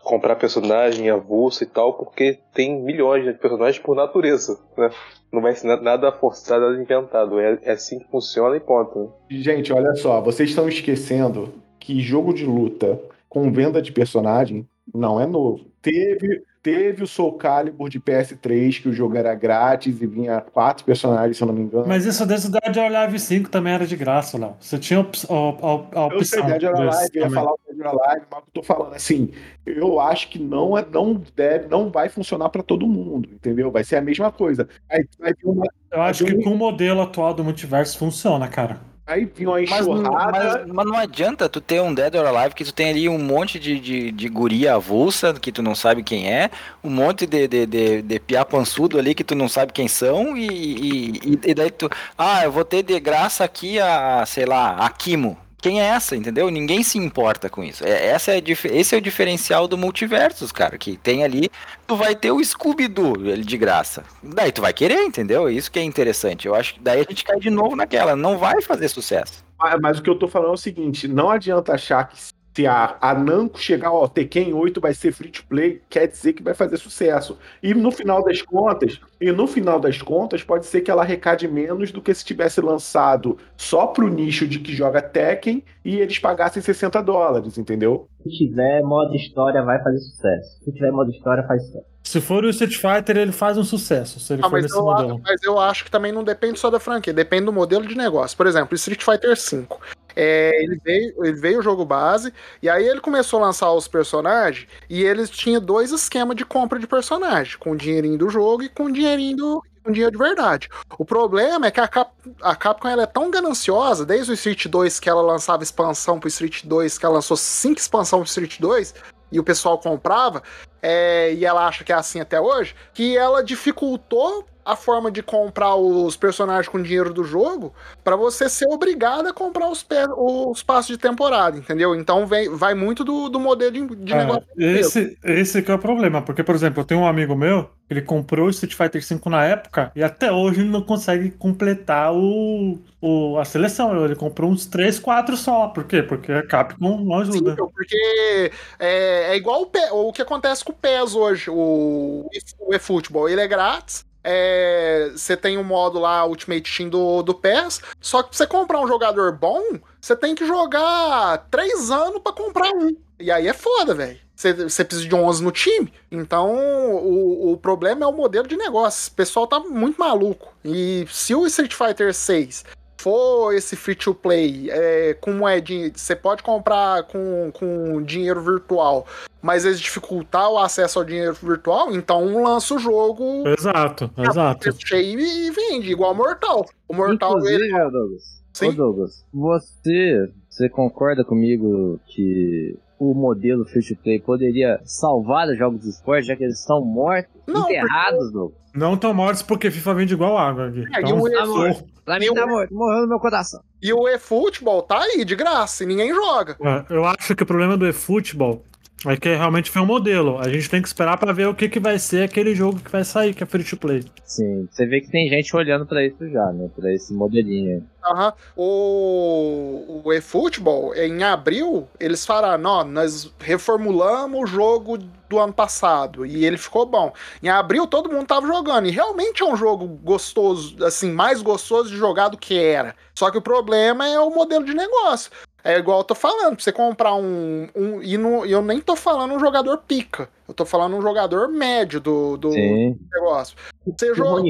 [0.04, 4.90] comprar personagem avulso e tal, porque tem milhões de personagens por natureza, né?
[5.32, 7.40] Não vai ser na- nada forçado, nada inventado.
[7.40, 9.00] É, é assim que funciona e ponto.
[9.00, 9.08] né?
[9.30, 13.00] Gente, olha só, vocês estão esquecendo que jogo de luta
[13.30, 15.62] com venda de personagem não é novo.
[15.82, 20.86] Teve, teve o Soul Calibur de PS3, que o jogo era grátis e vinha quatro
[20.86, 21.86] personagens, se eu não me engano.
[21.88, 24.56] Mas isso desde o Dead or Alive 5 também era de graça, Léo.
[24.60, 26.46] Você tinha a, op- a- a- a Eu sei, opção.
[26.46, 27.30] Dead or Alive, eu ia também.
[27.44, 29.32] falar o Dead or Alive, mas eu tô falando assim,
[29.66, 33.72] eu acho que não é, não deve, não vai funcionar pra todo mundo, entendeu?
[33.72, 34.68] Vai ser a mesma coisa.
[34.90, 38.91] Aí vai uma, Eu acho que com o modelo atual do multiverso funciona, cara.
[39.06, 40.32] Aí vir uma Mas, enxurrada.
[40.32, 43.18] mas- mas não adianta tu ter um Dead or Alive que tu tem ali um
[43.18, 46.50] monte de, de, de guria avulsa que tu não sabe quem é,
[46.84, 50.38] um monte de, de, de, de piá pançudo ali que tu não sabe quem são,
[50.38, 51.90] e, e, e daí tu.
[52.18, 55.38] Ah, eu vou ter de graça aqui a, sei lá, a Kimo.
[55.62, 56.50] Quem é essa, entendeu?
[56.50, 57.86] Ninguém se importa com isso.
[57.86, 60.76] É, essa é esse é o diferencial do multiversos, cara.
[60.76, 61.52] Que tem ali,
[61.86, 64.04] tu vai ter o Scooby-Doo de graça.
[64.24, 65.48] Daí tu vai querer, entendeu?
[65.48, 66.48] Isso que é interessante.
[66.48, 68.16] Eu acho que daí a gente cai de novo naquela.
[68.16, 69.46] Não vai fazer sucesso.
[69.60, 72.18] Mas, mas o que eu tô falando é o seguinte: não adianta achar que
[72.54, 76.34] se a, a Namco chegar, ó, Tekken 8 vai ser free to play, quer dizer
[76.34, 77.38] que vai fazer sucesso.
[77.64, 81.48] E no final das contas, e no final das contas, pode ser que ela arrecade
[81.48, 86.20] menos do que se tivesse lançado só pro nicho de que joga Tekken e eles
[86.20, 88.08] pagassem 60 dólares, entendeu?
[88.24, 90.64] Se tiver modo história, vai fazer sucesso.
[90.64, 91.86] Se tiver modo história, faz sucesso.
[92.04, 94.20] Se for o Street Fighter, ele faz um sucesso.
[94.20, 95.22] Se ele Ah, for mas, nesse eu, modelo.
[95.24, 98.36] mas eu acho que também não depende só da franquia, depende do modelo de negócio.
[98.36, 99.68] Por exemplo, Street Fighter V.
[100.16, 103.88] É, ele, veio, ele veio o jogo base, e aí ele começou a lançar os
[103.88, 108.64] personagens, e eles tinham dois esquemas de compra de personagem, com o dinheirinho do jogo
[108.64, 109.64] e com o dinheirinho do.
[109.84, 110.70] Com dinheiro de verdade.
[110.96, 112.12] O problema é que a, Cap,
[112.44, 116.30] a Capcom ela é tão gananciosa, desde o Street 2 que ela lançava expansão pro
[116.30, 118.94] Street 2, que ela lançou cinco expansões pro Street 2,
[119.32, 120.44] e o pessoal comprava,
[120.82, 125.22] é, e ela acha que é assim até hoje, que ela dificultou a forma de
[125.24, 127.74] comprar os personagens com dinheiro do jogo
[128.04, 129.86] para você ser obrigado a comprar os,
[130.18, 131.96] os passos de temporada, entendeu?
[131.96, 134.48] Então vem, vai muito do, do modelo de, de É, negócio.
[134.58, 138.02] esse, esse que é o problema, porque, por exemplo, eu tenho um amigo meu, ele
[138.02, 142.82] comprou o Street Fighter V na época e até hoje ele não consegue completar o,
[143.02, 144.04] o, a seleção.
[144.06, 145.70] Ele comprou uns 3, 4 só.
[145.70, 146.04] Por quê?
[146.04, 147.56] Porque a Capcom não ajuda.
[147.56, 152.30] Sim, porque é, é igual o, o que acontece com o PES hoje, o,
[152.60, 154.06] o eFootball, ele é grátis.
[154.24, 157.82] É, Você tem o modo lá, Ultimate Team do, do PES.
[158.00, 159.62] Só que pra você comprar um jogador bom,
[160.00, 162.96] você tem que jogar três anos pra comprar um.
[163.20, 164.20] E aí é foda, velho.
[164.36, 165.94] Você precisa de 11 no time.
[166.12, 169.12] Então, o, o problema é o modelo de negócio.
[169.12, 170.52] O pessoal tá muito maluco.
[170.66, 172.66] E se o Street Fighter 6
[173.02, 179.08] for esse free to play é, com moedinha, você pode comprar com, com dinheiro virtual,
[179.42, 184.70] mas eles dificultar o acesso ao dinheiro virtual, então lança o jogo Exato, exato.
[184.86, 186.66] cheio e vende, igual Mortal.
[186.88, 187.68] O Mortal, ele.
[187.68, 188.42] Inclusive, ô Douglas.
[188.54, 188.70] Sim.
[188.70, 195.58] Ô Douglas, você, você concorda comigo que o modelo free to play poderia salvar os
[195.58, 198.62] jogos de esporte, já que eles estão mortos, Não, enterrados, Douglas?
[198.76, 200.86] Não tão mortos porque FIFA vende igual água aqui.
[200.94, 203.62] É, e Então, Pra mim tá morto, morreu no meu coração.
[203.82, 206.58] E o eFootball tá aí, de graça, e ninguém joga.
[206.62, 208.64] é, eu acho que o problema do eFootball
[209.06, 210.38] é que realmente foi um modelo.
[210.40, 212.92] A gente tem que esperar pra ver o que, que vai ser aquele jogo que
[212.92, 214.04] vai sair, que é free to play.
[214.24, 216.70] Sim, você vê que tem gente olhando pra isso já, né?
[216.76, 217.84] Pra esse modelinho aí.
[218.04, 218.34] Aham.
[218.56, 226.26] O, o eFootball, em abril, eles falaram, ó, nós reformulamos o jogo do ano passado
[226.26, 227.14] e ele ficou bom.
[227.42, 231.90] Em abril todo mundo tava jogando e realmente é um jogo gostoso, assim, mais gostoso
[231.90, 232.96] de jogar do que era.
[233.16, 235.32] Só que o problema é o modelo de negócio.
[235.64, 237.68] É igual eu tô falando, pra você comprar um.
[237.76, 240.28] um e não- eu nem tô falando um jogador pica.
[240.48, 242.98] Eu tô falando um jogador médio do, do Sim.
[243.14, 243.56] negócio.
[243.86, 244.42] Você joga.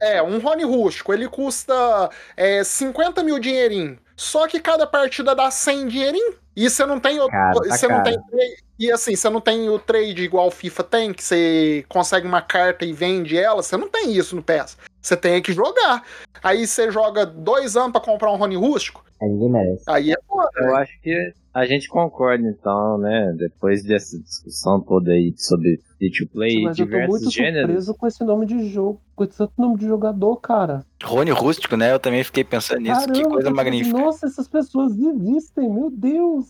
[0.00, 1.12] É, um Rony Rústico.
[1.12, 3.98] Ele custa é, 50 mil dinheirinho.
[4.16, 6.34] Só que cada partida dá 100 dinheirinho.
[6.56, 7.20] E você não tem.
[7.20, 8.04] o- Cara, tá você não caro.
[8.10, 11.84] tem trade- e assim, você não tem o trade igual o FIFA tem, que você
[11.88, 13.62] consegue uma carta e vende ela.
[13.62, 14.76] Você não tem isso no PES.
[15.00, 16.02] Você tem que jogar.
[16.42, 19.04] Aí você joga dois anos pra comprar um Rony Rústico.
[19.20, 19.84] Aí ninguém merece.
[19.88, 20.48] Aí é foda.
[20.56, 23.32] Eu acho que a gente concorda, então, né?
[23.36, 27.30] Depois dessa discussão toda aí sobre free to play e Mas eu tô diversos muito
[27.34, 27.66] gêneros.
[27.66, 30.84] surpreso com esse nome de jogo, com esse tanto nome de jogador, cara.
[31.02, 31.92] Rony Rústico, né?
[31.92, 33.00] Eu também fiquei pensando nisso.
[33.06, 33.98] que Caramba, coisa eu tô- magnífica.
[33.98, 36.46] Nossa, essas pessoas existem, meu Deus.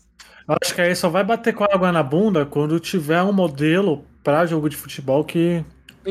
[0.47, 3.31] Eu acho que aí só vai bater com a água na bunda quando tiver um
[3.33, 5.63] modelo pra jogo de futebol que.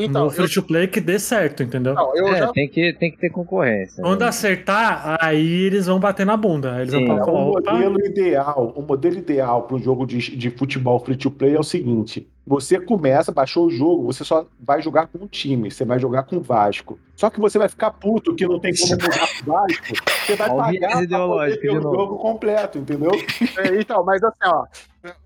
[0.05, 1.93] Então, no eu, free to play que dê certo, entendeu?
[1.93, 2.51] não, eu É, já.
[2.51, 4.01] tem, que, tem que ter concorrência.
[4.03, 4.27] Quando né?
[4.27, 6.81] acertar, aí eles vão bater na bunda.
[6.81, 10.49] Eles Sim, vão falar, o modelo ideal, o modelo ideal para um jogo de, de
[10.51, 14.81] futebol free to play é o seguinte: você começa, baixou o jogo, você só vai
[14.81, 16.97] jogar com um time, você vai jogar com o Vasco.
[17.15, 19.83] Só que você vai ficar puto que não tem como mudar pro Vasco,
[20.25, 23.11] você vai o viés pagar pra poder ter o jogo completo, entendeu?
[23.55, 24.65] É, Então, mas assim, ó.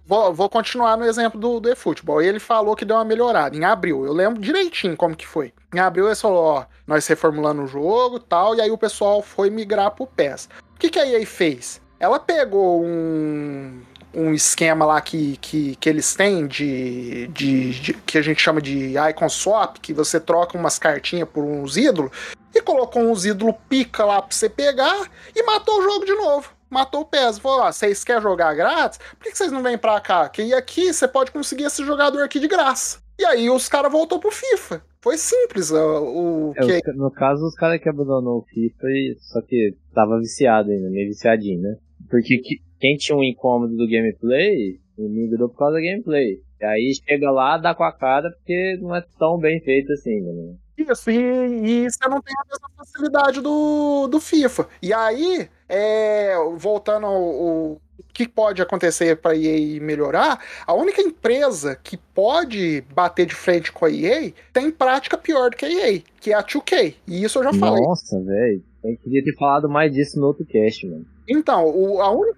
[0.06, 2.22] Vou, vou continuar no exemplo do, do eFootball.
[2.22, 4.06] Ele falou que deu uma melhorada em abril.
[4.06, 5.54] Eu lembro direitinho como que foi.
[5.74, 9.22] Em abril ele falou, ó, nós reformulando o jogo e tal, e aí o pessoal
[9.22, 10.50] foi migrar pro PES.
[10.76, 11.82] O que, que a EA fez?
[12.04, 13.82] Ela pegou um,
[14.14, 18.62] um esquema lá que, que, que eles têm de, de, de- que a gente chama
[18.62, 22.12] de icon swap, que você troca umas cartinhas por uns ídolos,
[22.54, 26.50] e colocou uns ídolos pica lá pra você pegar e matou o jogo de novo.
[26.70, 27.38] Matou o PES.
[27.40, 29.00] Falou, ó, vocês querem jogar grátis?
[29.20, 30.28] Por que vocês não vêm pra cá?
[30.30, 33.00] Que aqui você pode conseguir esse jogador aqui de graça.
[33.20, 34.82] E aí os caras voltou pro FIFA.
[35.02, 39.18] Foi simples ó, o É, que no caso, os caras que abandonou o FIFA, e,
[39.20, 41.76] só que tava viciado ainda, meio viciadinho, né?
[42.10, 46.38] Porque que- quem tinha um incômodo do gameplay, migrou por causa do gameplay.
[46.60, 50.20] E aí chega lá, dá com a cara, porque não é tão bem feito assim,
[50.20, 50.54] né?
[50.78, 54.68] Isso, e, e você não tem a mesma facilidade do, do FIFA.
[54.82, 57.82] E aí, é, voltando ao, ao-
[58.14, 63.72] que pode acontecer para a EA melhorar, a única empresa que pode bater de frente
[63.72, 66.96] com a EA tem prática pior do que a EA, que é a 2K.
[67.08, 67.82] E isso eu já falei.
[67.82, 68.62] Nossa, velho.
[68.84, 71.06] Eu queria ter falado mais disso no outro cast, mano.
[71.30, 72.38] Então, o- a única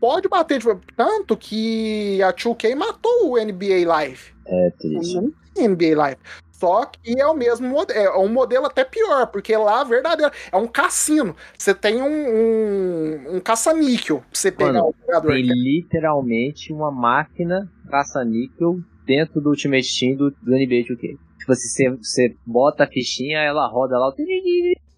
[0.00, 0.66] pode bater de
[0.96, 4.32] tanto que a 2K matou o NBA Live.
[4.46, 5.14] É triste.
[5.14, 6.20] Não tem NBA Live.
[6.52, 10.56] Só que é o mesmo modelo, é um modelo até pior, porque lá, verdadeiro, é
[10.58, 11.34] um cassino.
[11.56, 15.32] Você tem um, um, um caça-níquel pra você pegar Mano, o jogador.
[15.32, 21.18] Tem literalmente uma máquina caça-níquel dentro do Ultimate Team do, do NBA 2K.
[21.38, 24.12] Tipo assim, você, bota a fichinha, ela roda lá,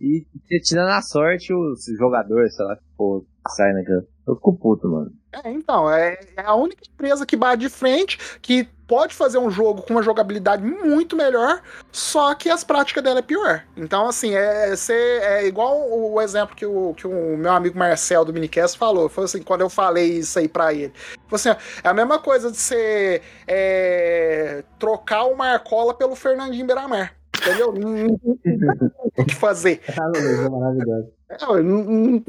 [0.01, 3.25] e você tira na sorte o jogador, sei lá, que for,
[3.57, 4.05] sai naquela.
[4.27, 5.13] Eu fico puto, mano.
[5.33, 9.51] É, então, é, é a única empresa que bate de frente, que pode fazer um
[9.51, 13.65] jogo com uma jogabilidade muito melhor, só que as práticas dela é pior.
[13.77, 18.25] Então, assim, é, ser, é igual o exemplo que o, que o meu amigo Marcel
[18.25, 19.09] do Minicast falou.
[19.09, 20.93] Foi assim, quando eu falei isso aí pra ele.
[21.27, 21.49] Foi assim,
[21.83, 27.17] é a mesma coisa de você é, trocar o Marcola pelo Fernandinho Beiramar.
[27.47, 27.75] Entendeu?
[29.17, 29.81] O que fazer.
[29.99, 31.09] Ah, beleza, maravilhoso.
[31.29, 32.23] É, não-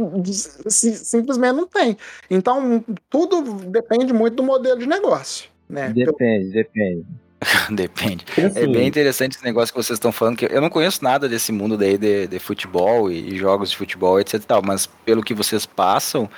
[0.69, 1.97] si- simplesmente não tem.
[2.29, 5.49] Então, tudo depende muito do modelo de negócio.
[5.69, 5.93] Né?
[5.95, 7.05] Depende, depende.
[7.71, 8.23] Depende.
[8.25, 11.03] Porque, É assim, bem interessante esse negócio que vocês estão falando, que eu não conheço
[11.03, 14.61] nada desse mundo daí de, de futebol e, e jogos de futebol, etc e tal,
[14.63, 16.29] mas pelo que vocês passam,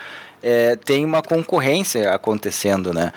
[0.41, 3.11] é, tem uma concorrência acontecendo, né?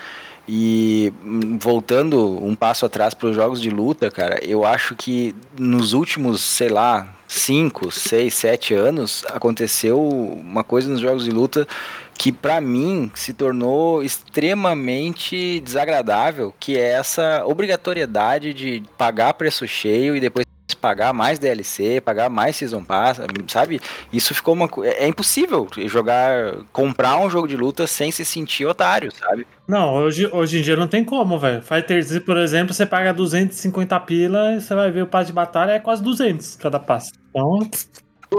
[0.51, 5.35] E hum, voltando um passo atrás para os jogos de luta, cara, eu acho que
[5.55, 11.67] nos últimos, sei lá, 5, 6, 7 anos, aconteceu uma coisa nos jogos de luta
[12.17, 20.15] que para mim se tornou extremamente desagradável, que é essa obrigatoriedade de pagar preço cheio
[20.15, 23.81] e depois pagar mais DLC, pagar mais Season Pass, sabe?
[24.11, 24.69] Isso ficou uma.
[24.83, 26.57] É impossível jogar.
[26.71, 29.45] comprar um jogo de luta sem se sentir otário, sabe?
[29.67, 31.61] Não, hoje, hoje em dia não tem como, velho.
[31.61, 35.33] Fighter Z, por exemplo, você paga 250 pila e você vai ver o passe de
[35.33, 37.11] batalha é quase 200 cada passe.
[37.29, 37.59] Então,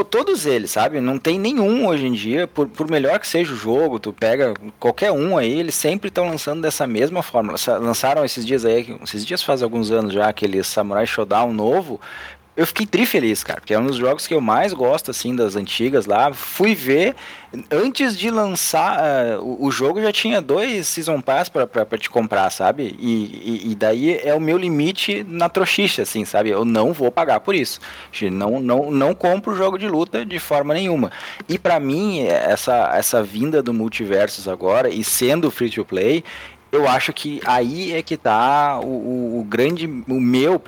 [0.09, 1.01] Todos eles, sabe?
[1.01, 4.55] Não tem nenhum hoje em dia, por, por melhor que seja o jogo, tu pega
[4.79, 7.53] qualquer um aí, eles sempre estão lançando dessa mesma forma.
[7.53, 12.01] Lança- Lançaram esses dias aí, esses dias faz alguns anos já, aquele Samurai Showdown novo.
[12.57, 15.35] Eu fiquei tri feliz, cara, porque é um dos jogos que eu mais gosto, assim,
[15.35, 16.33] das antigas lá.
[16.33, 17.15] Fui ver,
[17.71, 21.97] antes de lançar ah, o, o jogo já tinha dois Season Pass pra, pra, pra
[21.97, 22.97] te comprar, sabe?
[22.99, 26.51] E, e, e daí é o meu limite na trouxice, assim, sabe?
[26.51, 27.81] Eu não vou pagar por isso.
[28.33, 31.13] Não, não, não compro jogo de luta de forma nenhuma.
[31.49, 36.25] E pra mim, essa, essa vinda do multiversos agora, e sendo free to play,
[36.73, 40.59] eu acho que aí é que tá o, o, o grande, o meu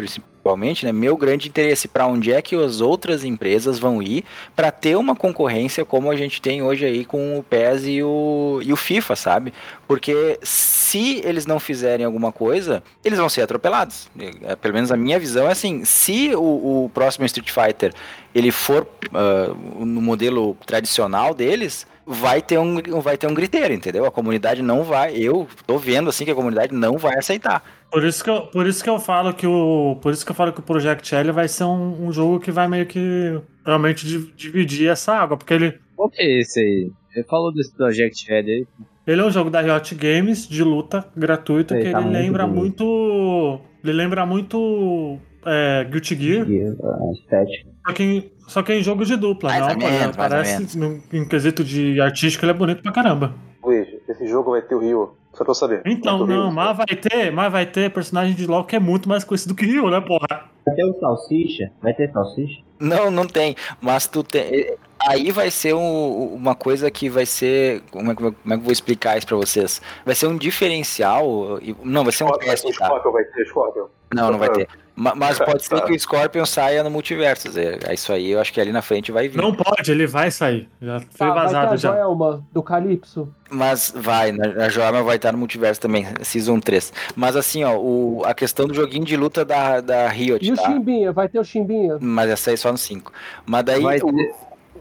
[0.42, 4.24] principalmente, né, meu grande interesse para onde é que as outras empresas vão ir
[4.56, 8.60] para ter uma concorrência como a gente tem hoje aí com o PES e o,
[8.62, 9.54] e o FIFA, sabe?
[9.86, 14.10] Porque se eles não fizerem alguma coisa, eles vão ser atropelados.
[14.42, 17.94] É, Pelo menos a minha visão é assim, se o, o próximo Street Fighter
[18.34, 24.04] ele for ah, no modelo tradicional deles, vai ter um vai ter um griteiro, entendeu?
[24.04, 27.62] A comunidade não vai, eu tô vendo assim que a comunidade não vai aceitar.
[27.90, 30.34] por isso que eu, por isso que eu falo que o, por isso que eu
[30.34, 34.06] falo que o Project L vai ser um, um jogo que vai meio que realmente
[34.06, 36.90] di- dividir essa água, porque ele Qual que é esse aí?
[37.14, 38.66] Ele falou desse Project Red aí.
[39.06, 42.18] Ele é um jogo da Riot Games de luta gratuito Ele que tá ele muito
[42.22, 42.84] lembra bonito.
[42.84, 43.60] muito.
[43.84, 45.18] Ele lembra muito.
[45.44, 47.70] É, Guilty Gear, A estética.
[47.86, 49.70] só que, só que em jogo de dupla, Mais não?
[49.72, 53.34] ou menos, parece, no, em quesito de artístico, ele é bonito pra caramba.
[53.64, 55.14] Luiz, esse jogo vai ter o Rio.
[55.32, 55.82] Só pra eu saber.
[55.86, 59.24] Então, não, mas vai ter, mas vai ter personagem de LoL que é muito mais
[59.24, 60.44] conhecido que Ryu, né, porra?
[60.66, 61.70] Vai ter o salsicha?
[61.80, 62.60] Vai ter salsicha?
[62.78, 63.56] Não, não tem.
[63.80, 64.76] Mas tu tem.
[65.08, 67.80] Aí vai ser um- uma coisa que vai ser.
[67.90, 69.80] Como é, que eu- como é que eu vou explicar isso pra vocês?
[70.04, 71.58] Vai ser um diferencial.
[71.82, 72.86] Não, vai ser um Scorpion, teste, tá?
[72.86, 73.86] Scorpion vai ter, Scorpion.
[74.14, 74.68] Não, não vai ter.
[74.94, 75.82] Ma- Mas pode ser Tá.
[75.86, 77.50] que o Scorpion saia no multiverso.
[77.50, 77.78] Zé.
[77.86, 79.38] É Isso aí eu acho que ali na frente vai vir.
[79.40, 80.68] Não pode, ele vai sair.
[80.80, 81.92] Já foi Tá, vai ter vazado a já.
[81.92, 83.28] Joelma do Calypso.
[83.50, 86.92] Mas vai, na- a Joelma vai estar no multiverso também, Season 3.
[87.16, 90.56] Mas assim, ó, o, a questão do joguinho de luta da, da Riot, E o
[90.56, 90.62] tá?
[90.64, 91.12] Chimbinha?
[91.12, 91.98] Vai ter o Chimbinha?
[92.00, 93.12] Mas essa aí só no 5.
[93.46, 93.82] Mas daí.
[93.82, 94.34] Vai o- ter.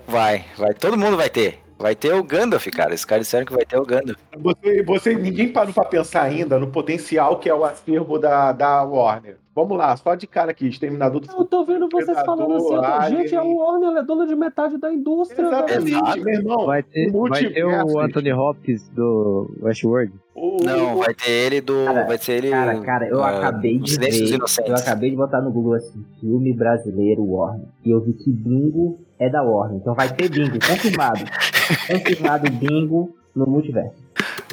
[0.08, 1.60] vai, vai, todo mundo vai ter.
[1.78, 2.94] Vai ter o Gandalf, cara.
[2.94, 4.16] Esses caras disseram que vai ter o Gandalf.
[4.38, 8.84] Você, você, ninguém parou pra pensar ainda no potencial que é o acervo da, da
[8.84, 9.38] Warner.
[9.54, 13.22] Vamos lá, só de cara aqui, Exterminador do Eu tô vendo vocês falando assim, Alien.
[13.24, 15.58] gente, a Warner é dona de metade da indústria, velho.
[15.66, 16.22] Exatamente, Exato.
[16.22, 16.66] meu irmão.
[16.66, 20.14] Vai ter, o vai ter o Anthony Hopkins do Westworld.
[20.34, 21.84] o- Não, vai ter ele do.
[21.84, 22.50] Cara, vai ser ele.
[22.50, 24.40] Cara, cara, eu ah, acabei de ver.
[24.66, 27.68] Eu acabei de botar no Google assim, filme brasileiro Warner.
[27.84, 29.80] E eu vi que bingo é da Warner.
[29.82, 31.26] Então vai ter bingo, confirmado.
[31.92, 34.02] confirmado bingo no multiverso.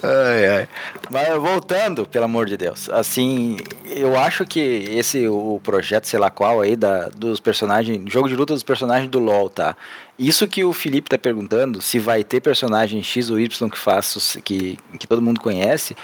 [0.03, 0.69] Ai, ai.
[1.11, 2.89] Mas voltando, pelo amor de Deus.
[2.91, 8.11] Assim, eu acho que esse o projeto, sei lá qual aí, da, dos personagens.
[8.11, 9.77] Jogo de luta dos personagens do LoL, tá?
[10.19, 14.41] Isso que o Felipe tá perguntando, se vai ter personagem X ou Y que faço,
[14.43, 15.97] que, que todo mundo conhece.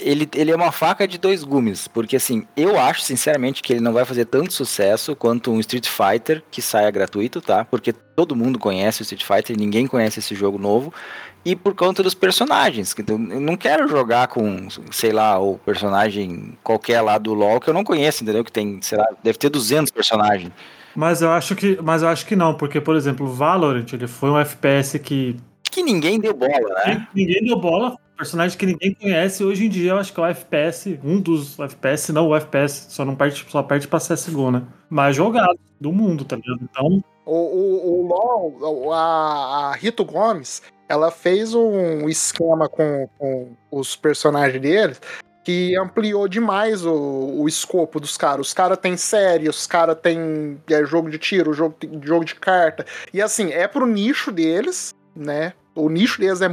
[0.00, 3.80] Ele, ele é uma faca de dois gumes, porque assim, eu acho sinceramente que ele
[3.80, 7.64] não vai fazer tanto sucesso quanto um Street Fighter que saia gratuito, tá?
[7.64, 10.94] Porque todo mundo conhece o Street Fighter ninguém conhece esse jogo novo
[11.44, 12.94] e por conta dos personagens.
[12.94, 17.68] que Eu não quero jogar com, sei lá, o personagem qualquer lá do LoL que
[17.68, 18.44] eu não conheço, entendeu?
[18.44, 20.52] Que tem, sei lá, deve ter 200 personagens.
[20.94, 24.06] Mas eu acho que, mas eu acho que não, porque por exemplo, o Valorant, ele
[24.06, 25.36] foi um FPS que
[25.70, 27.08] Que ninguém deu bola, né?
[27.14, 29.42] ninguém deu bola, personagem que ninguém conhece.
[29.42, 32.86] Hoje em dia, eu acho que é o FPS, um dos FPS, não o FPS,
[32.90, 34.62] só não perde, só perde pra CSGO, né?
[34.88, 36.60] Mais jogado do mundo, tá ligado?
[36.62, 43.52] Então, O, o, o LOL, a, a Rito Gomes, ela fez um esquema com, com
[43.70, 45.00] os personagens deles
[45.44, 48.46] que ampliou demais o, o escopo dos caras.
[48.48, 52.86] Os caras têm série, os caras têm é, jogo de tiro, jogo, jogo de carta.
[53.12, 55.52] E assim, é pro nicho deles, né?
[55.74, 56.48] O nicho deles é,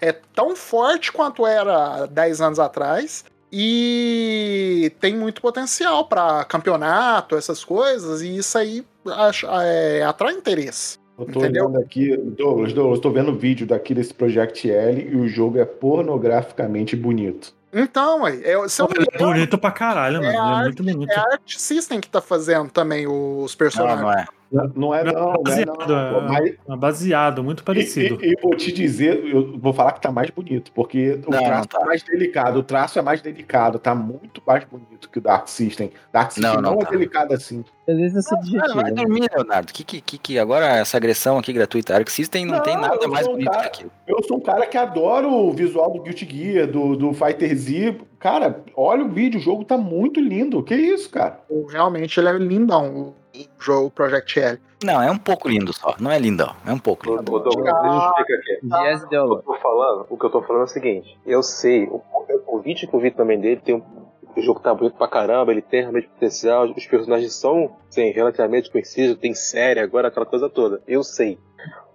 [0.00, 3.24] é tão forte quanto era 10 anos atrás.
[3.50, 10.98] E tem muito potencial para campeonato, essas coisas, e isso aí acho- é, atrai interesse.
[11.18, 11.64] Eu tô Entendeu?
[11.64, 15.58] olhando aqui, Douglas, Douglas, tô vendo o vídeo daqui desse Project L e o jogo
[15.58, 17.54] é pornograficamente bonito.
[17.72, 20.26] Então, aí, é, se eu não é engano, bonito pra caralho, mano.
[20.26, 21.10] É Ele a é muito bonito.
[21.10, 24.00] é a Art System que tá fazendo também os Não, personagens.
[24.00, 24.26] não é.
[24.74, 25.96] Não é não, não é Baseado, não.
[25.98, 28.18] é- Mas, é baseado, muito parecido.
[28.22, 31.30] E, e- e vou te dizer, eu vou falar que tá mais bonito, porque o
[31.30, 31.78] Não, traço não tá.
[31.80, 35.48] é mais delicado, o traço é mais delicado, tá muito mais bonito que o Dark
[35.48, 35.90] System.
[36.12, 36.90] Dark System Não, não, não é tá.
[36.90, 37.64] delicado assim.
[37.88, 38.74] Às vezes é subjetivo.
[38.74, 38.90] vai né?
[38.92, 39.72] dormir, Leonardo.
[39.72, 41.94] Que, que, que, que agora essa agressão aqui gratuita.
[41.94, 43.90] Arc System não, Não, tem nada mais um bonito que cara- aquilo.
[44.08, 47.96] Eu sou um cara que adora o visual do Guilty Gear, do, do Fighter Z.
[48.18, 50.60] Cara, olha o vídeo, o jogo tá muito lindo.
[50.64, 51.38] Que isso, cara?
[51.70, 53.14] Realmente ele é lindão,
[53.44, 54.58] o jogo Project L.
[54.84, 55.94] Não, é um pouco lindo só.
[55.98, 57.24] Não é lindão, é um pouco Ô, lindo.
[57.24, 58.58] Douglas, deixa eu explicar aqui.
[58.62, 61.42] Viés O que eu tô falando, o que eu tô falando é o seguinte, eu
[61.42, 62.02] sei, o,
[62.46, 64.06] o vídeo que eu vi também dele tem um.
[64.36, 68.70] O jogo tá bonito pra caramba, ele tem realmente potencial, os personagens são, sim, relativamente
[68.70, 70.82] conhecidos, tem série agora, aquela coisa toda.
[70.86, 71.38] Eu sei.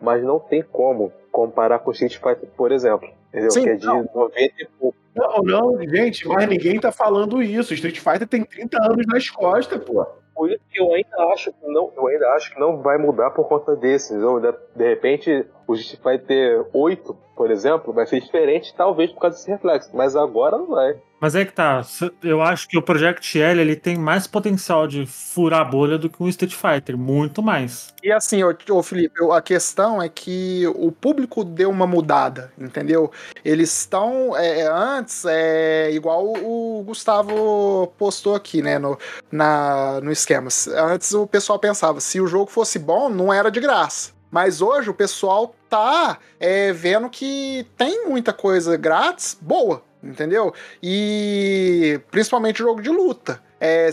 [0.02, 3.08] Mas não tem como comparar com Street Fighter, por exemplo.
[3.30, 3.52] Entendeu?
[3.52, 4.10] Sim, que é de não.
[4.14, 4.98] 90 e pouco.
[5.16, 7.74] Não, não, gente, mas ninguém tá falando isso.
[7.74, 10.06] Street Fighter tem 30 anos nas costas, pô.
[10.34, 13.32] Por isso que eu ainda acho que não, eu ainda acho que não vai mudar
[13.32, 14.14] por conta desse.
[14.14, 14.40] entendeu?
[14.40, 19.38] De, de repente, o Street Fighter 8, por exemplo, vai ser diferente, talvez por causa
[19.38, 19.90] desse reflexo.
[19.94, 20.96] Mas agora não vai.
[21.20, 21.84] Mas é que tá.
[22.24, 26.10] Eu acho que o Project L ele tem mais potencial de furar a bolha do
[26.10, 26.98] que o Street Fighter.
[26.98, 27.94] Muito mais.
[28.04, 33.12] E assim, ô, ô Felipe, a questão é que o público deu uma mudada, entendeu?
[33.46, 34.36] Eles estão.
[34.36, 38.80] é, antes, é igual o Gustavo postou aqui, né?
[38.80, 38.98] No,
[39.32, 40.50] na, no esquema.
[40.76, 44.21] Antes o pessoal pensava, se o jogo fosse bom, não era de graça.
[44.32, 50.54] Mas hoje o pessoal tá é, vendo que tem muita coisa grátis boa, entendeu?
[50.82, 53.42] E principalmente jogo de luta.
[53.60, 53.92] É,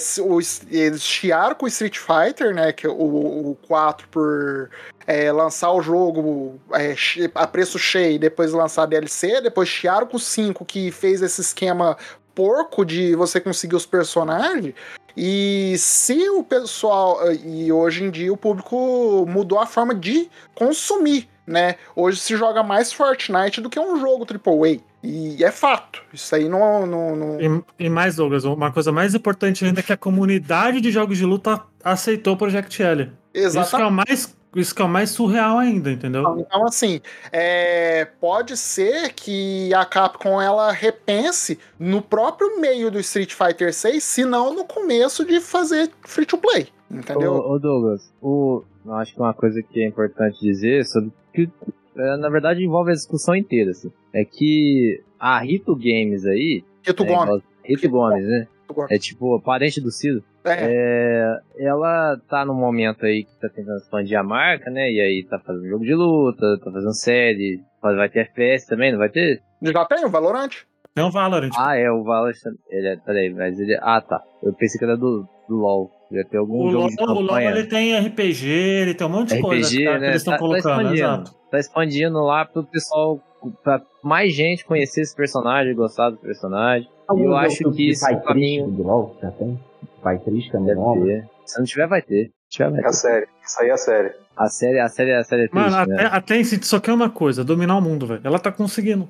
[0.70, 2.72] eles chiaram com o Street Fighter, né?
[2.72, 4.70] Que é o, o 4 por
[5.06, 6.94] é, lançar o jogo é,
[7.34, 9.42] a preço cheio depois lançar DLC.
[9.42, 11.98] Depois chiaram com o 5 que fez esse esquema
[12.34, 14.72] porco de você conseguir os personagens.
[15.20, 17.18] E se o pessoal.
[17.44, 21.74] E hoje em dia o público mudou a forma de consumir, né?
[21.96, 24.78] Hoje se joga mais Fortnite do que um jogo AAA.
[25.02, 26.04] E é fato.
[26.12, 26.86] Isso aí não.
[26.86, 27.40] não, não...
[27.40, 31.18] E, e mais, Douglas, uma coisa mais importante ainda é que a comunidade de jogos
[31.18, 33.02] de luta aceitou o Project L.
[33.02, 33.88] Isso que é Exatamente.
[33.88, 36.22] o mais, isso que é o mais surreal ainda, entendeu?
[36.38, 37.00] Então, assim,
[37.32, 44.02] é, pode ser que a Capcom ela repense no próprio meio do Street Fighter 6,
[44.02, 46.68] se não no começo de fazer free to play.
[46.90, 47.34] Entendeu?
[47.34, 51.48] Ô, ô, Douglas, o, eu acho que uma coisa que é importante dizer sobre que
[51.96, 57.02] é, na verdade envolve a discussão inteira, assim, é que a Rito Games aí, Rito
[57.02, 57.42] é, Gomes.
[57.64, 58.48] Rito Gomes, né?
[58.90, 60.22] É tipo parente do Cido.
[60.44, 64.90] É, É, ela tá num momento aí que tá tentando expandir a marca, né?
[64.90, 68.98] E aí tá fazendo jogo de luta, tá fazendo série, vai ter FPS também, não
[68.98, 69.42] vai ter?
[69.62, 70.50] já tem o Valorant.
[70.94, 71.50] Tem o Valorant.
[71.56, 72.34] Ah, é, o Valorant.
[72.70, 73.78] Ele é, peraí, mas ele.
[73.82, 74.20] Ah, tá.
[74.42, 75.90] Eu pensei que era do, do LoL.
[76.10, 77.50] Ia ter algum o jogo LoL, de o LoL campanha.
[77.50, 80.06] ele tem RPG, ele tem um monte de coisa RPG, que, tá- que né?
[80.08, 80.94] eles estão Tá- tá colocando, expandindo.
[80.94, 81.34] exato.
[81.50, 83.20] Tá expandindo lá pro pessoal,
[83.62, 86.88] pra mais gente conhecer esse personagem, gostar do personagem.
[87.16, 88.68] E eu acho que isso é o caminho.
[88.68, 89.58] do LoL já tem?
[90.02, 91.24] Pai triste também, Deve.
[91.46, 92.26] Se não tiver, vai ter.
[92.50, 92.92] Se tiver, vai É a ter.
[92.96, 93.26] série.
[93.44, 94.12] Isso aí é a série.
[94.36, 96.08] A série, a série, a série é triste, Mano, né?
[96.12, 98.20] a Tencent só quer uma coisa, dominar o mundo, velho.
[98.22, 99.08] Ela tá conseguindo.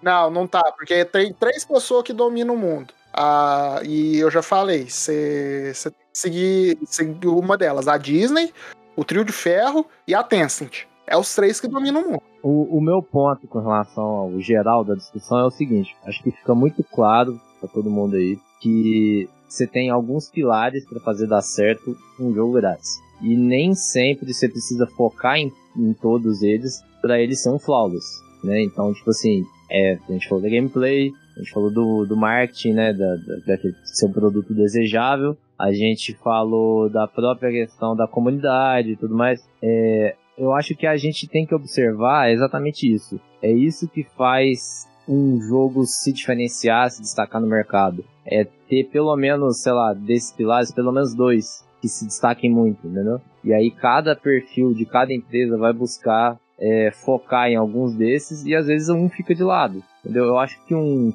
[0.00, 2.94] Não, não tá, porque tem três pessoas que dominam o mundo.
[3.12, 8.52] Ah, e eu já falei, você tem que seguir, seguir uma delas, a Disney,
[8.94, 10.84] o Trio de Ferro e a Tencent.
[11.06, 12.22] É os três que dominam o mundo.
[12.42, 16.30] O, o meu ponto com relação ao geral da discussão é o seguinte: acho que
[16.30, 21.42] fica muito claro pra todo mundo aí que você tem alguns pilares pra fazer dar
[21.42, 22.98] certo um jogo grátis.
[23.22, 28.20] E nem sempre você precisa focar em, em todos eles pra ele ser um flawless,
[28.44, 28.62] né?
[28.62, 32.72] Então, tipo assim, é, a gente falou da gameplay, a gente falou do, do marketing,
[32.72, 32.92] né?
[32.92, 33.16] Da,
[33.46, 35.36] da, ser um produto desejável.
[35.58, 39.42] A gente falou da própria questão da comunidade e tudo mais.
[39.62, 43.20] É, eu acho que a gente tem que observar exatamente isso.
[43.42, 48.04] É isso que faz um jogo se diferenciar, se destacar no mercado.
[48.24, 52.86] É ter pelo menos, sei lá, desses pilares, pelo menos dois que se destaquem muito,
[52.86, 53.20] entendeu?
[53.44, 58.54] E aí cada perfil de cada empresa vai buscar é, focar em alguns desses e
[58.54, 60.24] às vezes um fica de lado, entendeu?
[60.24, 61.12] Eu acho que um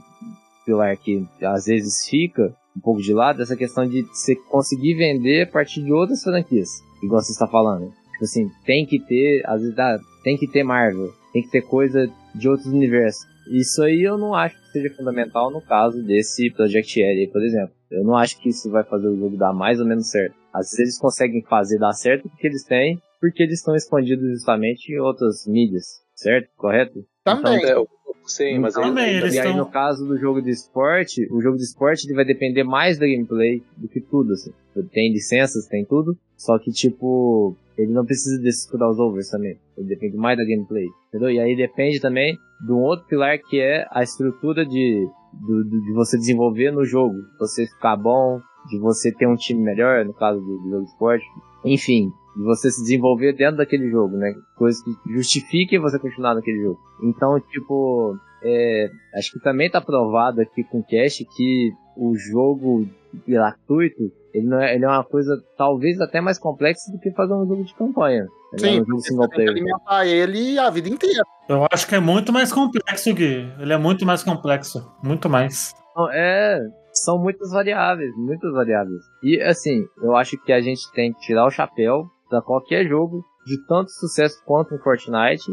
[0.65, 4.93] pilar que às vezes fica um pouco de lado é essa questão de você conseguir
[4.93, 6.69] vender a partir de outras franquias,
[7.03, 7.91] igual você está falando.
[8.21, 11.61] Tipo assim, tem que ter, às vezes ah, tem que ter Marvel, tem que ter
[11.63, 13.25] coisa de outros universos.
[13.49, 17.73] Isso aí eu não acho que seja fundamental no caso desse Project L, por exemplo.
[17.89, 20.35] Eu não acho que isso vai fazer o jogo dar mais ou menos certo.
[20.53, 24.93] Às vezes eles conseguem fazer dar certo porque eles têm, porque eles estão expandidos justamente
[24.93, 25.85] em outras mídias,
[26.15, 26.47] certo?
[26.55, 27.03] Correto?
[27.23, 27.65] Também.
[27.65, 27.87] É, eu-
[28.27, 31.41] sim, mas aí- Também, eles e aí, estão- no caso do jogo de esporte, o
[31.41, 34.51] jogo de esporte ele vai depender mais da gameplay do que tudo, assim.
[34.91, 39.57] Tem licenças, tem tudo, só que, tipo, ele não precisa desses crossovers também.
[39.77, 41.29] Ele depende mais da gameplay, entendeu?
[41.29, 45.93] E aí depende também de um outro pilar que é a estrutura de, do- de
[45.93, 47.15] você desenvolver no jogo.
[47.39, 48.39] Você ficar bom,
[48.69, 51.25] de você ter um time melhor, no caso do, do jogo de esporte.
[51.65, 54.33] Enfim, de você se desenvolver dentro daquele jogo, né?
[54.55, 56.79] Coisas que justifiquem você continuar naquele jogo.
[57.03, 62.87] Então, tipo, é, acho que também tá provado aqui com o Cash que o jogo
[63.27, 67.33] gratuito, ele, não é, ele é uma coisa talvez até mais complexa do que fazer
[67.33, 68.25] um jogo de campanha.
[68.53, 69.51] Ele é Sim, um jogo você single tem que player.
[69.51, 71.23] alimentar ele a vida inteira.
[71.49, 73.51] Eu acho que é muito mais complexo, Gui.
[73.59, 74.79] Ele é muito mais complexo.
[75.03, 75.73] Muito mais.
[76.13, 76.59] É,
[76.93, 79.01] são muitas variáveis, muitas variáveis.
[79.23, 83.23] E assim, eu acho que a gente tem que tirar o chapéu pra qualquer jogo
[83.45, 85.51] de tanto sucesso quanto o Fortnite,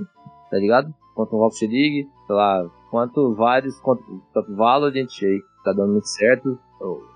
[0.50, 0.92] tá ligado?
[1.14, 4.02] Quanto o Rocket League, sei lá, quanto vários, quanto,
[4.32, 6.58] quanto o Valorant aí, tá dando muito certo.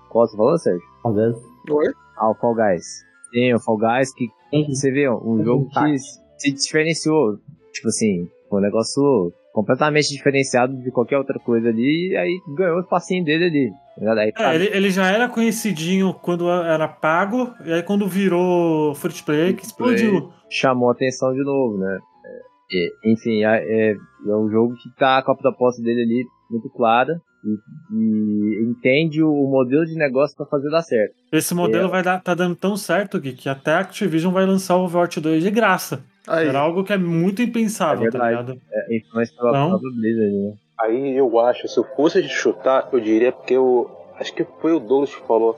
[0.09, 0.81] Qual você falou, Sérgio?
[1.01, 1.35] Talvez.
[1.69, 1.93] Oi?
[2.17, 2.85] Ah, o Fall Guys.
[3.33, 4.29] Sim, o Fall Guys que
[4.67, 5.97] você vê, um jogo que
[6.37, 7.37] se diferenciou.
[7.71, 12.77] Tipo assim, foi um negócio completamente diferenciado de qualquer outra coisa ali, e aí ganhou
[12.77, 13.71] o espacinho dele ali.
[13.97, 14.17] ligado?
[14.19, 19.13] Aí, É, ele, ele já era conhecidinho quando era pago, e aí quando virou free
[19.13, 20.31] to play, que explodiu.
[20.49, 21.99] chamou a atenção de novo, né?
[22.71, 26.69] É, enfim, é, é, é um jogo que tá com a proposta dele ali muito
[26.69, 31.13] clara e, e entende o, modelo de negócio pra fazer dar certo.
[31.31, 31.91] Esse modelo É.
[31.91, 35.19] vai dar, tá dando tão certo, Gui, que até a Activision vai lançar o Overwatch
[35.19, 36.03] 2 de graça.
[36.27, 36.47] Aí.
[36.47, 38.57] Era algo que é muito impensável, É tá ligado?
[38.71, 39.69] É, influência pela Não.
[39.69, 40.53] própria Blizzard, né?
[40.79, 43.89] Aí eu acho, se eu fosse de chutar, eu diria porque eu.
[44.19, 45.57] Acho que foi o Douglas que falou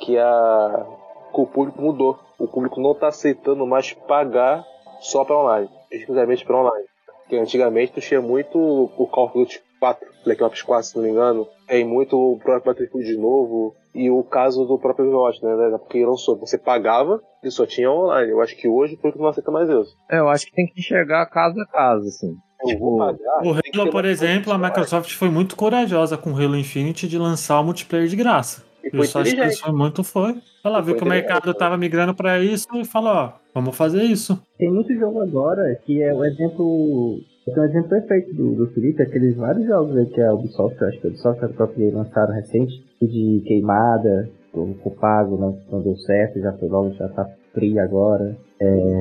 [0.00, 0.86] que, a,
[1.34, 2.18] que o público mudou.
[2.38, 4.64] O público não tá aceitando mais pagar
[5.00, 6.86] só pra online, exclusivamente pra online.
[7.20, 11.04] Porque antigamente tu tinha muito o Call of Duty 4, Black Ops 4, se não
[11.04, 15.44] me engano, tem muito o próprio Battlefield de novo, e o caso do próprio Overwatch,
[15.44, 15.78] né?
[15.78, 18.30] Porque lançou, você pagava e só tinha online.
[18.30, 19.96] Eu acho que hoje o público não aceita mais isso.
[20.10, 22.36] É, eu acho que tem que enxergar caso a caso, assim.
[22.78, 23.42] Vou pagar.
[23.42, 24.58] O Halo, por exemplo, a.
[24.58, 28.62] Microsoft foi muito corajosa com o Halo Infinite de lançar o multiplayer de graça.
[28.84, 30.36] E Eu só acho que isso foi muito foi.
[30.64, 31.58] Ela viu foi que o mercado inteligente, né?
[31.58, 34.40] tava migrando pra isso e falou, ó, vamos fazer isso.
[34.58, 37.20] Tem muito jogo agora que é o exemplo.
[37.44, 40.88] Tem um exemplo perfeito do, do Felipe, aqueles vários jogos aí que a Ubisoft, eu
[40.88, 45.58] acho que a Ubisoft e a própria lançaram recente, de queimada, o o pago não,
[45.70, 48.36] não deu certo, já foi logo, já tá free agora.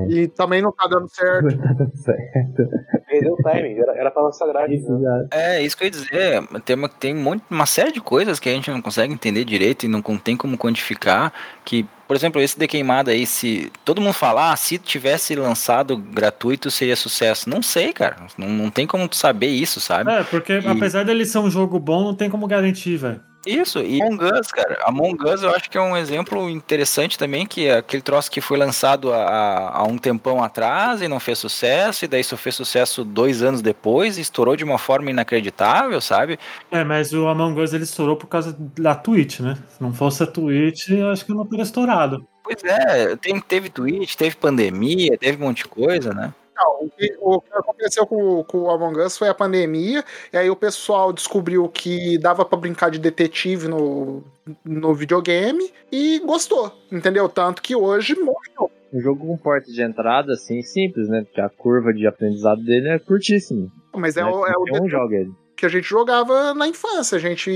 [0.10, 1.48] E também não tá dando certo.
[1.62, 2.70] Tá dando certo.
[3.08, 4.76] Perdeu o timing, era, era pra lançar grade.
[4.76, 5.28] Isso né?
[5.32, 6.62] É, isso que eu ia dizer.
[6.64, 9.44] Tem, uma, tem um monte- uma série de coisas que a gente não consegue entender
[9.44, 11.34] direito e não tem como quantificar.
[11.66, 15.96] Que, por exemplo, esse de queimada aí, se todo mundo falar, ah, se tivesse lançado
[15.96, 17.48] gratuito seria sucesso.
[17.48, 18.16] Não sei, cara.
[18.36, 20.12] Não, não tem como tu saber isso, sabe?
[20.12, 23.22] É, porque E- apesar dele ser um jogo bom, não tem como garantir, velho.
[23.46, 24.78] Isso, e Among Us, cara.
[24.84, 28.42] Among Us eu acho que é um exemplo interessante também, que é aquele troço que
[28.42, 32.56] foi lançado há, há um tempão atrás e não fez sucesso, e daí só fez
[32.56, 36.38] sucesso dois anos depois e estourou de uma forma inacreditável, sabe?
[36.70, 39.58] É, mas o Among Us ele estourou por causa da Twitch, né?
[39.70, 42.28] Se não fosse a Twitch, eu acho que não teria estourado.
[42.44, 46.34] Pois é, tem, teve Twitch, teve pandemia, teve um monte de coisa, né?
[46.82, 50.50] O, que, o que aconteceu com, com o Among Us foi a pandemia, e aí
[50.50, 54.24] o pessoal descobriu que dava pra brincar de detetive no,
[54.64, 57.28] no videogame e gostou, entendeu?
[57.30, 58.72] Tanto que hoje morreu.
[58.92, 61.24] Um jogo com porta de entrada, assim, simples, né?
[61.24, 63.68] Porque a curva de aprendizado dele é curtíssima.
[63.96, 64.30] Mas é, né?
[64.30, 65.32] o, é o um joga ele.
[65.56, 67.16] que a gente jogava na infância.
[67.16, 67.52] A gente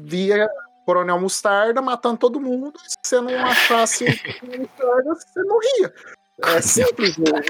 [0.00, 0.48] via
[0.84, 4.04] Coronel Mostarda matando todo mundo, e se você não achasse
[4.42, 5.92] o Mostarda, você morria.
[6.44, 7.40] É simples, né?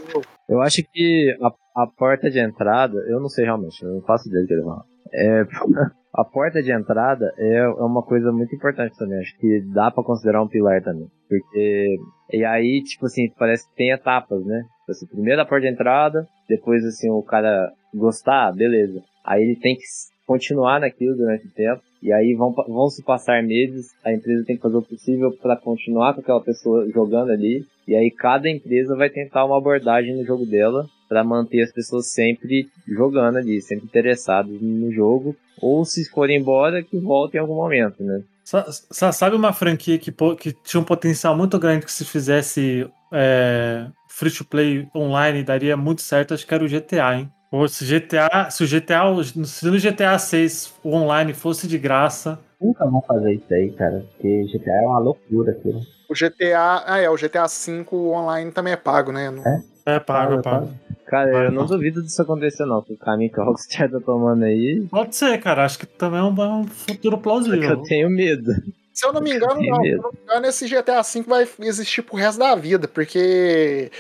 [0.49, 4.29] Eu acho que a, a porta de entrada, eu não sei realmente, eu não faço
[4.29, 4.85] ideia do que ele fala.
[5.13, 5.43] É,
[6.15, 9.19] a porta de entrada é, é uma coisa muito importante também.
[9.19, 11.09] Acho que dá pra considerar um pilar também.
[11.29, 11.97] Porque.
[12.33, 14.63] E aí, tipo assim, parece que tem etapas, né?
[14.81, 19.03] Tipo assim, primeiro a porta de entrada, depois assim, o cara gostar, beleza.
[19.25, 19.83] Aí ele tem que
[20.29, 21.81] continuar naquilo durante o tempo.
[22.03, 25.57] E aí vão, vão se passar meses, a empresa tem que fazer o possível para
[25.57, 27.65] continuar com aquela pessoa jogando ali.
[27.89, 32.13] E aí cada empresa vai tentar uma abordagem no jogo dela para manter as pessoas
[32.13, 35.35] sempre jogando ali, sempre interessadas no jogo.
[35.61, 38.23] Ou se forem embora, que voltem em algum momento, né?
[38.45, 42.87] Sa- sa- Sabe uma franquia que, que tinha um potencial muito grande que se fizesse
[43.13, 46.33] é, free to play online daria muito certo?
[46.35, 47.29] Acho que era o GTA, hein?
[47.51, 49.03] Ou se GTA, se o GTA,
[49.45, 54.05] se no GTA 6 o online fosse de graça, Nunca vão fazer isso aí, cara.
[54.15, 55.81] Porque GTA é uma loucura aquilo.
[56.11, 56.83] O GTA.
[56.87, 59.31] Ah, é, o GTA V online também é pago, né?
[59.31, 59.45] Não-
[59.87, 60.69] é pago, é pago.
[61.07, 61.67] Cara, eu não não.
[61.67, 62.79] duvido disso acontecer, não.
[62.81, 65.65] O caminho que a Rockstar tá tomando aí, Pode ser, cara.
[65.65, 67.63] Acho que também é um, é um futuro plausível.
[67.63, 68.53] eu tenho medo.
[68.93, 69.81] Se eu não me engano, não.
[69.81, 73.91] Se eu não me engano, esse GTA V vai existir pro resto da vida, porque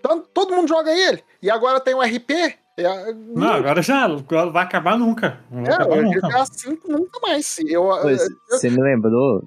[0.00, 1.20] tan- todo mundo joga ele.
[1.42, 2.30] E agora tem o RP.
[2.80, 5.40] E a- Não, agora já agora vai acabar nunca.
[5.50, 6.20] Não vai É, acabar nunca.
[6.28, 7.58] GTA V nunca mais.
[7.66, 9.42] Eu, Pois, eu- você me lembrou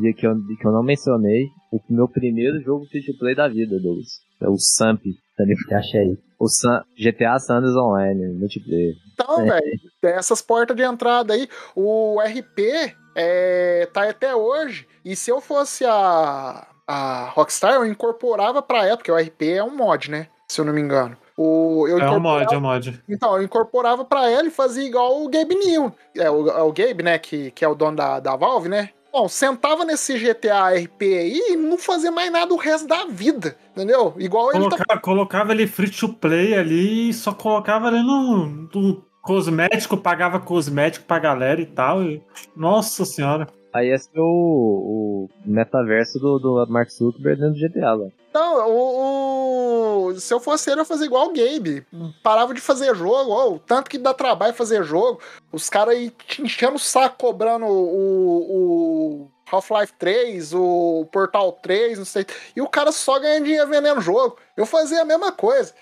[0.00, 3.34] de que, eu, de que eu não mencionei o meu primeiro jogo free to play
[3.34, 4.22] da vida, Douglas.
[4.40, 5.00] É o Samp,
[5.36, 5.72] tá ligado?
[5.78, 6.18] Acha aí.
[6.38, 8.94] O Sam, GTA Sanders Online, multiplayer.
[9.14, 9.60] Então, É.
[9.60, 14.86] velho, essas portas de entrada aí, o RP é, tá até hoje.
[15.04, 19.62] E se eu fosse a, a Rockstar, eu incorporava pra ela, porque o RP é
[19.64, 20.26] um mod, né?
[20.50, 21.16] Se eu não me engano.
[21.36, 23.02] O, eu É um mod, é um mod.
[23.08, 25.92] Então, eu incorporava pra ela e fazia igual o Gabe New.
[26.16, 27.18] É o, é o Gabe, né?
[27.18, 28.90] Que, que é o dono da, da Valve, né?
[29.12, 33.56] Bom, sentava nesse GTA RP aí e não fazia mais nada o resto da vida,
[33.70, 34.12] entendeu?
[34.18, 38.46] Igual ele tá Coloca- colocava ele free to play ali e só colocava ali no,
[38.46, 42.02] no cosmético, pagava cosmético pra galera e tal.
[42.02, 42.20] e-
[42.56, 43.46] Nossa senhora.
[43.72, 48.06] Aí esse é o, o metaverso do, do Mark Zuckerberg dentro do GTA lá.
[48.32, 49.73] Não, o, o-
[50.12, 51.86] se eu fosse ele, eu fazia igual o Gabe.
[52.22, 55.20] Parava de fazer jogo, ó, o tanto que dá trabalho fazer jogo.
[55.52, 61.98] Os caras aí te enchendo o saco cobrando o, o Half-Life 3, o Portal 3,
[61.98, 62.26] não sei.
[62.56, 64.36] E o cara só ganha dinheiro vendendo jogo.
[64.56, 65.72] Eu fazia a mesma coisa.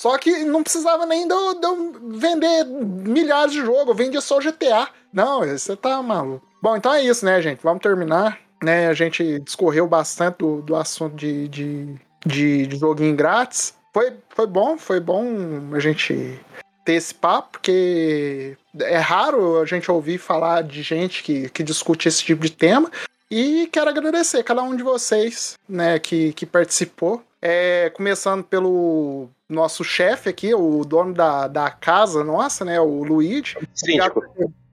[0.00, 4.20] Só que não precisava nem de eu, de eu vender milhares de jogos, eu vendia
[4.20, 4.88] só GTA.
[5.12, 6.46] Não, você tá maluco.
[6.60, 7.62] Bom, então é isso, né, gente?
[7.62, 8.38] Vamos terminar.
[8.62, 13.74] Né, a gente discorreu bastante do, do assunto de, de, de, de joguinho grátis.
[13.92, 15.24] Foi, foi bom, foi bom
[15.72, 16.40] a gente
[16.84, 22.08] ter esse papo, porque é raro a gente ouvir falar de gente que, que discute
[22.08, 22.90] esse tipo de tema.
[23.30, 27.22] E quero agradecer cada um de vocês né, que, que participou.
[27.40, 32.80] É, começando pelo nosso chefe aqui, o dono da, da casa nossa, né?
[32.80, 33.56] O Luigi.
[33.74, 34.22] Síndico.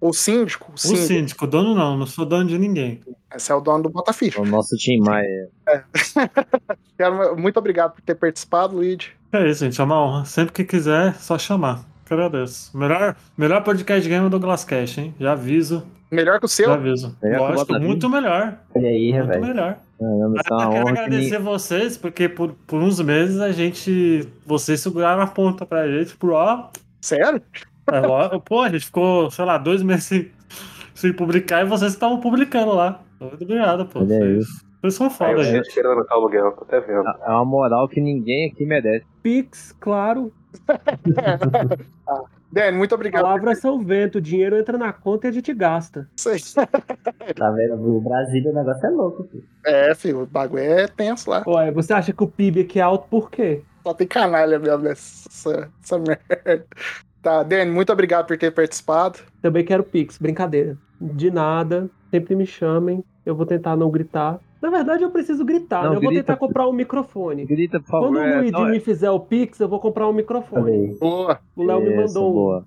[0.01, 0.71] O síndico.
[0.71, 1.05] O O síndico.
[1.07, 3.01] síndico, dono não, não sou dono de ninguém.
[3.35, 4.41] Esse é o dono do Botaficha.
[4.41, 5.47] O nosso Tim Maia.
[6.97, 9.11] Quero- Muito obrigado por ter participado, Luigi.
[9.31, 10.25] É isso, gente, é uma honra.
[10.25, 11.85] Sempre que quiser, só chamar.
[12.09, 12.75] Agradeço.
[12.77, 15.15] Melhor, melhor podcast game do Glass Cash, hein?
[15.19, 16.65] Já aviso, Melhor que o seu?
[16.65, 17.15] já aviso.
[17.23, 18.57] Melhor que Lógico, muito melhor.
[18.75, 19.41] Olha aí, Muito velho.
[19.41, 19.77] melhor.
[19.97, 21.41] Caramba, é Eu quero que agradecer nem...
[21.41, 24.27] vocês, porque por, por uns meses a gente.
[24.45, 26.69] Vocês seguraram a ponta pra gente, por ó.
[26.99, 27.41] Sério?
[27.89, 30.31] É, ó, Pô, a gente ficou, sei lá, dois meses sem,
[30.93, 33.01] sem publicar e vocês estavam publicando lá.
[33.19, 33.99] Muito obrigado, pô.
[33.99, 34.07] Olha.
[34.07, 34.45] Vocês,
[34.81, 35.79] vocês são Aí foda, gente.
[35.79, 37.07] o aluguel, tô até vendo.
[37.07, 39.05] É uma moral que ninguém aqui merece.
[39.21, 40.33] Pix, claro.
[42.51, 43.21] Dani, muito obrigado.
[43.21, 44.17] Palavras são vento.
[44.17, 46.09] O dinheiro entra na conta e a gente gasta.
[46.17, 46.37] Sei.
[47.37, 47.75] Tá vendo?
[47.75, 49.43] O Brasília o negócio é louco, filho.
[49.65, 51.43] É, filho, o bagulho é tenso lá.
[51.45, 53.63] Olha, você acha que o PIB aqui é alto por quê?
[53.83, 56.65] Só tem canalha mesmo nessa essa merda.
[57.21, 59.19] Tá, Dani, muito obrigado por ter participado.
[59.41, 60.77] Também quero Pix, brincadeira.
[60.99, 63.03] De nada, sempre me chamem.
[63.25, 64.39] Eu vou tentar não gritar.
[64.61, 65.97] Na verdade, eu preciso gritar, Não, né?
[65.97, 67.45] Eu vou grita, tentar comprar um microfone.
[67.45, 68.07] Grita, por favor.
[68.09, 70.95] Quando o é, Luigi não, é- me fizer o Pix, eu vou comprar um microfone.
[70.99, 71.39] Boa.
[71.55, 72.33] O Léo me mandou um.
[72.33, 72.65] boa.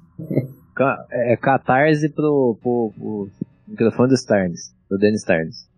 [0.74, 3.28] Ca- É catarse pro, pro, pro
[3.68, 5.68] microfone do Starnes, do Dennis Starnes.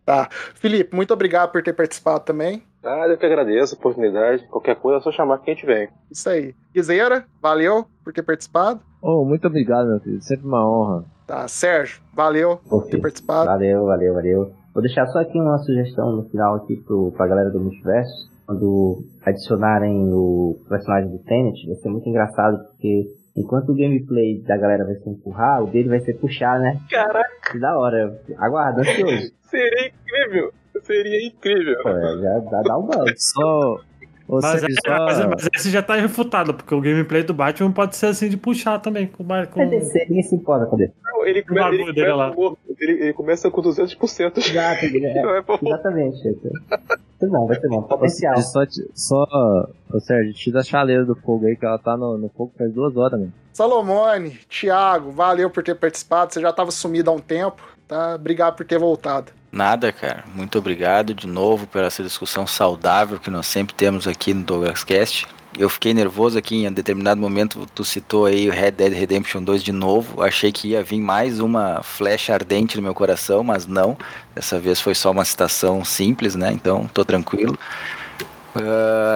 [0.54, 2.62] Felipe, muito obrigado por ter participado também.
[2.86, 4.46] Ah, eu que agradeço a oportunidade.
[4.48, 5.88] Qualquer coisa é só chamar que a gente vem.
[6.10, 6.54] Isso aí.
[6.74, 8.80] Guizeira, valeu por ter participado.
[9.02, 10.22] Oh, muito obrigado, meu filho.
[10.22, 11.04] Sempre uma honra.
[11.26, 13.46] Tá, Sérgio, valeu por ter participado.
[13.46, 14.52] Valeu, valeu, valeu.
[14.72, 18.30] Vou deixar só aqui uma sugestão no final aqui pro, pra galera do Multiverso.
[18.46, 24.56] Quando adicionarem o personagem do Tenet, vai ser muito engraçado, porque enquanto o gameplay da
[24.56, 26.78] galera vai ser empurrar, o dele vai ser puxar, né?
[26.88, 28.20] Caraca, Que da hora.
[28.38, 29.32] Aguardo, ansioso.
[29.50, 30.52] seria incrível.
[30.82, 31.76] Seria incrível.
[31.82, 33.12] Pô, já dá, dá um buzz.
[33.18, 33.80] Só.
[34.28, 35.28] Ô, Mas, é, mas, só...
[35.28, 38.80] mas esse já tá refutado, porque o gameplay do Batman pode ser assim de puxar
[38.80, 39.06] também.
[39.06, 39.62] Com, com...
[39.62, 40.92] É DC, ninguém se importa com DC.
[41.24, 42.32] Ele, come, ele, dele começa lá.
[42.34, 42.58] morto.
[42.80, 44.38] ele, ele começa com 200%.
[44.38, 46.22] Exato, é, Não é exatamente.
[46.68, 46.80] Vai
[47.20, 47.82] ser bom, vai ser bom.
[47.82, 48.36] Potencial.
[48.38, 48.60] Só,
[48.94, 52.52] só, ô, Sérgio, tira a chaleira do fogo aí, que ela tá no, no fogo
[52.58, 53.32] faz duas horas, mano.
[53.52, 56.34] Salomone, Thiago, valeu por ter participado.
[56.34, 58.14] Você já estava sumido há um tempo, tá?
[58.14, 59.32] Obrigado por ter voltado.
[59.50, 60.24] Nada, cara.
[60.34, 64.84] Muito obrigado de novo por essa discussão saudável que nós sempre temos aqui no Douglas
[64.84, 65.26] Cast.
[65.58, 69.42] Eu fiquei nervoso aqui em um determinado momento, tu citou aí o Red Dead Redemption
[69.42, 70.22] 2 de novo.
[70.22, 73.96] Achei que ia vir mais uma flecha ardente no meu coração, mas não.
[74.34, 76.52] Dessa vez foi só uma citação simples, né?
[76.52, 77.58] Então, tô tranquilo.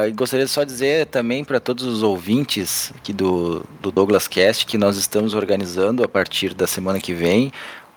[0.06, 4.66] E gostaria de só dizer também para todos os ouvintes aqui do, do Douglas Cast
[4.66, 7.50] que nós estamos organizando a partir da semana que vem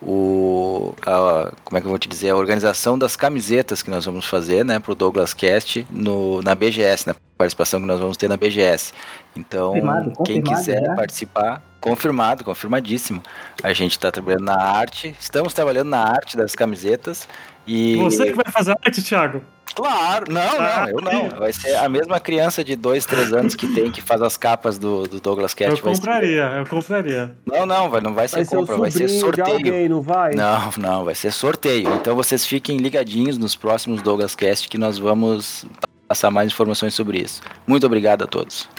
[0.06, 4.06] o a- como é que eu vou te dizer a organização das camisetas que nós
[4.06, 8.28] vamos fazer né pro Douglas Cast no na BGS na participação que nós vamos ter
[8.28, 8.94] na BGS
[9.36, 13.22] então Confirmado, quem confirmado quiser participar confirmado confirmadíssimo.
[13.62, 17.28] A gente está trabalhando na arte estamos trabalhando na arte das camisetas
[17.66, 17.96] E...
[17.98, 19.42] Você que vai fazer arte, Thiago?
[19.76, 21.30] Claro, não, Ah, não, eu não.
[21.40, 24.78] Vai ser a mesma criança de dois, três anos que tem, que faz as capas
[24.78, 25.72] do, do Douglas Cat.
[25.72, 27.36] Eu vai ser- compraria, eu compraria.
[27.46, 29.58] Não, não, vai, não vai ser Vai ser compra, vai ser sobrinho de sorteio.
[29.58, 30.36] alguém, não vai?
[30.36, 31.92] Não, não, vai ser sorteio.
[31.96, 35.66] Então vocês fiquem ligadinhos nos próximos Douglas Cast que nós vamos
[36.08, 37.42] passar mais informações sobre isso.
[37.66, 38.70] Muito obrigado a todos.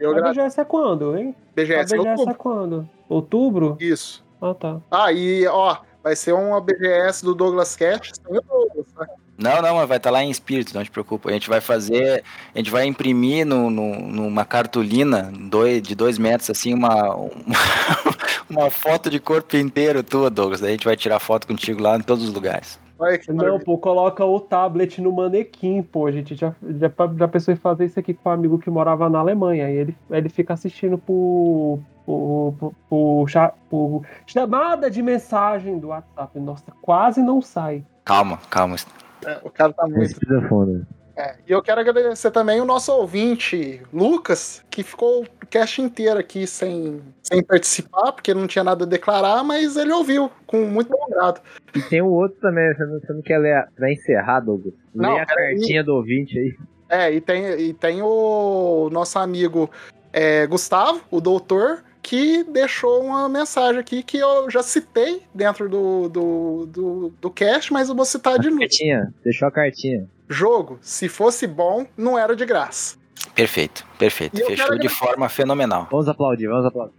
[0.00, 0.30] Eu A.
[0.30, 1.34] BGS é quando, hein?
[1.36, 2.88] A BGS em BGS é quando?
[3.08, 3.76] Outubro?
[3.80, 4.24] Isso.
[4.40, 4.80] Ah, tá.
[4.90, 9.06] Ah, e ó, vai ser uma BGS do Douglas Cat sem o Douglas, tá?
[9.38, 11.30] Não, não, mas vai estar lá em espírito, não te preocupa.
[11.30, 16.18] A gente vai fazer, a gente vai imprimir no, no- numa cartolina dois, de dois
[16.18, 17.30] metros, assim, uma, uma,
[18.50, 20.60] uma foto de corpo inteiro tua, Douglas.
[20.60, 22.80] Daí a gente vai tirar foto contigo lá em todos os lugares.
[23.32, 26.06] Não, pô, coloca o tablet no manequim, pô.
[26.08, 29.08] A gente já, já, já pensou em fazer isso aqui com um amigo que morava
[29.08, 29.70] na Alemanha.
[29.70, 35.88] E ele, ele fica assistindo por, por, por, por cha- por chamada de mensagem do
[35.88, 36.40] WhatsApp.
[36.40, 37.84] Nossa, quase não sai.
[38.04, 38.74] Calma, calma.
[39.26, 40.14] É, o cara tá muito.
[40.48, 40.86] Fundo.
[41.18, 46.20] É, e eu quero agradecer também o nosso ouvinte, Lucas, que ficou o cast inteiro
[46.20, 50.90] aqui sem, sem participar, porque não tinha nada a declarar, mas ele ouviu com muito
[50.90, 51.40] bom grado.
[51.74, 54.74] E tem o outro também, você não, você não quer ler, pra encerrar, Douglas?
[54.94, 56.54] Não, Lê a cartinha do ouvinte aí.
[56.88, 59.68] É, e tem, e tem o nosso amigo
[60.12, 66.08] é, Gustavo, o doutor, que deixou uma mensagem aqui que eu já citei dentro do,
[66.08, 68.60] do, do, do cast, mas eu vou citar de novo.
[68.60, 70.06] Cartinha, deixou a cartinha.
[70.28, 72.96] Jogo, se fosse bom, não era de graça.
[73.34, 74.40] Perfeito, perfeito.
[74.40, 75.88] E Fechou de forma fenomenal.
[75.90, 76.94] Vamos aplaudir, vamos aplaudir.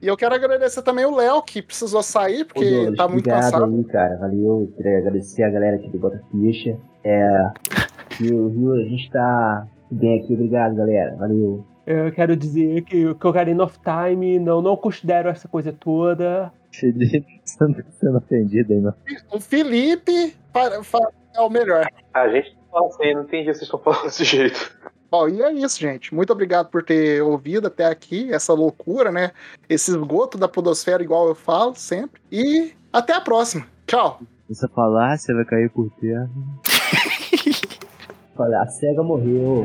[0.00, 3.28] E eu quero agradecer também o Léo, que precisou sair, Ô, porque Douglas, tá muito
[3.28, 3.64] obrigado cansado.
[3.76, 4.16] aí, cara.
[4.18, 4.72] Valeu.
[4.76, 6.78] Queria agradecer a galera aqui do Bota Ficha.
[7.02, 7.50] É.
[8.18, 8.74] Viu, viu?
[8.74, 10.34] A gente tá bem aqui.
[10.34, 11.16] Obrigado, galera.
[11.16, 11.64] Valeu.
[11.86, 16.52] Eu quero dizer que, que o Ocarina of Time não, não considero essa coisa toda.
[16.70, 18.94] Felipe, você não tá sendo ofendido aí, não.
[19.32, 21.86] O Felipe fa- fa- é o melhor.
[22.12, 24.76] A gente fala assim, não entendi se vocês estão falando desse jeito.
[25.10, 26.14] Bom, e é isso, gente.
[26.14, 29.30] Muito obrigado por ter ouvido até aqui essa loucura, né?
[29.66, 32.20] Esse esgoto da podosfera, igual eu falo sempre.
[32.30, 33.64] E até a próxima.
[33.86, 34.20] Tchau.
[34.50, 36.28] Essa falácia vai cair por terra.
[38.38, 39.64] Olha, a SEGA morreu.